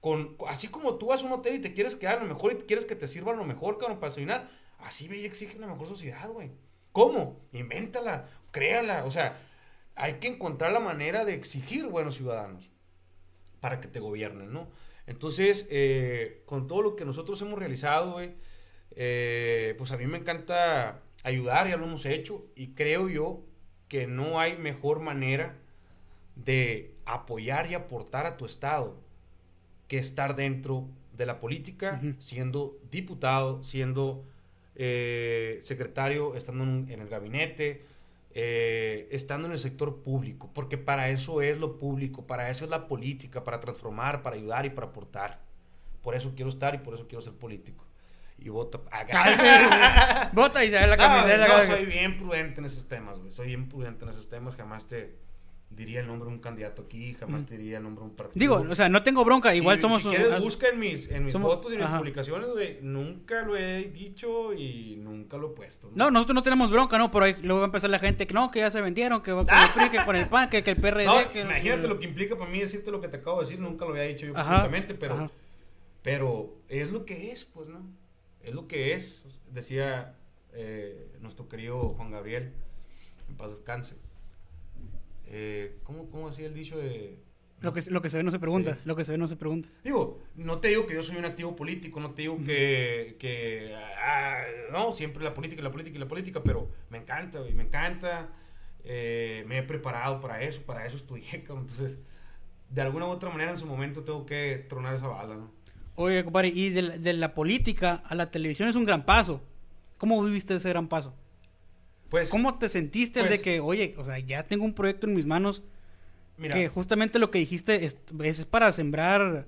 [0.00, 2.52] con así como tú vas a un hotel y te quieres quedar a lo mejor
[2.52, 4.50] y te quieres que te sirvan lo mejor, cabrón, para desayunar,
[4.84, 6.50] así ve y exige una mejor sociedad, güey.
[6.92, 7.40] ¿Cómo?
[7.52, 9.40] Invéntala, créala, o sea,
[9.94, 12.70] hay que encontrar la manera de exigir buenos ciudadanos
[13.60, 14.68] para que te gobiernen, ¿no?
[15.06, 18.34] Entonces, eh, con todo lo que nosotros hemos realizado, güey,
[18.92, 23.42] eh, pues a mí me encanta ayudar, ya lo hemos hecho, y creo yo
[23.88, 25.56] que no hay mejor manera
[26.36, 29.00] de apoyar y aportar a tu estado
[29.88, 34.24] que estar dentro de la política, siendo diputado, siendo
[34.82, 37.84] eh, secretario, estando en, el gabinete,
[38.32, 42.70] eh, estando en el sector público, porque para eso es lo público, para eso es
[42.70, 45.42] la política, para transformar, para ayudar y para aportar.
[46.00, 47.84] Por eso quiero estar y por eso quiero ser político.
[48.38, 48.78] Y vota.
[50.32, 51.44] Bota y se la No, camiseta.
[51.44, 51.66] acá.
[51.66, 53.30] soy bien prudente en esos temas, güey.
[53.30, 54.56] Soy bien prudente en esos temas.
[54.56, 55.14] Jamás te
[55.70, 58.38] diría el nombre de un candidato aquí, jamás te diría el nombre de un partido.
[58.38, 60.02] Digo, o sea, no tengo bronca, igual Y somos...
[60.02, 61.98] Si quieres, un- busca en mis, en mis somos- fotos y en mis ajá.
[61.98, 62.78] publicaciones, güey.
[62.82, 65.90] Nunca lo he dicho y nunca lo he puesto.
[65.94, 67.10] No, nosotros no tenemos bronca, ¿no?
[67.10, 69.32] Pero ahí luego va a empezar la gente que no, que ya se vendieron, que
[69.32, 71.40] va con el PRI, que con el PAN, que, que el PRD, No, que...
[71.42, 73.60] imagínate lo que implica para mí decirte lo que te acabo de decir.
[73.60, 75.30] Nunca lo había dicho yo Ajá, públicamente, pero, ajá.
[76.02, 77.80] pero es lo que es, pues, ¿no?
[78.42, 79.22] Es lo que es.
[79.52, 80.14] Decía
[80.52, 82.52] eh, nuestro querido Juan Gabriel,
[83.28, 83.94] en paz descanse.
[85.30, 87.18] Eh, ¿cómo, ¿Cómo decía el dicho de...?
[87.60, 88.80] Lo que, lo que se ve no se pregunta, Sí.
[88.84, 89.68] lo que se ve no se pregunta.
[89.84, 93.76] Digo, no te digo que yo soy un activo político, no te digo que, que
[94.02, 98.30] ah, no, siempre la política, la política y la política, pero me encanta, me encanta,
[98.82, 101.98] eh, me he preparado para eso, para eso estudié, entonces,
[102.70, 105.50] de alguna u otra manera en su momento tengo que tronar esa bala, ¿no?
[105.96, 109.42] Oye, compadre, y de la, de la política a la televisión es un gran paso.
[109.98, 111.14] ¿Cómo viviste ese gran paso?
[112.10, 115.06] Pues, ¿Cómo te sentiste el pues- de que, oye, o sea, ya tengo un proyecto
[115.06, 115.62] en mis manos
[116.36, 119.46] mira, que justamente lo que dijiste es, es para sembrar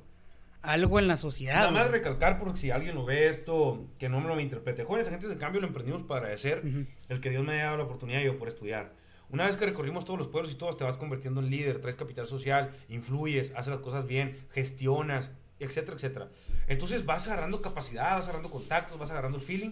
[0.63, 1.57] algo en la sociedad?
[1.57, 5.09] nada más recalcar, porque si alguien lo ve esto, que no me lo interprete, jóvenes
[5.09, 6.87] agentes, en cambio, lo emprendimos para agradecer Ujú.
[7.09, 8.93] el que Dios me haya dado la oportunidad yo por estudiar.
[9.29, 11.97] Una vez que recorrimos todos los pueblos y todos, te vas convirtiendo en líder, traes
[11.97, 16.29] capital social, influyes, haces las cosas bien, gestionas, etcétera, etcétera.
[16.69, 19.71] Entonces vas agarrando capacidad, vas agarrando contactos, vas agarrando el feeling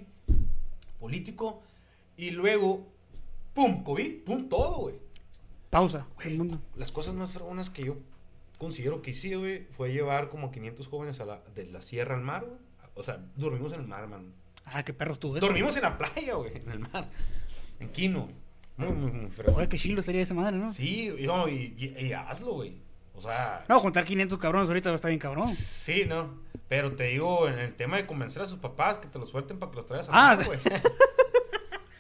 [0.99, 1.63] político
[2.27, 2.87] y luego,
[3.55, 3.83] ¡pum!
[3.85, 4.49] COVID, ¡pum!
[4.49, 4.97] Todo, güey.
[5.71, 6.07] Pausa.
[6.17, 6.61] Güey, el mundo.
[6.77, 7.97] Las cosas más fregonas que yo
[8.59, 12.23] considero que hice, güey, fue llevar como 500 jóvenes a la, de la sierra al
[12.23, 12.59] mar, güey.
[12.95, 14.33] O sea, dormimos en el mar, man.
[14.67, 15.47] Ah, qué perros tú eso.
[15.47, 17.09] Dormimos en la playa, güey, en el mar.
[17.79, 18.35] En Quino, güey.
[18.77, 19.57] Muy, muy, muy fregón.
[19.57, 20.71] Oye, qué chilo sería esa madre, ¿no?
[20.73, 22.77] Sí, no, y, y- y hazlo, güey.
[23.15, 25.49] O sea, No, juntar 500 cabrones ahorita está bien cabrón.
[25.55, 26.35] sí, ¿no?
[26.69, 29.59] Pero te digo, en el tema de convencer a sus papás que te lo suelten
[29.59, 30.59] para que los traigas al Ah, güey.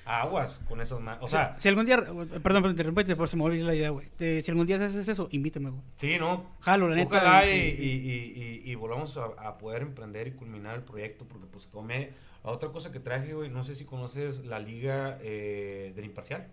[0.04, 3.28] Aguas con esas ma- O sea, si, si algún día, perdón, perdón, te interrumpí, por
[3.28, 4.08] se me olvidó la idea, güey.
[4.18, 5.82] Si algún día haces eso, invítame, güey.
[5.96, 6.56] sí, ¿no?
[6.60, 7.16] Jalo, la neta.
[7.18, 11.66] Ojalá y, y- y- volvamos a, a poder emprender y culminar el proyecto, porque pues
[11.66, 12.10] come...
[12.42, 16.48] La otra cosa que traje, güey, no sé si conoces la liga eh, del imparcial,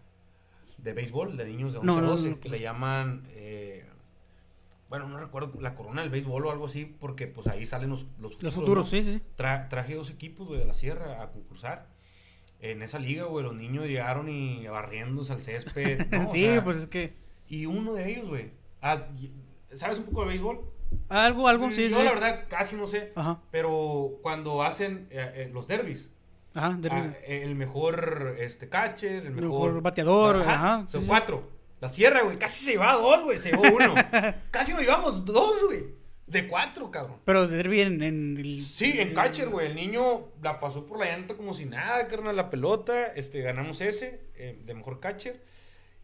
[0.77, 2.51] de béisbol, de niños de 11 No, a no, 12, no, que pues.
[2.51, 3.85] le llaman, eh,
[4.89, 8.01] bueno, no recuerdo, la corona del béisbol o algo así, porque pues ahí salen los,
[8.19, 8.43] los futuros.
[8.43, 8.89] Los futuros, ¿no?
[8.91, 9.21] sí, sí.
[9.37, 11.87] Tra- traje dos equipos, güey, de la sierra a concursar.
[12.59, 16.07] En esa liga, güey, los niños llegaron y barriéndose al césped.
[16.11, 16.27] ¿no?
[16.27, 17.13] O sí, sea, pues es que.
[17.47, 18.51] Y uno de ellos, güey,
[18.81, 18.99] ah,
[19.73, 20.61] ¿sabes un poco de béisbol?
[21.09, 22.03] Algo, algo, sí, Yo sí.
[22.03, 26.11] la verdad casi no sé, Ajá, pero cuando hacen eh, eh, los derbis,
[26.53, 31.07] ajá, de ah, el mejor este catcher, el mejor, mejor bateador, ajá, son sí, sí.
[31.07, 31.49] cuatro.
[31.79, 33.93] La sierra, güey, casi se llevaba dos, güey, se llevó uno.
[34.51, 35.85] casi nos llevamos dos, güey,
[36.27, 37.17] de cuatro, cabrón.
[37.25, 38.57] Pero de derby en, en el.
[38.61, 39.67] Sí, en catcher, güey.
[39.67, 43.05] El niño la pasó por la llanta como si nada, carnal, la pelota.
[43.07, 45.41] Este, ganamos ese, eh, de mejor catcher.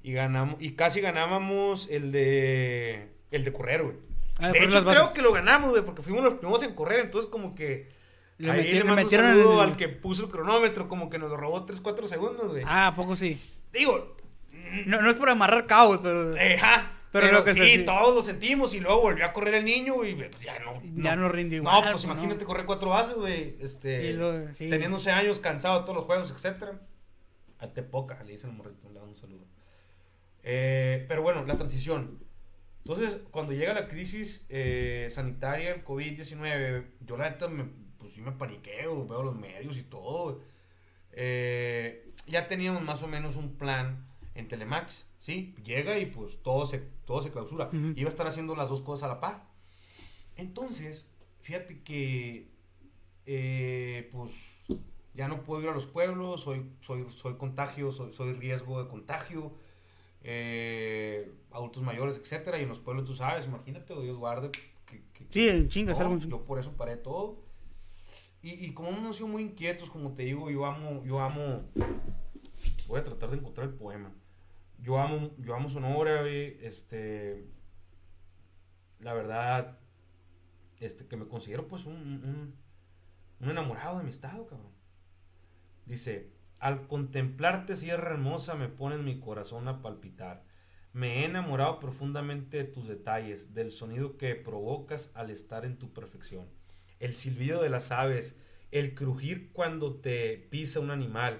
[0.02, 3.96] Y ganamos, y casi ganábamos el de el de correr, güey.
[4.38, 7.30] Ah, de hecho, creo que lo ganamos, güey, porque fuimos los primeros en correr, entonces
[7.30, 7.90] como que
[8.38, 11.10] Le ahí meti- le mando un metieron saludo el- al que puso el cronómetro, como
[11.10, 12.64] que nos robó 3, 4 segundos, güey.
[12.66, 13.34] Ah, ¿a poco sí?
[13.72, 14.18] Digo,
[14.88, 16.36] No, no es por amarrar caos, pero.
[16.36, 19.32] eh, ajá, Pero pero, lo que sí, se- todos lo sentimos y luego volvió a
[19.32, 20.82] correr el niño y pues, ya no.
[21.02, 22.48] Ya no rinde igual, No, pues pues, imagínate no.
[22.48, 23.56] correr cuatro bases, güey.
[23.62, 24.70] Este, Y lo- sí.
[24.70, 26.82] teniendo 11 años, cansado de todos los juegos, etcétera.
[27.60, 29.46] Al Tepoca, le dicen el morrito, le damos un saludo.
[30.44, 32.20] Eh, pero bueno, la transición.
[32.86, 37.66] Entonces, cuando llega la crisis eh, sanitaria, el COVID-19, yo la neta, me,
[38.00, 40.42] pues sí me paniqueo, veo los medios y todo.
[41.12, 44.06] Eh, ya teníamos más o menos un plan
[44.36, 45.56] en Telemax, ¿sí?
[45.64, 47.68] Llega y pues todo se, todo se clausura.
[47.68, 47.94] Ujú.
[47.96, 49.48] Iba a estar haciendo las dos cosas a la par.
[50.36, 51.06] Entonces,
[51.42, 52.48] fíjate que,
[53.26, 54.32] eh, pues,
[55.14, 58.90] ya no puedo ir a los pueblos, soy, soy, soy contagio, soy, soy riesgo de
[58.90, 59.54] contagio,
[60.24, 64.50] eh, adultos mayores, etcétera, y en los pueblos tú sabes, imagínate, Dios guarde.
[64.86, 66.18] Que, que- Sí, en chingas, no, algo.
[66.26, 67.38] Yo por eso paré todo.
[68.42, 71.64] Y, y como hemos sido muy inquietos, como te digo, yo amo, yo amo,
[72.88, 74.12] voy a tratar de encontrar el poema.
[74.84, 77.48] Yo amo, yo amo Sonora, este,
[79.00, 79.80] la verdad,
[80.82, 82.56] este, que me considero pues un, un,
[83.40, 84.74] un enamorado de mi estado, cabrón.
[85.86, 90.44] Dice, al contemplarte sierra hermosa me pones mi corazón a palpitar.
[90.92, 95.94] Me he enamorado profundamente de tus detalles, del sonido que provocas al estar en tu
[95.94, 96.50] perfección.
[97.00, 98.38] El silbido de las aves,
[98.72, 101.40] el crujir cuando te pisa un animal,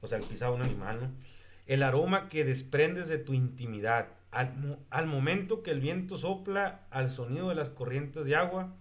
[0.00, 1.39] o sea, el pisado un animal, ¿no?
[1.72, 6.86] El aroma que desprendes de tu intimidad, al, mo- al momento que el viento sopla,
[6.90, 8.76] al sonido de las corrientes de agua,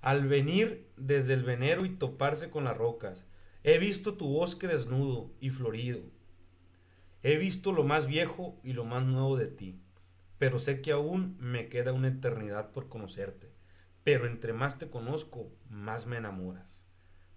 [0.00, 3.24] al venir desde el venero y toparse con las rocas.
[3.62, 6.00] He visto tu bosque desnudo y florido.
[7.22, 9.80] He visto lo más viejo y lo más nuevo de ti,
[10.38, 13.52] pero sé que aún me queda una eternidad por conocerte.
[14.02, 16.88] Pero entre más te conozco, más me enamoras.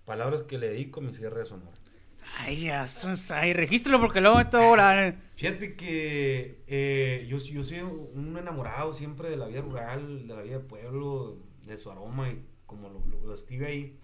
[0.06, 1.78] Palabras que le dedico a mi cierre de sonora.
[2.40, 2.86] Ay, ya,
[3.36, 5.16] ay, regístralo porque luego esto ahora.
[5.36, 10.42] Fíjate que eh, yo, yo soy un enamorado siempre de la vida rural, de la
[10.42, 14.00] vida de pueblo, de su aroma y como lo, lo, lo escribe ahí.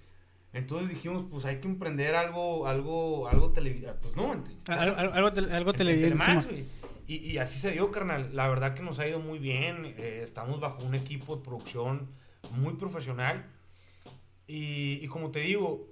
[0.54, 3.94] Entonces dijimos, pues hay que emprender algo, algo, algo televisivo.
[4.02, 6.16] Pues no, ent- Al- al- Algo, tele- algo televisivo.
[7.08, 8.30] Y, y así se dio, carnal.
[8.36, 9.86] La verdad que nos ha ido muy bien.
[9.98, 12.10] eh, estamos bajo un equipo de producción
[12.52, 13.46] muy profesional.
[14.48, 15.88] Y, y como te digo,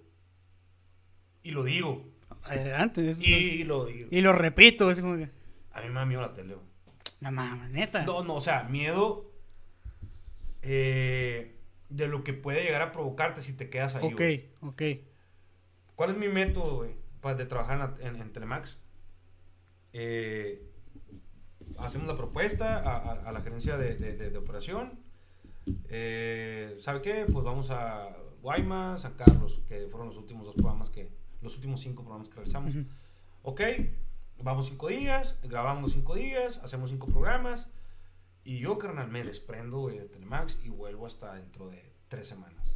[1.44, 2.06] y lo digo,
[2.44, 3.10] Adelante.
[3.12, 4.08] eso- y, lo digo.
[4.12, 5.30] y lo repito, es como que.
[5.74, 6.56] A mí me da miedo la tele.
[7.20, 8.04] No mames, neta.
[8.06, 9.32] No, no, o sea, miedo
[10.62, 11.56] eh,
[11.90, 14.04] de lo que puede llegar a provocarte si te quedas ahí.
[14.06, 14.22] ok,
[14.72, 14.82] ok.
[15.96, 18.78] ¿Cuál es mi método, güey, para de trabajar en, en- en Telemax?
[19.94, 20.64] Eh,
[21.78, 25.00] hacemos la propuesta a, a- a la gerencia de, de- de- de operación.
[25.90, 27.26] Eh, ¿Sabe qué?
[27.32, 28.10] Pues vamos a
[28.42, 31.10] Guaymas, San Carlos, que fueron los últimos dos programas que,
[31.42, 32.76] los últimos cinco programas que realizamos.
[32.76, 32.86] Ujú.
[33.44, 33.62] Ok,
[34.44, 37.68] vamos cinco días, grabamos cinco días, hacemos cinco programas.
[38.44, 42.76] Y yo, carnal, me desprendo de Telemax y vuelvo hasta dentro de tres semanas.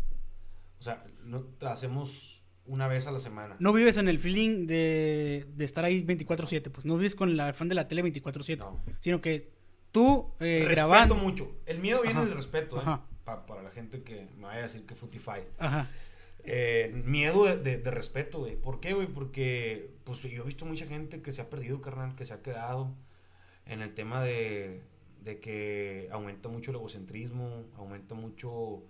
[0.80, 3.55] O sea, no, hacemos una vez a la semana.
[3.59, 7.53] No vives en el feeling de, de estar ahí 24-7, pues no vives con la
[7.53, 8.82] fan de la tele 24-7, No.
[8.99, 9.51] sino que
[9.91, 11.16] tú eh, respeto grabando.
[11.16, 11.51] mucho.
[11.66, 12.84] El miedo viene del respeto, ¿eh?
[13.24, 15.41] Pa- para la gente que me vaya a decir que Futify.
[15.57, 15.89] Ajá.
[16.47, 18.55] Eh, miedo de, de- de respeto, güey.
[18.55, 19.07] ¿Por qué, güey?
[19.07, 22.41] Porque pues yo he visto mucha gente que se ha perdido, carnal, que se ha
[22.41, 22.93] quedado
[23.65, 24.81] en el tema de,
[25.23, 28.83] de que aumenta mucho el egocentrismo, aumenta mucho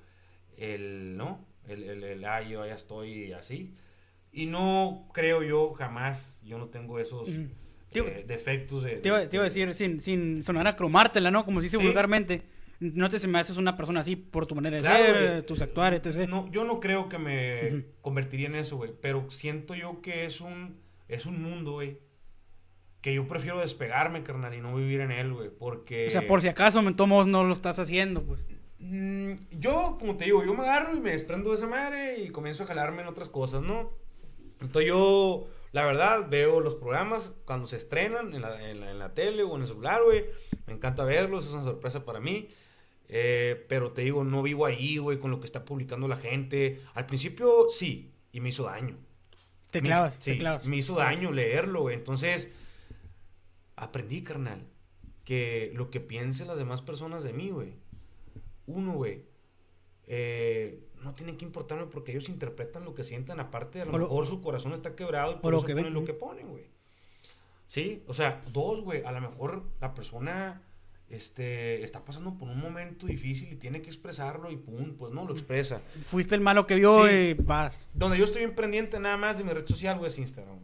[0.57, 1.45] el, ¿no?
[1.67, 3.73] El, el, el, ah, yo ya estoy así.
[4.31, 7.47] Y no creo yo jamás, yo no tengo esos Ujú.
[7.93, 8.97] eh, defectos de...
[8.97, 11.45] Te iba, te iba a decir, sin, sin sonar a cromártela, ¿no?
[11.45, 11.85] Como se dice Sí.
[11.85, 12.41] vulgarmente.
[12.79, 15.45] No te se me haces una persona así por tu manera de Claro, ser, güey.
[15.45, 16.27] tus actuares, etc.
[16.27, 18.91] No, yo no creo que me convertiría en eso, güey.
[19.01, 21.99] Pero siento yo que es un, es un mundo, güey.
[23.01, 25.49] Que yo prefiero despegarme, carnal, y no vivir en él, güey.
[25.49, 26.07] Porque...
[26.07, 28.45] O sea, por si acaso, me tomos no lo estás haciendo, pues.
[28.79, 32.29] Mm, yo, como te digo, yo me agarro y me desprendo de esa madre y
[32.29, 33.91] comienzo a jalarme en otras cosas, ¿no?
[34.59, 38.99] Entonces yo, la verdad, veo los programas cuando se estrenan en la, en la, en
[38.99, 40.25] la tele o en el celular, güey.
[40.65, 42.47] Me encanta verlos, es una sorpresa para mí.
[43.07, 46.81] Eh, pero te digo, no vivo ahí, güey, con lo que está publicando la gente.
[46.95, 48.97] Al principio, sí, y me hizo daño.
[49.71, 50.67] Te Me- clavas, sí, te clavas.
[50.67, 51.95] Me hizo daño leerlo, güey.
[51.95, 52.49] Entonces,
[53.75, 54.65] aprendí, carnal,
[55.23, 57.73] que lo que piensen las demás personas de mí, güey.
[58.67, 59.23] Uno, güey,
[60.07, 63.39] eh, no tiene que importarme porque ellos interpretan lo que sienten.
[63.39, 65.73] Aparte, a lo O lo- mejor su corazón está quebrado y por lo eso que
[65.73, 66.65] ponen ven, lo que ponen, güey.
[67.67, 70.61] Sí, o sea, dos, güey, a lo mejor la persona
[71.15, 75.25] este, está pasando por un momento difícil y tiene que expresarlo y pum, pues no,
[75.25, 75.79] lo expresa.
[76.05, 77.13] Fuiste el malo que vio Sí.
[77.13, 77.87] y vas.
[77.93, 80.59] Donde yo estoy bien pendiente nada más de mi red social, güey, es Instagram.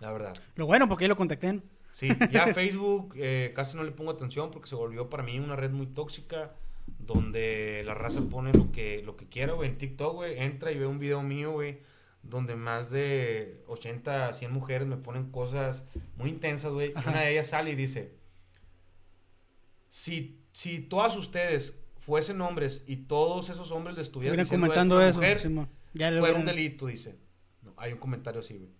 [0.00, 0.36] La verdad.
[0.56, 1.60] Lo bueno, porque ahí lo contacté.
[1.92, 5.56] Sí, ya Facebook eh, casi no le pongo atención porque se volvió para mí una
[5.56, 6.52] red muy tóxica
[6.98, 9.70] donde la raza pone lo que, lo que quiera, güey.
[9.70, 11.78] En TikTok, güey, entra y ve un video mío, güey,
[12.22, 15.84] donde más de 80, 100 mujeres me ponen cosas
[16.16, 16.92] muy intensas, güey.
[16.94, 18.12] Y una de ellas sale y dice,
[19.96, 25.18] si, si todas ustedes fuesen hombres y todos esos hombres le estuvieran diciendo comentando eso.
[25.18, 25.40] mujer.
[25.94, 27.16] Ya fuera un delito, dice.
[27.62, 28.70] No, hay un comentario así, güey.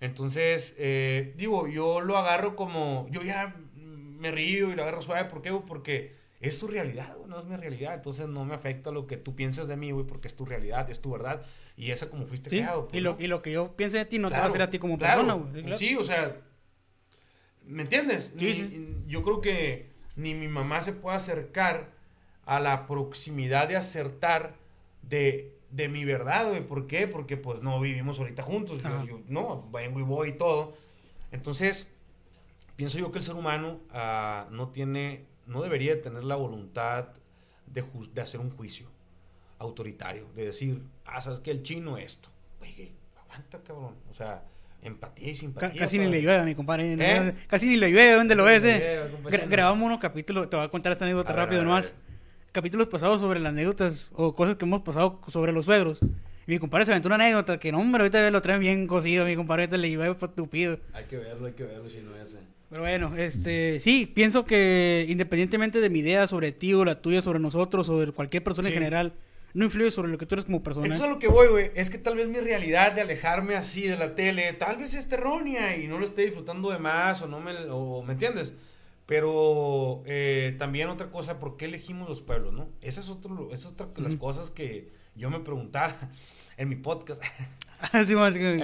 [0.00, 3.06] Entonces, eh, digo, yo lo agarro como.
[3.12, 5.28] Yo ya me río y lo agarro suave.
[5.30, 5.64] ¿Por qué, güey?
[5.66, 7.94] Porque es tu realidad, güey, no es mi realidad.
[7.94, 10.90] Entonces no me afecta lo que tú piensas de mí, güey, porque es tu realidad,
[10.90, 11.46] es tu verdad.
[11.76, 12.88] Y esa como fuiste Sí, creado.
[12.88, 13.20] pues, y, lo, ¿no?
[13.20, 14.78] y lo que yo piense de ti no te va a Claro, hacer a ti
[14.80, 15.22] como claro.
[15.22, 15.54] persona, güey.
[15.54, 15.78] Sí, claro.
[15.78, 16.36] Sí, o sea,
[17.64, 18.32] ¿me entiendes?
[18.36, 18.96] Sí, Ni- sí.
[19.06, 21.90] Yo creo que ni mi mamá se puede acercar
[22.46, 24.54] a la proximidad de acertar
[25.02, 26.66] de, de mi verdad, güey.
[26.66, 27.06] ¿Por qué?
[27.08, 28.80] Porque pues no vivimos ahorita juntos.
[28.82, 29.04] Yo- Ajá.
[29.04, 30.74] yo, no, vengo y voy y todo.
[31.32, 31.90] Entonces,
[32.76, 37.08] pienso yo que el ser humano ah, no tiene, no debería de tener la voluntad
[37.66, 38.86] de, de hacer un juicio
[39.58, 41.50] autoritario, de decir, ah, ¿sabes qué?
[41.50, 42.28] El chino esto.
[42.58, 43.94] Güey, aguanta, cabrón.
[44.10, 44.42] O sea,
[44.84, 45.80] empatía y simpatía.
[45.80, 46.94] casi ni le llueve a mi compadre.
[46.98, 47.34] ¿Eh?
[47.48, 48.62] Casi ni le llueve, ¿dónde lo ves?
[48.64, 49.02] eh?
[49.04, 51.92] llueve, Gra- grabamos unos capítulos, te voy a contar esta anécdota A rápido ver, nomás.
[52.52, 55.98] Capítulos pasados sobre las anécdotas o cosas que hemos pasado sobre los suegros.
[56.46, 59.24] Y mi compadre se aventó una anécdota que, no, hombre, ahorita lo traen bien cocido.
[59.24, 60.78] Mi compadre ahorita le iba estúpido.
[60.92, 62.38] Hay que verlo, hay que verlo si no es ese.
[62.70, 67.22] Pero bueno, este, sí, pienso que independientemente de mi idea sobre ti o la tuya
[67.22, 68.74] sobre nosotros o de cualquier persona Sí.
[68.74, 69.12] en general,
[69.54, 70.86] no influye sobre lo que tú eres como persona.
[70.86, 73.86] Entonces a lo que voy, güey, es que tal vez mi realidad de alejarme así
[73.86, 77.28] de la tele, tal vez es errónea y no lo esté disfrutando de más o
[77.28, 78.52] no me, o, ¿me entiendes?
[79.06, 82.68] Pero eh, también otra cosa, ¿por qué elegimos los pueblos, no?
[82.80, 86.10] Esa es, otro, esa es otra de las cosas que yo me preguntara
[86.56, 87.22] en mi podcast.
[88.38, 88.62] Como-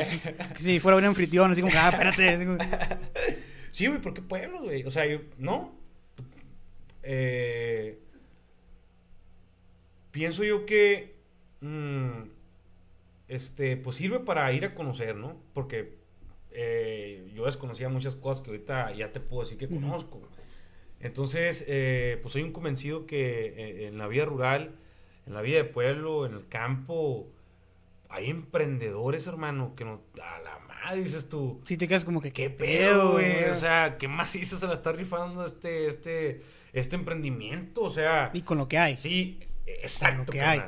[0.57, 2.29] que si fuera un anfitrión, así como, ah, espérate.
[2.31, 2.59] así como-
[3.71, 4.83] sí, güey, ¿por qué pueblos, güey?
[4.85, 5.73] O sea, yo, no.
[7.03, 7.99] Eh,
[10.11, 11.17] pienso yo que,
[11.61, 12.23] mm,
[13.29, 15.37] este, pues sirve para ir a conocer, ¿no?
[15.55, 15.99] Porque
[16.51, 20.21] eh, yo desconocía muchas cosas que ahorita ya te puedo decir que conozco.
[21.01, 24.75] Entonces, eh, pues soy un convencido que eh, en la vida rural,
[25.27, 27.29] en la vida de pueblo, en el campo,
[28.09, 31.61] hay emprendedores, hermano, que no, a la madre dices tú.
[31.65, 33.45] Sí te quedas como que, ¿Qué pedo, güey?
[33.45, 36.43] O sea, ¿qué más hizo se la está rifando este, este,
[36.73, 37.83] este emprendimiento?
[37.83, 38.97] O sea, Y con lo que hay.
[38.97, 39.39] sí,
[39.83, 40.63] exacto, que hay.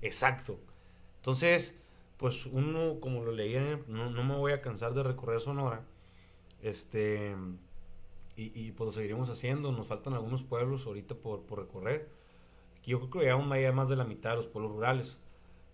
[0.00, 0.58] Exacto.
[1.16, 1.78] Entonces,
[2.16, 3.56] pues uno, como lo leí,
[3.88, 5.84] no, no me voy a cansar de recorrer Sonora.
[6.60, 7.34] Este,
[8.36, 9.72] y, y pues lo seguiremos haciendo.
[9.72, 12.08] Nos faltan algunos pueblos ahorita por, por recorrer.
[12.84, 15.18] Yo creo que llegamos ya más de la mitad de los pueblos rurales.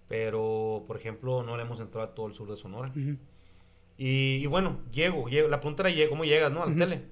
[0.09, 2.93] Pero, por ejemplo, no le hemos entrado a todo el sur de Sonora.
[3.97, 5.49] Y, y bueno, llego, llego.
[5.49, 6.63] La pregunta era, ¿cómo llegas, no?
[6.63, 7.05] A la tele.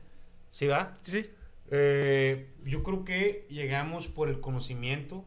[0.50, 0.96] ¿Sí va?
[1.02, 1.30] Sí, sí.
[1.70, 5.24] Eh, yo creo que llegamos por el conocimiento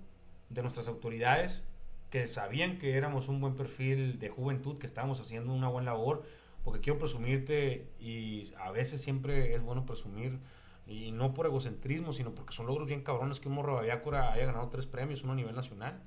[0.49, 1.63] de nuestras autoridades,
[2.09, 6.23] que sabían que éramos un buen perfil de juventud, que estábamos haciendo una buena labor,
[6.63, 10.39] porque quiero presumirte y a veces siempre es bueno presumir,
[10.87, 14.47] y no por egocentrismo, sino porque son logros bien cabrones que un morro Baviácora haya
[14.47, 16.01] ganado tres premios, uno a nivel nacional,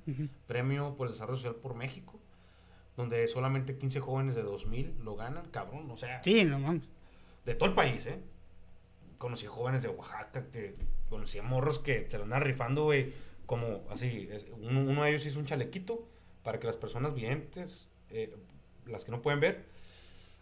[0.45, 2.19] premio por el desarrollo social por México,
[2.97, 6.83] donde solamente 15 jóvenes de 2000 lo ganan, cabrón, o sea, Sí, no mames.
[7.45, 8.19] de todo el país, ¿eh?
[9.17, 10.75] Conocí jóvenes de Oaxaca, que
[11.09, 13.13] conocí a morros que se lo andan rifando, güey,
[13.53, 14.27] como así.
[14.31, 16.07] es- uno, uno de ellos hizo un chalequito
[16.43, 18.35] para que las personas videntes, eh,
[18.87, 19.65] las que no pueden ver,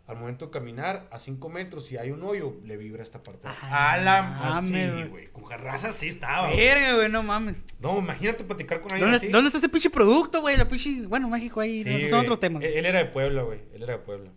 [0.07, 3.47] al momento de caminar a 5 metros, si hay un hoyo, le vibra esta parte.
[3.47, 5.27] Ah, a la mames, sí, güey.
[5.27, 6.49] Con jarraza así estaba.
[6.51, 7.61] Verga, güey, no mames.
[7.79, 9.27] No, imagínate platicar con alguien ¿Dónde, así.
[9.31, 10.57] ¿Dónde está ese pinche producto, güey?
[10.57, 11.05] La pinche...
[11.07, 12.21] Bueno, México ahí, Sí, no, son güey.
[12.21, 12.63] otros temas.
[12.63, 13.59] Él, él era de Puebla, güey.
[13.73, 14.31] Él era de Puebla.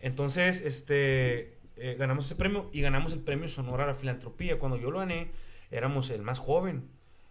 [0.00, 4.58] Entonces, este, eh, ganamos ese premio y ganamos el premio Sonora a la Filantropía.
[4.58, 5.30] Cuando yo lo gané,
[5.70, 6.88] éramos el más joven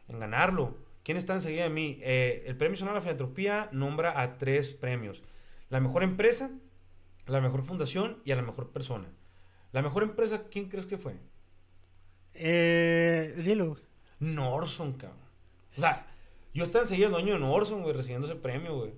[0.09, 0.75] en ganarlo.
[1.05, 1.99] ¿Quién está enseguida de mí?
[2.01, 5.21] Eh, el premio Sonora a la Filantropía nombra a tres premios.
[5.69, 6.49] La mejor empresa,
[7.27, 9.07] la mejor fundación y a la mejor persona.
[9.71, 11.15] La mejor empresa, ¿quién crees que fue?
[12.33, 13.77] Eh, dilo.
[14.19, 15.19] Norson, cabrón.
[15.77, 16.07] O sea,
[16.53, 18.93] yo estaba enseguida el dueño de Norson, güey, recibiendo ese premio, güey.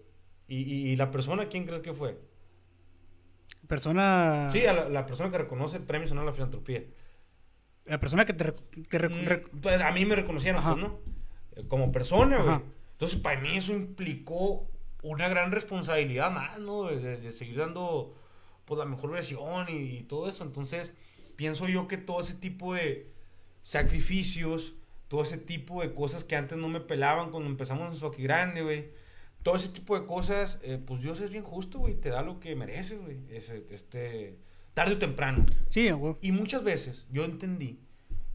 [0.48, 2.18] Y, y- y la persona, ¿quién crees que fue?
[3.68, 4.50] Persona...
[4.52, 6.84] Sí, a la, la persona que reconoce el premio Sonora a la Filantropía.
[7.86, 8.52] La persona que te...
[8.52, 11.00] te rec- Mm, pues a mí me reconocieron, pues, ¿no?
[11.68, 12.60] Como persona, güey.
[12.94, 14.68] Entonces, para mí eso implicó
[15.04, 16.86] una gran responsabilidad más, ¿no?
[16.86, 18.16] De, seguir dando,
[18.66, 20.44] pues, la mejor versión y, y todo eso.
[20.44, 20.94] Entonces,
[21.36, 23.12] pienso yo que todo ese tipo de
[23.64, 24.74] sacrificios,
[25.08, 28.62] todo ese tipo de cosas que antes no me pelaban cuando empezamos en Soki Grande,
[28.62, 28.90] güey.
[29.44, 31.96] Todo ese tipo de cosas, eh, pues Dios es bien justo, güey.
[31.96, 33.20] Te da lo que mereces, güey.
[33.30, 34.38] Este,
[34.74, 35.46] tarde o temprano.
[35.70, 36.16] Sí, güey.
[36.22, 37.80] Y muchas veces yo entendí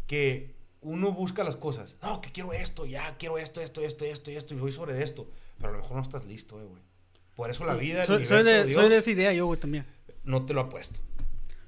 [0.07, 1.97] que uno busca las cosas.
[2.03, 5.03] No, que quiero esto, ya, quiero esto, esto, esto, esto y esto, y voy sobre
[5.03, 5.27] esto.
[5.59, 6.83] Pero a lo mejor no estás listo, eh, güey.
[7.35, 9.47] Por eso la vida, el soy, soy universo, de, Dios, soy de esa idea yo,
[9.47, 9.87] güey, también.
[10.25, 11.01] no te lo ha puesto.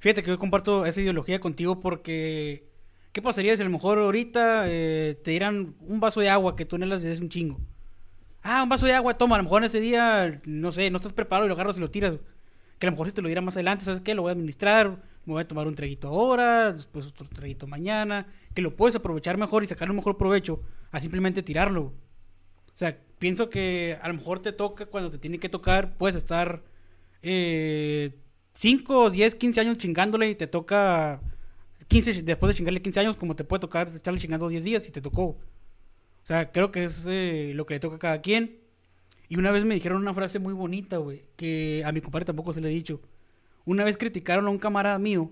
[0.00, 2.68] Fíjate que yo comparto esa ideología contigo porque...
[3.12, 6.64] ¿Qué pasaría si a lo mejor ahorita eh, te dieran un vaso de agua que
[6.64, 7.60] tú anhelas desde hace un chingo?
[8.42, 9.36] Ah, un vaso de agua, toma.
[9.36, 11.80] A lo mejor en ese día, no sé, no estás preparado y lo agarras y
[11.80, 12.16] lo tiras.
[12.80, 14.14] Que a lo mejor si te lo diera más adelante, ¿sabes qué?
[14.14, 18.26] Lo voy a administrar, me voy a tomar un traguito ahora, después otro traguito mañana.
[18.54, 20.60] Que lo puedes aprovechar mejor y sacar un mejor provecho
[20.90, 21.82] a simplemente tirarlo.
[21.82, 26.16] O sea, pienso que a lo mejor te toca cuando te tiene que tocar, puedes
[26.16, 26.62] estar
[27.22, 28.14] eh,
[28.56, 31.20] 5, 10, 15 años chingándole y te toca
[31.88, 34.90] 15, después de chingarle 15 años, como te puede tocar echarle chingando 10 días y
[34.90, 35.22] te tocó.
[35.22, 38.58] O sea, creo que es eh, lo que le toca a cada quien.
[39.28, 42.52] Y una vez me dijeron una frase muy bonita, güey, que a mi compadre tampoco
[42.52, 43.00] se le he dicho.
[43.64, 45.30] Una vez criticaron a un camarada mío,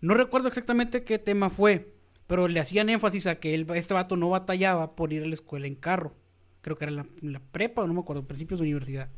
[0.00, 1.94] no recuerdo exactamente qué tema fue,
[2.26, 5.34] pero le hacían énfasis a que él, este vato no batallaba por ir a la
[5.34, 6.14] escuela en carro.
[6.60, 9.10] Creo que era la, la prepa, no me acuerdo, principios de universidad.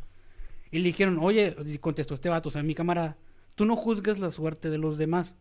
[0.70, 3.16] Y le dijeron, oye, contestó este vato, o sea, mi camarada,
[3.54, 5.36] tú no juzgues la suerte de los demás.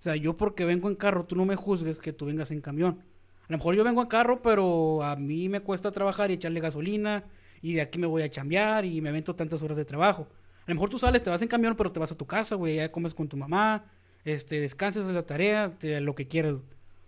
[0.00, 2.60] O sea, yo porque vengo en carro, tú no me juzgues que tú vengas en
[2.60, 3.04] camión.
[3.48, 6.60] A lo mejor yo vengo en carro, pero a mí me cuesta trabajar y echarle
[6.60, 7.24] gasolina
[7.60, 10.26] y de aquí me voy a chambear y me avento tantas horas de trabajo.
[10.72, 12.54] A lo mejor tú sales, te vas en camión, pero te vas a tu casa,
[12.56, 13.84] güey, ya comes con tu mamá,
[14.24, 16.52] este, descansas de la tarea, te- lo que quieras.
[16.54, 16.64] güey.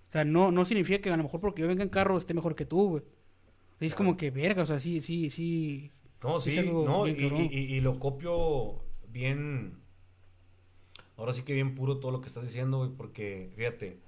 [0.08, 2.34] O sea, no, no significa que a lo mejor porque yo venga en carro esté
[2.34, 3.02] mejor que tú, güey.
[3.80, 5.90] Es como que verga, o sea, sí, sí, sí.
[6.22, 7.48] No, Sí, no, y, bien cabrón.
[7.50, 9.78] y- y- y lo copio bien.
[11.16, 13.98] Ahora sí que bien puro todo lo que estás diciendo, güey, porque fíjate,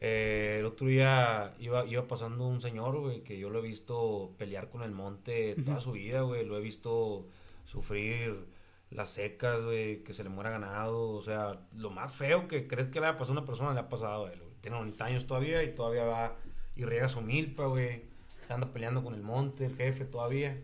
[0.00, 4.32] eh, el otro día iba, iba pasando un señor, güey, que yo lo he visto
[4.38, 7.26] pelear con el monte toda su vida, güey, lo he visto
[7.64, 8.44] sufrir
[8.90, 12.88] las secas, güey, que se le muera ganado, o sea, lo más feo que crees
[12.88, 14.54] que le ha pasado a una persona le ha pasado a él, güey.
[14.60, 16.36] Tiene 90 años todavía y todavía va
[16.74, 18.04] y riega su milpa, güey,
[18.46, 20.62] se anda peleando con el monte, el jefe todavía.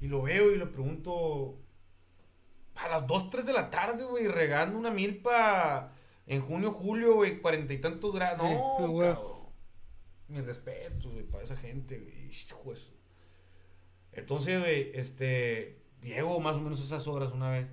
[0.00, 1.58] Y lo veo y le pregunto
[2.76, 5.92] a las 2, 3 de la tarde, güey, regando una milpa
[6.26, 8.46] en junio, julio, güey, cuarenta y tantos grados.
[8.46, 9.12] Sí, no, güey.
[9.12, 9.34] cabrón.
[10.28, 12.30] Mis respetos, güey, para esa gente, güey.
[14.12, 17.72] Entonces, güey, este, llego más o menos a esas horas una vez.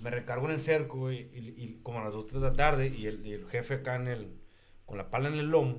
[0.00, 2.56] Me recargo en el cerco, güey, y, y como a las 2, 3 de la
[2.56, 4.40] tarde, y el, y el jefe acá en el,
[4.86, 5.78] con la pala en el lomo.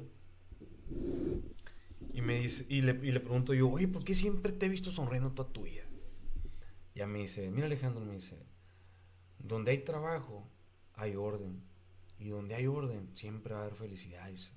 [2.13, 4.69] Y me dice, y le, y le pregunto yo, oye, ¿por qué siempre te he
[4.69, 5.83] visto sonriendo toda tu vida?
[6.93, 8.37] Y ya me dice, mira Alejandro, me dice,
[9.39, 10.47] donde hay trabajo,
[10.93, 11.63] hay orden.
[12.19, 14.51] Y donde hay orden, siempre va a haber felicidad, dice.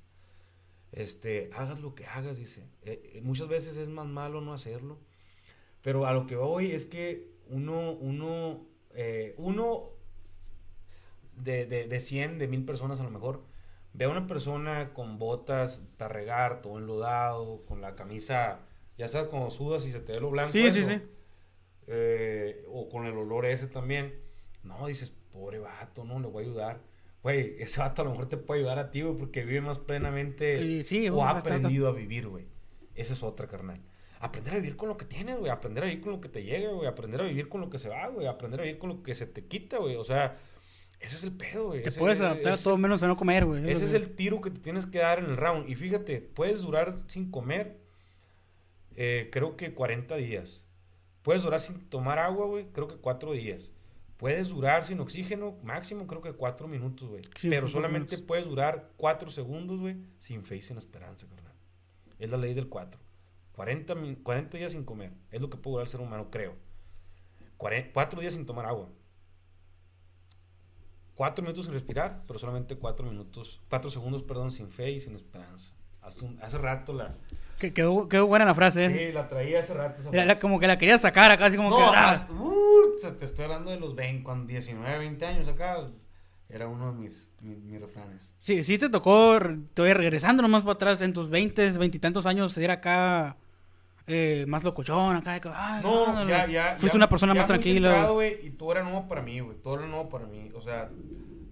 [0.93, 2.69] Este, hagas lo que hagas, dice.
[2.83, 4.99] Eh, eh, muchas veces es más malo no hacerlo.
[5.83, 9.91] Pero a lo que voy es que uno, uno, eh, uno
[11.37, 13.43] de, de, de 100, de mil personas a lo mejor,
[13.93, 18.61] ve a una persona con botas, tarregar, todo enlodado, con la camisa,
[18.99, 20.53] ya sabes, como sudas y se te ve lo blanco.
[20.53, 21.01] Sí, sí, eso, sí.
[21.87, 24.15] eh, o con el olor ese también.
[24.63, 26.81] No, dices, pobre vato, no, le voy a ayudar.
[27.23, 29.79] Güey, ese vato a lo mejor te puede ayudar a ti, güey, porque vive más
[29.79, 32.47] plenamente sí, o ha hasta- aprendido a vivir, güey.
[32.95, 33.81] Esa es otra, carnal.
[34.25, 35.51] Aprender a vivir con lo que tienes, güey.
[35.51, 36.89] Aprender a vivir con lo que te llega, güey.
[36.89, 38.27] Aprender a vivir con lo que se va, güey.
[38.27, 39.97] Aprender a vivir con lo que se te quita, güey.
[39.97, 40.39] O sea,
[41.01, 41.83] ese es el pedo, güey.
[41.83, 43.69] Te Ese- puedes ese- adaptar a todo menos a no comer, güey.
[43.71, 45.69] ese es el tiro que te tienes que dar en el round.
[45.69, 47.79] Y fíjate, puedes durar sin comer,
[48.97, 50.67] eh, creo que 40 días.
[51.23, 53.71] Puedes durar sin tomar agua, güey, creo que 4 días.
[54.17, 57.23] Puedes durar sin oxígeno, máximo creo que 4 minutos, güey.
[57.37, 61.53] Sí, Pero solamente puedes durar 4 segundos, güey, sin fe y sin esperanza, carnal.
[62.19, 63.01] Es la ley del 4.
[63.55, 65.13] 40, min- 40 días sin comer.
[65.31, 66.55] Es lo que puede durar el ser humano, creo.
[67.57, 68.89] 4 días sin tomar agua.
[71.15, 75.15] 4 minutos sin respirar, pero solamente 4 minutos, 4 segundos, perdón, sin fe y sin
[75.15, 75.73] esperanza.
[76.03, 77.15] Hace, un- hace rato la...
[77.59, 78.91] Que quedó, quedó buena la frase, ¿eh?
[79.09, 81.71] Sí, la traía hace rato esa La- como que la quería sacar acá, así como
[81.71, 81.83] No, que.
[81.85, 81.91] ah,
[82.29, 85.87] más- uh, se- te estoy hablando de los 20, cuando 19, 20 años acá.
[86.49, 88.35] Era uno de mis, mis, mis refranes.
[88.39, 92.27] Sí, sí te tocó, estoy regresando nomás para atrás, en tus 20, 20 y tantos
[92.27, 93.37] años, era acá
[94.07, 95.33] eh, más locochón, acá.
[95.39, 96.53] de ah, No, no, ya, no.
[96.53, 96.71] ya.
[96.79, 98.11] Fuiste ya- una persona ya más tranquila.
[98.11, 99.57] güey, y todo era nuevo para mí, güey.
[99.59, 100.51] Todo era nuevo para mí.
[100.55, 100.91] O sea,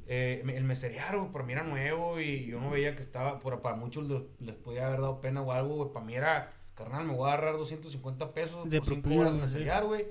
[0.07, 3.41] eh, el meserear, güey, para mí era nuevo y yo no veía que estaba.
[3.41, 5.93] Por, para muchos les, les podía haber dado pena o algo, güey.
[5.93, 9.35] Para mí era, carnal, me voy a agarrar 250 pesos De por 5 propina, horas
[9.35, 10.07] de meserear, güey.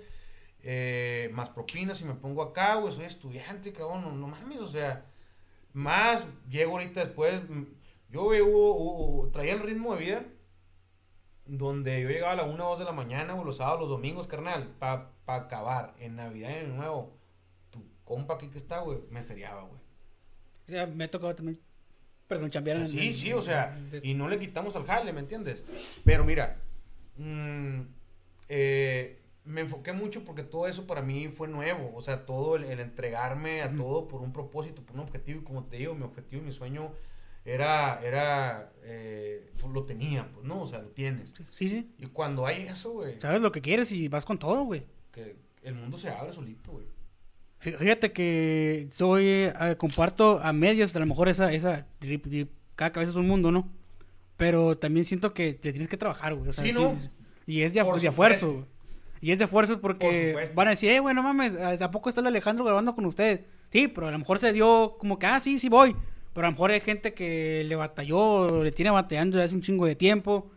[0.64, 2.94] Eh, más propinas si me pongo acá, güey.
[2.94, 4.02] Soy estudiante, cabrón.
[4.04, 5.06] No, no mames, o sea.
[5.74, 7.42] Más, llego ahorita después.
[8.10, 10.26] Yo, güey, hubo- hubo- traía el ritmo de vida
[11.58, 13.90] donde yo llegaba a la 1 o 2 de la mañana, o los sábados, los
[13.90, 17.12] domingos, carnal, para acabar en Navidad y en Nuevo.
[17.72, 19.80] Tu compa aquí que está, güey, me seriaba, güey.
[20.66, 21.60] O sea, me ha tocado también.
[22.28, 25.66] Perdón, chambear en- Sí, sí, o sea, y no le quitamos al jale, ¿me entiendes?
[26.06, 26.58] Pero mira,
[27.18, 27.82] mm,
[28.48, 32.64] eh, me enfoqué mucho porque todo eso para mí fue nuevo, o sea, todo el,
[32.64, 36.04] el entregarme a todo por un propósito, por un objetivo, y como te digo, mi
[36.04, 36.92] objetivo y mi sueño
[37.46, 40.62] era, era, eh, pues lo tenía, pues, ¿no?
[40.62, 41.34] O sea, lo tienes.
[41.52, 41.92] Sí, sí.
[41.98, 44.84] Y cuando hay eso, güey, Sabes lo que quieres y vas con todo, güey.
[45.12, 46.86] que el mundo se abre solito, güey.
[47.62, 52.50] Fí- Fíjate que soy, eh, comparto a medias, a lo mejor esa, esa, drip, drip,
[52.76, 53.70] cada cabeza es un mundo, ¿no?
[54.38, 56.50] Pero también siento que le tienes que trabajar, güey.
[56.50, 56.98] o sea, Sí, ¿no?
[57.46, 58.66] Y es de, Por de esfuerzo.
[59.20, 62.10] Y es de esfuerzo Por porque van a decir, eh, güey, no mames, ¿a poco
[62.10, 63.46] está el Alejandro grabando con usted?
[63.70, 65.96] Sí, pero a lo mejor se dio como que, ah, sí, sí voy.
[66.34, 69.62] Pero a lo mejor hay gente que le batalló, le tiene batallando desde hace un
[69.62, 70.50] chingo de tiempo.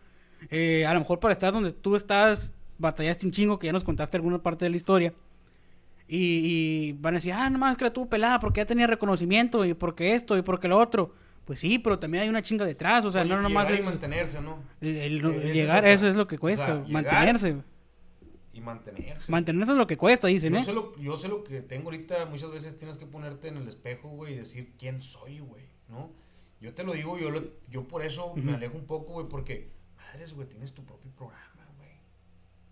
[0.49, 3.83] Eh, a lo mejor para estar donde tú estás, batallaste un chingo, que ya nos
[3.83, 5.13] contaste alguna parte de la historia.
[6.07, 9.65] Y, y van a decir, ah, nomás que la tuvo pelada porque ya tenía reconocimiento
[9.65, 11.13] y porque esto y porque lo otro.
[11.45, 13.83] Pues sí, pero también hay una chinga detrás, o sea, Oye, no nomás llegar y
[13.83, 14.57] es mantenerse, ¿no?
[14.81, 15.91] el- el- esa es llegar, otra.
[15.91, 17.55] eso es lo que O cuesta, llegar- mantenerse.
[18.55, 19.29] Y mantenerse.
[19.29, 20.63] Mantenerse es lo que cuesta, dicen, Yo ¿eh?
[20.63, 23.67] sé, lo, yo sé lo que tengo ahorita, muchas veces tienes que ponerte en el
[23.67, 26.13] espejo, güey, y decir quién soy, güey, ¿no?
[26.61, 29.73] Yo te lo digo, yo, lo- yo por eso me alejo un poco, güey, porque,
[29.97, 31.89] madres, güey, tienes tu propio programa, güey,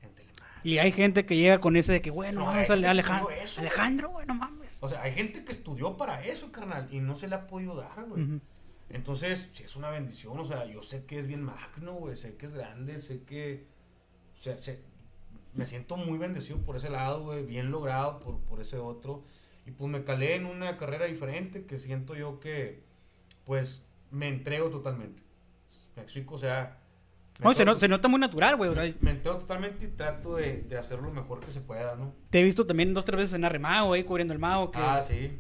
[0.04, 0.12] en
[0.64, 3.30] Y hay gente que llega con ese de que, bueno, No, vamos a Alejandro.
[3.32, 4.82] eso, Alejandro, bueno, mames.
[4.82, 7.76] O sea, hay gente que estudió para eso, carnal, y no se le ha podido
[7.76, 8.40] dar, güey.
[8.90, 12.38] Entonces, sí es una bendición, o sea, yo sé que es bien magno, güey, sé
[12.38, 13.66] que es grande, sé que,
[14.32, 14.82] o sea, sé-
[15.54, 19.24] me siento muy bendecido por ese lado, güey, bien logrado por, por ese otro,
[19.66, 22.84] y pues me calé en una carrera diferente que siento yo que,
[23.45, 25.24] pues, me entrego totalmente.
[25.95, 26.36] ¿Me explico?
[26.36, 26.80] O sea...
[27.39, 28.74] me No, se, no- se nota muy natural, güey.
[28.74, 32.14] sea, me entrego totalmente y trato de, de hacer lo mejor que se pueda, ¿no?
[32.30, 34.72] te he visto también dos, tres veces en Arremado, ahí cubriendo el mago.
[34.72, 35.39] Que, Ah, sí.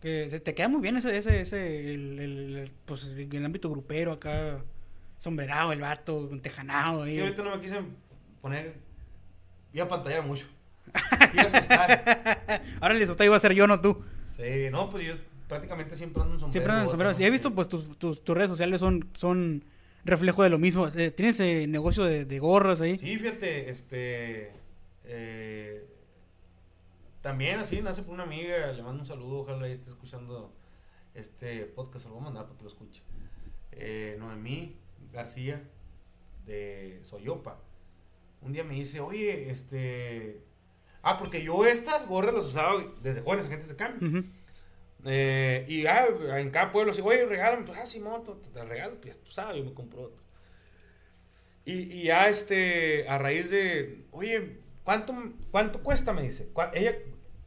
[0.00, 3.68] que se te queda muy bien ese, ese, ese, el, el- el- pues, el ámbito
[3.70, 4.62] grupero acá.
[5.18, 7.14] Sombrerado, el vato, un tejanado ahí.
[7.14, 7.80] Sí, ahorita no me quise
[8.40, 8.86] poner...
[9.72, 10.46] Iba a pantallar mucho.
[11.34, 12.62] Iba a asustar.
[12.80, 14.02] Ahora el está iba a ser yo, no tú.
[14.36, 15.14] Sí, no, pues yo
[15.48, 16.52] prácticamente siempre ando en sombrero.
[16.52, 17.18] Siempre andan en.
[17.18, 17.20] ¿no?
[17.20, 19.64] Y he visto, pues, tus, tus, tus redes sociales son, son
[20.04, 20.88] reflejo de lo mismo.
[20.88, 22.96] Eh, Tienes eh, negocio de, de gorras ahí.
[22.98, 24.52] Sí, fíjate, este...
[25.04, 25.84] eh,
[27.20, 30.54] también así, nace por una amiga, le mando un saludo, ojalá ahí esté escuchando
[31.14, 33.02] este podcast, se lo voy a mandar para que lo escuche.
[33.72, 34.76] Eh, Noemí
[35.12, 35.62] García,
[36.46, 37.60] de Soyopa.
[38.42, 40.40] Un día me dice, oye, este...
[41.02, 44.24] Ah, porque yo estas gorras las usaba desde jóvenes agentes de cambio.
[45.04, 46.06] Eh, y ah,
[46.38, 49.56] en cada pueblo, así, oye, regálame, pues, ah, Simón, te, te regalo, pues tú sabes,
[49.56, 50.22] yo me compro otro.
[51.64, 55.14] Y, ya, este, a raíz de, oye, ¿cuánto,
[55.50, 56.12] cuánto cuesta?
[56.14, 56.48] Me dice.
[56.52, 56.96] ¿Cuá- Ella,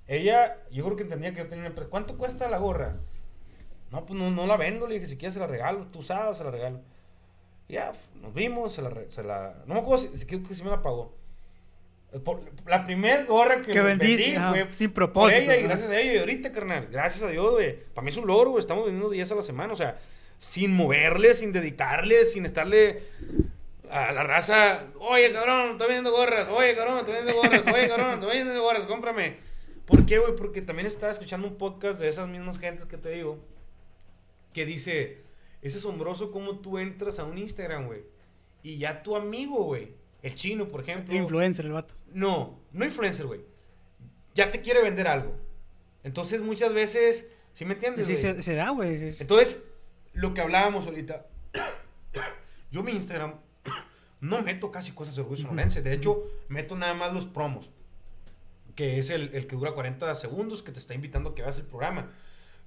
[0.08, 1.89] ella, yo creo que entendía que yo tenía una empresa.
[1.89, 3.00] ¿Cuánto cuesta la gorra?
[3.89, 6.38] No, pues no, no la vendo, le dije, si quieres se la regalo, tú sabes,
[6.38, 6.82] se la regalo.
[7.72, 10.63] Ya, nos vimos, se la, se la no me acuerdo si, si creo que sí
[10.63, 11.15] me la pagó.
[12.26, 15.97] Por- la primer gorra que, Que vendí ajá, fue sin propósito, ella y gracias a
[15.97, 16.88] ella y ahorita, carnal.
[16.91, 17.78] Gracias a Dios, güey.
[17.93, 18.59] Para mí es un logro, güey.
[18.59, 19.97] Estamos vendiendo 10 a la semana, o sea,
[20.38, 23.03] sin moverle, sin dedicarle, sin estarle
[23.89, 24.88] a la raza.
[24.99, 26.49] Oye, cabrón, estoy vendiendo gorras.
[26.49, 27.74] Oye, cabrón, estoy vendiendo gorras.
[27.74, 28.86] Oye, cabrón, estoy vendiendo gorras.
[28.86, 29.38] Cómprame.
[29.86, 30.36] ¿Por qué, güey?
[30.36, 33.39] Porque también estaba escuchando un podcast de esas mismas gentes que te digo.
[34.53, 35.22] Que dice:
[35.62, 38.03] Es asombroso cómo tú entras a un Instagram, güey.
[38.64, 39.93] Y ya tu amigo, güey.
[40.22, 41.14] El chino, por ejemplo.
[41.16, 41.93] Influencer, el vato.
[42.14, 43.41] No, no influencer, güey.
[44.36, 45.34] Ya te quiere vender algo.
[46.03, 48.07] Entonces, muchas veces, ¿sí me entiendes?
[48.07, 48.95] Sí, se, se da, güey.
[49.03, 49.64] es- Entonces,
[50.14, 51.26] lo que hablábamos ahorita,
[52.72, 53.36] yo mi Instagram
[54.20, 55.82] no meto casi cosas de orgullo sonorense.
[55.82, 57.72] De hecho, meto nada más los promos,
[58.76, 61.57] que es el, el que dura 40 segundos, que te está invitando a que veas
[61.57, 62.12] el programa.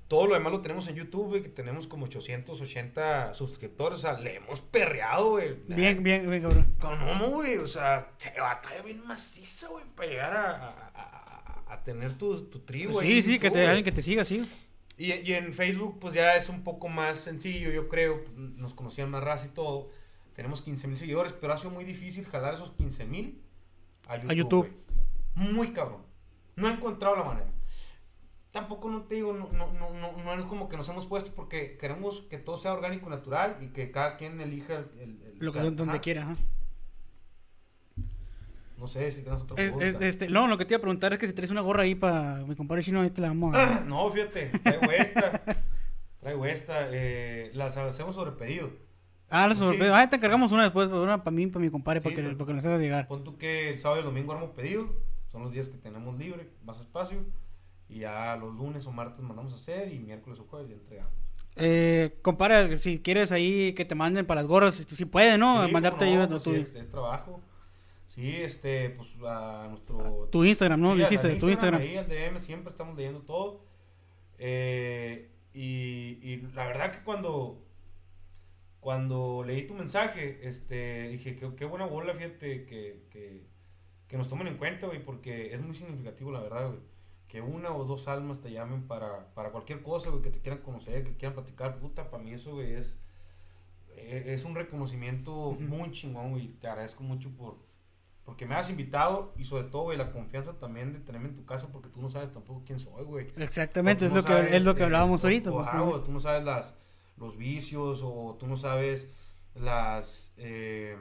[0.09, 3.99] Todo lo demás lo tenemos en YouTube, güey, que tenemos como 880 suscriptores.
[3.99, 5.55] O sea, le hemos perreado, güey.
[5.69, 6.75] Bien, bien, bien, cabrón.
[6.81, 7.57] ¿Cómo, güey?
[7.57, 12.43] O sea, se batalla bien maciza, güey, para llegar a, a- a- a tener tu,
[12.51, 13.01] tu tribu.
[13.01, 14.49] ahí Sí, sí, que YouTube, te, alguien que te siga, sí.
[14.97, 18.23] Y, y en Facebook, pues ya es un poco más sencillo, yo creo.
[18.37, 19.91] Nos conocían más raza y todo.
[20.35, 23.41] Tenemos 15 mil seguidores, pero ha sido muy difícil jalar esos 15 mil
[24.07, 24.37] a YouTube.
[24.37, 24.73] YouTube.
[25.35, 25.53] güey.
[25.53, 26.03] Muy cabrón.
[26.57, 27.47] No he encontrado la manera.
[28.55, 31.33] Tampoco no te digo, no, no, no, no, no es como que nos hemos puesto
[31.35, 34.87] porque queremos que todo sea orgánico y natural y que cada quien elija el.
[35.01, 35.71] el- Lo que, ajá.
[35.73, 36.35] donde quiera, ajá.
[38.79, 39.85] No sé si tienes otra pregunta.
[39.85, 41.83] es- este, no, lo que te iba a preguntar es que si traes una gorra
[41.83, 43.81] ahí para mi compadre chino, ahí te la vamos a...
[43.87, 45.43] No, fíjate, traigo esta.
[46.21, 46.89] traigo esta.
[46.93, 48.71] Eh, las hacemos sobre pedido.
[49.31, 49.61] Ah, la sí.
[49.61, 50.01] sorpresa.
[50.01, 52.37] Ah, te encargamos una después, una para mí, para mi compadre, Sí, para, que, te-
[52.37, 53.09] para que nos hagas llegar.
[53.09, 54.89] Pon tú que el sábado y el domingo armo pedido.
[55.33, 57.19] Son los días que tenemos libre, más espacio.
[57.95, 61.13] Y ya los lunes o martes mandamos a hacer y miércoles o jueves ya entregamos.
[61.57, 65.65] Eh, compadre, si quieres ahí que te manden para las gorras, si, si puede, ¿no?
[65.65, 67.41] Sí, Mandarte cómo ahí no, tu, sí, es, es trabajo.
[68.07, 70.29] Sí, este, pues a nuestro...
[70.33, 70.95] tu Instagram, ¿no?
[70.95, 71.81] Sí, Dijiste, al tu Instagram.
[71.81, 73.65] Ahí al DM siempre estamos leyendo todo.
[74.39, 77.65] Eh, y, y la verdad que cuando
[78.81, 83.47] cuando leí tu mensaje, este, dije, qué, qué buena bola, fíjate, que, que,
[84.07, 86.81] que nos tomen en cuenta, güey, porque es muy significativo, la verdad, güey.
[87.35, 90.63] Que una o dos almas te llamen para, para cualquier cosa, güey, que te quieran
[90.63, 92.97] conocer, que quieran platicar, puta, para mí eso, güey, es,
[93.97, 96.47] e- es un reconocimiento muy chingón, güey.
[96.61, 97.57] Te agradezco mucho por,
[98.25, 101.45] porque me has invitado y sobre todo, güey, la confianza también de tenerme en tu
[101.45, 103.33] casa porque tú no sabes tampoco quién soy, güey.
[103.37, 105.51] Exactamente, es lo, que, es lo que eh, hablábamos ahorita.
[105.51, 105.57] o,
[105.91, 106.77] pues, tú no sabes las,
[107.17, 109.09] los vicios o tú no sabes
[109.57, 110.97] las eh,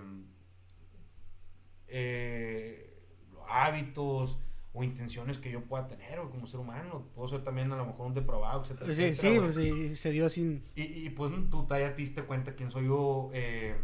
[1.88, 2.91] eh,
[3.31, 4.39] los hábitos
[4.74, 7.05] o intenciones que yo pueda tener güey, como ser humano.
[7.13, 10.11] Puedo ser también a lo mejor un depravado, etcétera, Sí, etcétera, sí, pues, sí, se
[10.11, 10.63] dio sin...
[10.76, 13.76] Y, y, pues tú ya te diste cuenta quién soy yo, eh,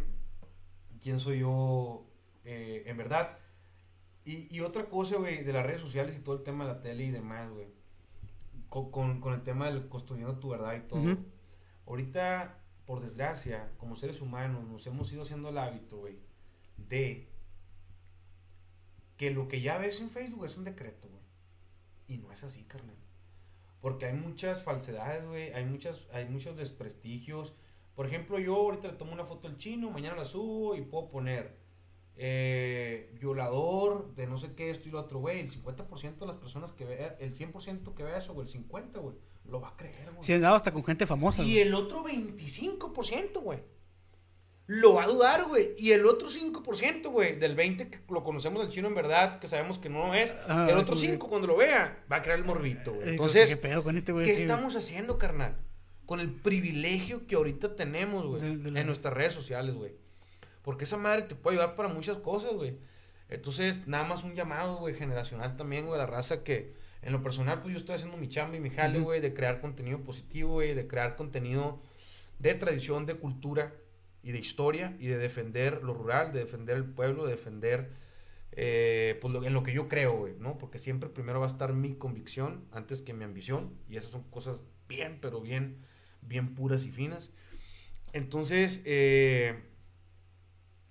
[1.00, 2.04] quién soy yo
[2.44, 3.38] eh, en verdad.
[4.24, 6.82] Y, y otra cosa, güey, de las redes sociales y todo el tema de la
[6.82, 7.68] tele y demás, güey.
[8.68, 11.00] Con, con, con el tema del construyendo tu verdad y todo.
[11.00, 11.18] Ujú.
[11.86, 16.18] Ahorita, por desgracia, como seres humanos, nos hemos ido haciendo el hábito, güey,
[16.76, 17.29] de
[19.20, 21.20] que lo que ya ves en Facebook es un decreto, güey.
[22.08, 22.96] Y no es así, carnal.
[23.82, 25.52] Porque hay muchas falsedades, güey.
[25.52, 27.52] Hay, muchas, hay muchos desprestigios.
[27.94, 31.10] Por ejemplo, yo ahorita le tomo una foto al chino, mañana la subo y puedo
[31.10, 31.54] poner
[32.16, 35.40] eh, violador de no sé qué, esto y lo otro, güey.
[35.40, 39.02] El 50% de las personas que vea, el 100% que vea eso, güey, el 50%,
[39.02, 40.22] güey, lo va a creer, güey.
[40.22, 41.42] Sí, han dado hasta con gente famosa.
[41.42, 41.58] Y güey.
[41.58, 43.58] el otro 25%, güey.
[44.72, 45.74] Lo va a dudar, güey.
[45.76, 49.48] Y el otro 5%, güey, del 20% que lo conocemos del chino en verdad, que
[49.48, 50.32] sabemos que no es.
[50.46, 53.08] Ah, el otro como que- 5% cuando lo vea, va a crear el morbito, güey.
[53.08, 54.26] Eh, Entonces, ¿qué pedo con este güey?
[54.26, 54.50] ¿qué Sí, güey.
[54.50, 55.56] estamos haciendo, carnal?
[56.06, 59.92] Con el privilegio que ahorita tenemos, güey, De- de la- en nuestras redes sociales, güey.
[60.62, 62.76] Porque esa madre te puede ayudar para muchas cosas, güey.
[63.28, 67.22] Entonces, nada más un llamado, güey, generacional también, güey, a la raza que, en lo
[67.24, 70.52] personal, pues yo estoy haciendo mi chamba y mi jale, güey, de crear contenido positivo,
[70.54, 71.80] güey, de crear contenido
[72.38, 73.72] de tradición, de cultura
[74.22, 77.90] y de historia y de defender lo rural, de defender el pueblo, de defender,
[78.52, 80.58] eh, pues, en lo que yo creo, ¿no?
[80.58, 84.22] Porque siempre primero va a estar mi convicción antes que mi ambición y esas son
[84.24, 85.78] cosas bien, pero bien,
[86.22, 87.30] bien puras y finas.
[88.12, 89.62] Entonces, eh,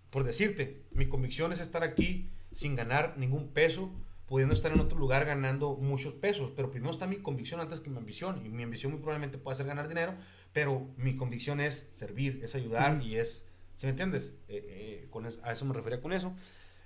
[0.10, 3.92] por decirte, mi convicción es estar aquí sin ganar ningún peso,
[4.26, 7.90] pudiendo estar en otro lugar ganando muchos pesos, pero primero está mi convicción antes que
[7.90, 10.16] mi ambición, y mi ambición muy probablemente pueda ser ganar dinero,
[10.54, 13.46] pero mi convicción es servir, es ayudar y es,
[13.76, 14.34] ¿sí me entiendes?
[14.48, 16.34] Eh, eh, con a eso me refería con eso.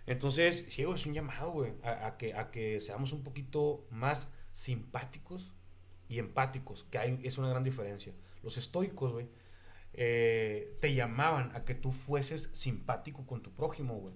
[0.05, 3.85] Entonces, sí, güey, es un llamado, güey, a, a que, a que seamos un poquito
[3.89, 5.53] más simpáticos
[6.09, 8.13] y empáticos, que hay, es una gran diferencia.
[8.43, 9.27] Los estoicos, güey,
[9.93, 14.13] eh, te llamaban a que tú fueses simpático con tu prójimo, güey.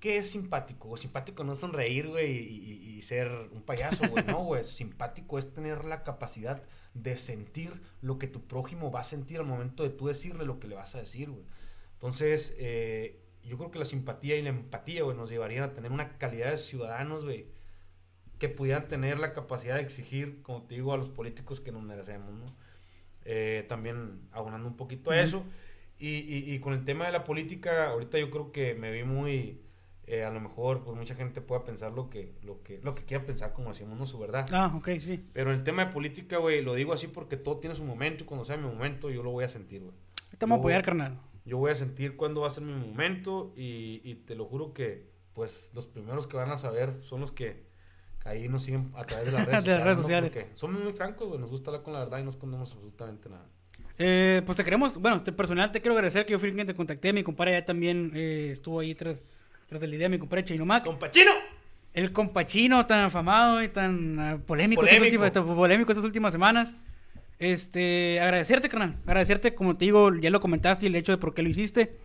[0.00, 0.88] ¿Qué es simpático?
[0.88, 1.00] güey?
[1.00, 4.24] Simpático no es sonreír, güey, y, y- y ser un payaso, güey.
[4.24, 4.64] No, güey.
[4.64, 6.62] Simpático es tener la capacidad
[6.94, 10.58] de sentir lo que tu prójimo va a sentir al momento de tú decirle lo
[10.60, 11.44] que le vas a decir, güey.
[11.94, 15.92] Entonces, eh, yo creo que la simpatía y la empatía, güey, nos llevarían a tener
[15.92, 17.46] una calidad de ciudadanos, güey,
[18.38, 21.82] que pudieran tener la capacidad de exigir, como te digo, a los políticos que nos
[21.82, 22.54] merecemos, ¿no?
[23.24, 25.44] Eh, también abonando un poquito a eso.
[25.98, 29.04] Y, y- y con el tema de la política, ahorita yo creo que me vi
[29.04, 29.60] muy,
[30.10, 33.04] eh, a lo mejor, pues mucha gente pueda pensar lo que, lo que, lo que
[33.04, 34.44] quiera pensar, como decimos, no su verdad.
[34.50, 35.24] Ah, ok, sí.
[35.32, 38.26] Pero el tema de política, güey, lo digo así porque todo tiene su momento y
[38.26, 39.94] cuando sea mi momento, yo lo voy a sentir, güey.
[40.36, 41.20] Te vamos a apoyar, carnal.
[41.44, 44.74] Yo voy a sentir cuándo va a ser mi momento y, y te lo juro
[44.74, 47.70] que, pues, los primeros que van a saber son los que
[48.24, 50.02] ahí nos siguen a través de las redes De las redes ¿no?
[50.02, 50.32] sociales.
[50.32, 53.28] Porque somos muy francos, güey, nos gusta hablar con la verdad y no escondemos absolutamente
[53.28, 53.46] nada.
[53.96, 56.74] Eh, pues te queremos, bueno, te, personal te quiero agradecer que yo fui quien te
[56.74, 57.12] contacté.
[57.12, 59.22] Mi compadre ya también eh, estuvo ahí tras,
[59.70, 60.84] tras de la idea, mi compadre Chino Mac.
[60.84, 61.30] ¡Compachino!
[61.94, 65.22] El compachino tan afamado y tan ah, polémico, Estas, Polémico.
[65.24, 66.76] últimas, tan polémico estas últimas semanas.
[67.38, 68.96] Este, agradecerte, carnal.
[69.06, 71.96] Agradecerte, como te digo, ya lo comentaste y el hecho de por qué lo hiciste.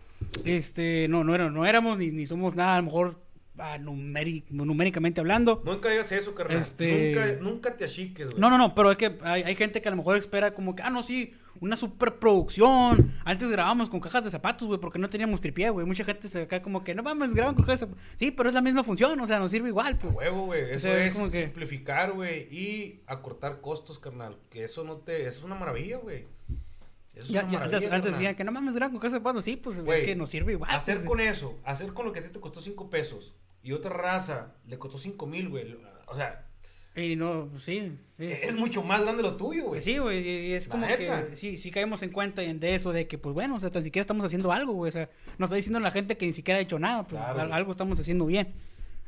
[0.44, 3.20] Este, no, no, era- no éramos ni, ni somos nada, a lo mejor
[3.58, 5.62] ah, numéricamente hablando.
[5.64, 6.58] Nunca digas eso, carnal.
[6.58, 8.40] Este- Nunca, nunca te achiques, güey.
[8.40, 10.74] No, no, no, pero es que hay, hay gente que a lo mejor espera como
[10.76, 13.14] que, ah, no, sí, una superproducción.
[13.24, 15.86] Antes grabábamos con cajas de zapatos, güey, porque no teníamos tripié, güey.
[15.86, 18.04] Mucha gente se acá como que, no mames, graban con cajas de zapatos.
[18.16, 20.14] Sí, pero es la misma función, o sea, nos sirve igual, A pues.
[20.14, 20.62] huevo, güey.
[20.70, 24.36] Eso sea, es es, como que- simplificar, güey, y acortar costos, carnal.
[24.50, 25.22] Que eso no te...
[25.26, 26.26] Eso es una maravilla, güey.
[27.14, 29.12] Eso es Ya, una ya, maravilla, antes, antes decían que no mames, graban con cajas
[29.14, 29.44] de zapatos.
[29.46, 30.70] Sí, pues es que nos sirve igual.
[30.70, 31.08] Hacer pues.
[31.08, 33.34] con eso, hacer con lo que a ti te costó 5 pesos
[33.66, 35.76] y otra raza le costó 5 mil, güey.
[36.06, 36.46] O sea,
[36.94, 38.24] Y no, sí, sí.
[38.26, 39.82] es mucho más grande lo tuyo, güey.
[39.82, 43.06] Sí, güey, y- es como que sí, sí caemos en cuenta en- de eso, de
[43.06, 45.56] que, pues bueno, o sea, tan siquiera estamos haciendo algo, güey, o sea, nos está
[45.56, 48.54] diciendo la gente que ni siquiera ha hecho nada, pues Claro, algo estamos haciendo bien.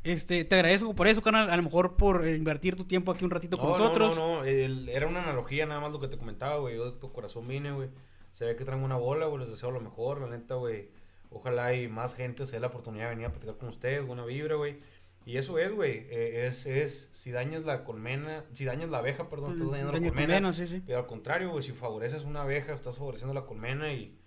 [0.03, 3.31] Este, te agradezco por eso, canal, a lo mejor por invertir tu tiempo aquí un
[3.31, 4.15] ratito con No, nosotros.
[4.17, 4.43] No, no, no.
[4.45, 6.75] el- era una analogía nada más lo que te comentaba, güey.
[6.77, 7.89] Yo de tu corazón vine, güey.
[8.31, 9.39] Se ve que traen una bola, güey.
[9.41, 10.87] Les deseo lo mejor, la neta, güey.
[11.31, 14.25] Ojalá y más gente se dé la oportunidad de venir a platicar con ustedes, buena
[14.25, 14.79] vibra, güey.
[15.25, 16.07] Y eso es, güey.
[16.09, 20.05] eh, es, es, si dañas la colmena, si dañas la abeja, perdón, estás dañando Daño
[20.05, 20.33] la colmena.
[20.33, 20.81] colmena, sí, sí.
[20.87, 24.17] Pero al contrario, güey, si favoreces una abeja, estás favoreciendo la colmena y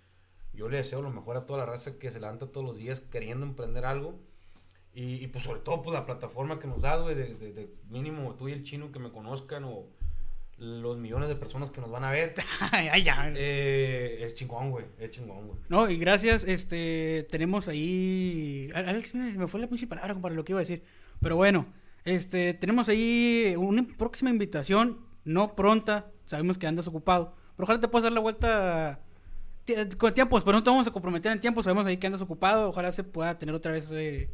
[0.53, 3.01] yo le deseo lo mejor a toda la raza que se levanta todos los días
[3.01, 4.17] queriendo emprender algo.
[4.93, 7.73] Y, y, pues sobre todo pues la plataforma que nos da, güey, de, de- de
[7.89, 9.87] mínimo tú y el chino que me conozcan o
[10.63, 12.35] los millones de personas que nos van a ver.
[12.71, 13.31] Ay, ay, ya.
[13.35, 15.59] eh, es chingón, güey, es chingón, güey.
[15.69, 18.69] No, y gracias, este, tenemos ahí...
[18.73, 20.83] Al- Alex, me, fue la pinche palabra para lo que iba a decir.
[21.21, 21.65] Pero bueno,
[22.05, 27.87] este, tenemos ahí una próxima invitación, no pronta, sabemos que andas ocupado, pero ojalá te
[27.87, 28.99] puedas dar la vuelta
[29.97, 32.69] con tiempos, pero no te vamos a comprometer en tiempo, sabemos ahí que andas ocupado,
[32.69, 34.29] ojalá se pueda tener otra vez eh,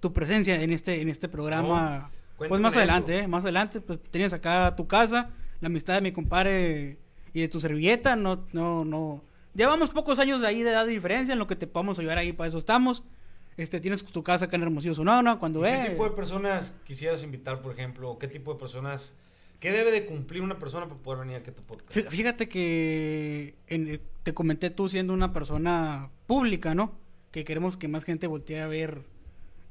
[0.00, 2.10] tu presencia en este, en este programa.
[2.38, 5.30] pues más adelante, eh, más adelante, pues tienes acá tu casa,
[5.60, 6.98] la amistad de mi compadre
[7.32, 9.22] y de tu servilleta, no, no, no.
[9.54, 12.18] Llevamos pocos años de ahí de edad de diferencia en lo que te podamos ayudar
[12.18, 13.02] ahí, para eso estamos.
[13.56, 17.60] este, tienes tu casa acá en Hermosillo, Sonora, cuando ¿Qué tipo de personas quisieras invitar,
[17.60, 18.16] por ejemplo?
[18.18, 19.14] ¿Qué tipo de personas...
[19.58, 21.94] ¿Qué debe de cumplir una persona para poder venir aquí a tu podcast?
[21.94, 26.92] Fí- Fíjate que en- eh, te comenté tú siendo una persona pública, ¿no?
[27.30, 29.02] Que queremos que más gente voltee a ver,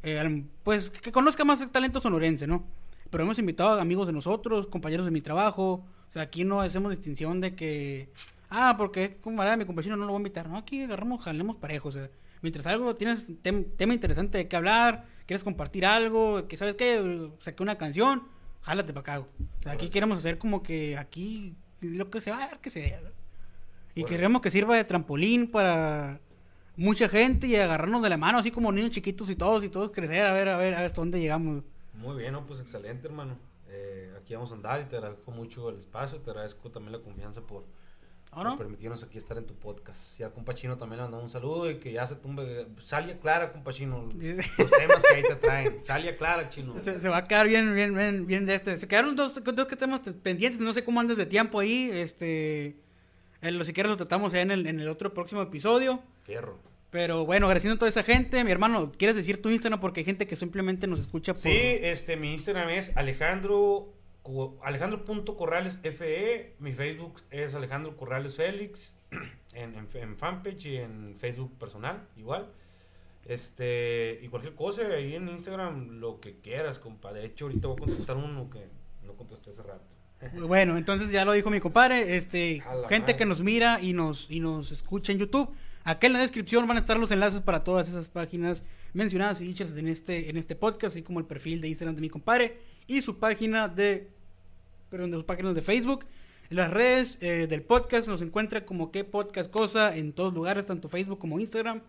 [0.04, 2.64] eh, pues que conozca más el talento sonorense, ¿no?
[3.10, 5.86] Pero hemos invitado a amigos de nosotros, compañeros de mi trabajo.
[6.08, 8.10] O sea, aquí no hacemos distinción de que,
[8.50, 10.48] ah, porque es camarada mi compañero no lo voy a invitar.
[10.50, 11.96] No, aquí agarramos, jalemos parejos.
[11.96, 12.10] O sea,
[12.42, 17.30] mientras algo tienes tem- tema interesante de qué hablar, quieres compartir algo, que sabes qué,
[17.40, 18.24] saqué una canción,
[18.62, 19.20] jálate para acá.
[19.20, 19.28] O
[19.62, 22.80] sea, aquí queremos hacer como que aquí lo que se va a dar, que se
[22.82, 23.00] dé.
[23.96, 24.16] Y Órale.
[24.16, 26.20] queremos que sirva de trampolín para
[26.76, 29.92] mucha gente y agarrarnos de la mano, así como niños chiquitos y todos, y todos
[29.92, 31.64] crecer, a ver, a ver, a ver hasta dónde llegamos.
[32.00, 32.46] Muy bien, ¿no?
[32.46, 33.38] pues excelente, hermano.
[33.68, 37.00] Eh, aquí vamos a andar y te agradezco mucho el espacio, te agradezco también la
[37.00, 37.66] confianza por,
[38.32, 40.18] por permitirnos aquí estar en tu podcast.
[40.18, 42.68] Y a compa Chino también le mandamos un saludo y que ya se tumbe.
[42.80, 45.86] Salía clara, compa Chino, los temas que ahí te traen.
[45.86, 46.80] Salía clara, Chino.
[46.80, 48.78] Se, se va a quedar bien, bien, bien, bien de este.
[48.78, 51.92] Se quedaron dos, dos temas pendientes, no sé cómo andes de tiempo ahí.
[51.92, 52.78] Este,
[53.42, 56.02] lo si quieres lo tratamos en el, en el otro próximo episodio.
[56.24, 56.69] Fierro.
[56.92, 58.44] Pero bueno, agradeciendo a toda esa gente.
[58.44, 59.80] Mi hermano, ¿quieres decir tu Instagram?
[59.80, 61.42] Porque hay gente que simplemente nos escucha por...
[61.42, 63.94] Sí, este, mi Instagram es Alejandro
[64.24, 68.96] Co- Alejandro.corrales FE, mi Facebook es Alejandro Corrales Félix,
[69.54, 72.52] en, en, en fanpage y en Facebook personal, igual.
[73.26, 77.14] Este, y cualquier cosa ahí en Instagram, lo que quieras, compa.
[77.14, 78.66] De hecho, ahorita voy a contestar uno que
[79.06, 79.86] no contesté hace rato.
[80.48, 83.16] Bueno, entonces ya lo dijo mi compadre, este, gente madre.
[83.16, 85.50] que nos mira y nos, y nos escucha en YouTube.
[85.84, 89.46] Acá en la descripción van a estar los enlaces para todas esas páginas mencionadas y
[89.46, 92.60] dichas en este, en este podcast, así como el perfil de Instagram de mi compadre
[92.88, 94.10] y su página de,
[94.90, 96.06] perdón, de sus páginas de Facebook.
[96.50, 100.90] Las redes eh, del podcast nos encuentra como qué podcast cosa en todos lugares, tanto
[100.90, 101.82] Facebook como Instagram.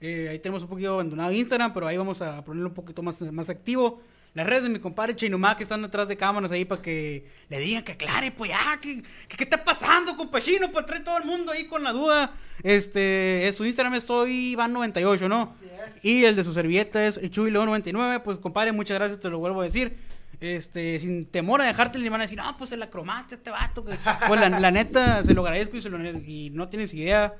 [0.00, 3.20] Eh, ahí tenemos un poquito abandonado Instagram, pero ahí vamos a ponerlo un poquito más,
[3.30, 4.00] más activo.
[4.32, 7.58] Las redes de mi compadre Cheinumá que están detrás de cámaras ahí para que le
[7.58, 10.70] digan que aclare, pues ya, ¿qué, qué, qué está pasando, compa Chino?
[10.70, 12.34] Para traer todo el mundo ahí con la duda.
[12.62, 15.52] Este, es su Instagram es soy Iván98, ¿no?
[16.02, 18.22] Y el de su servilleta es Chuy99.
[18.22, 19.96] Pues compadre, muchas gracias, te lo vuelvo a decir.
[20.40, 23.38] Este, sin temor a dejarte, le van a decir, no, pues se la cromaste a
[23.38, 23.84] este vato.
[23.84, 23.98] que-".
[24.28, 27.34] Pues la, la neta, se lo agradezco y, se lo, y no tienes idea.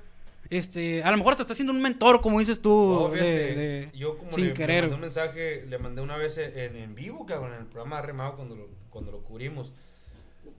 [0.51, 2.71] Este, a lo mejor te está haciendo un mentor, como dices tú,
[3.03, 4.83] No, fíjate, de- yo como sin le, le querer.
[4.83, 8.03] mandé un mensaje, le mandé una vez en, en vivo, cabrón, en el programa de
[8.09, 9.73] Remado cuando lo, cuando lo cubrimos.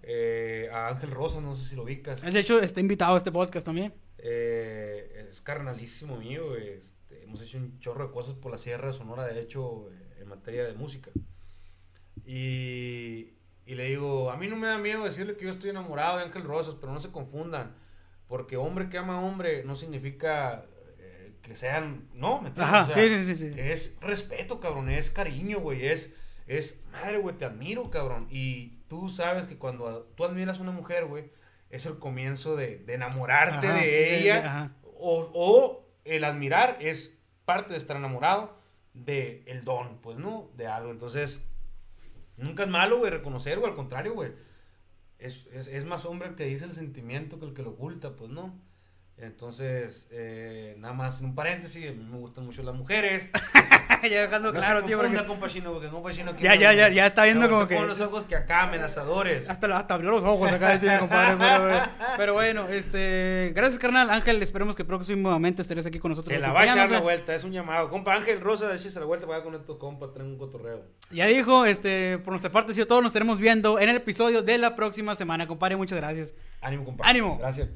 [0.04, 2.22] eh, a Ángel Rosa, no sé si lo ubicas.
[2.22, 3.94] De hecho, está invitado a este podcast también.
[4.18, 6.56] Eh, es carnalísimo mío.
[6.56, 9.90] Este, hemos hecho un chorro de cosas por la Sierra Sonora, de hecho,
[10.22, 11.12] en materia de música.
[12.26, 13.34] Y,
[13.66, 16.24] y le digo, a mí no me da miedo decirle que yo estoy enamorado de
[16.24, 17.76] Ángel Rosas, pero no se confundan.
[18.32, 20.66] Porque hombre que ama a hombre no significa
[21.00, 22.08] eh, que sean...
[22.14, 22.74] No, ¿me entiendes?
[22.74, 23.54] Ajá, O sea, sí, sí, sí.
[23.58, 24.90] Es respeto, cabrón.
[24.90, 25.86] Es cariño, güey.
[25.86, 26.14] Es,
[26.48, 28.28] es, madre, güey, te admiro, cabrón.
[28.32, 31.26] Y tú sabes que cuando a- tú admiras a una mujer, güey,
[31.70, 34.36] es el comienzo de, de enamorarte Ajá, de de- ella.
[34.42, 34.72] de- ajá.
[34.98, 37.14] o, o el admirar es
[37.44, 38.58] parte de estar enamorado
[38.94, 40.50] de el don, pues, ¿no?
[40.56, 40.90] De algo.
[40.92, 41.42] Entonces,
[42.38, 43.70] nunca es malo, güey, reconocer, güey.
[43.72, 44.32] Al contrario, güey.
[45.22, 48.32] Es, es, más hombre el que dice el sentimiento que el que lo oculta, pues,
[48.32, 48.60] ¿no?
[49.18, 53.30] Entonces, eh, nada más en un paréntesis, a mí me gustan mucho las mujeres.
[54.10, 57.68] ya dejando No claro, se tío, porque porque Ya, ya, ya, ya está viendo como
[57.68, 59.48] que- con los ojos que acá, amenazadores.
[59.48, 61.38] hasta, hasta abrió los ojos acá, decía mi compadre.
[61.38, 61.80] Pero,
[62.18, 64.10] pero bueno, este, gracias, carnal.
[64.10, 66.34] Ángel, esperemos que próximamente estés aquí con nosotros.
[66.34, 67.90] Se la va a echar la vuelta, es un llamado.
[67.90, 70.84] Compa Ángel Rosa, échese la vuelta para con estos compas, traen un cotorreo.
[71.12, 73.02] Ya dijo, este, por nuestra parte ha sido todo.
[73.02, 75.76] Nos estaremos viendo en el episodio de la próxima semana, compadre.
[75.76, 76.34] Muchas gracias.
[76.62, 77.08] Ánimo, compa.
[77.08, 77.38] Ánimo.
[77.38, 77.70] Gracias.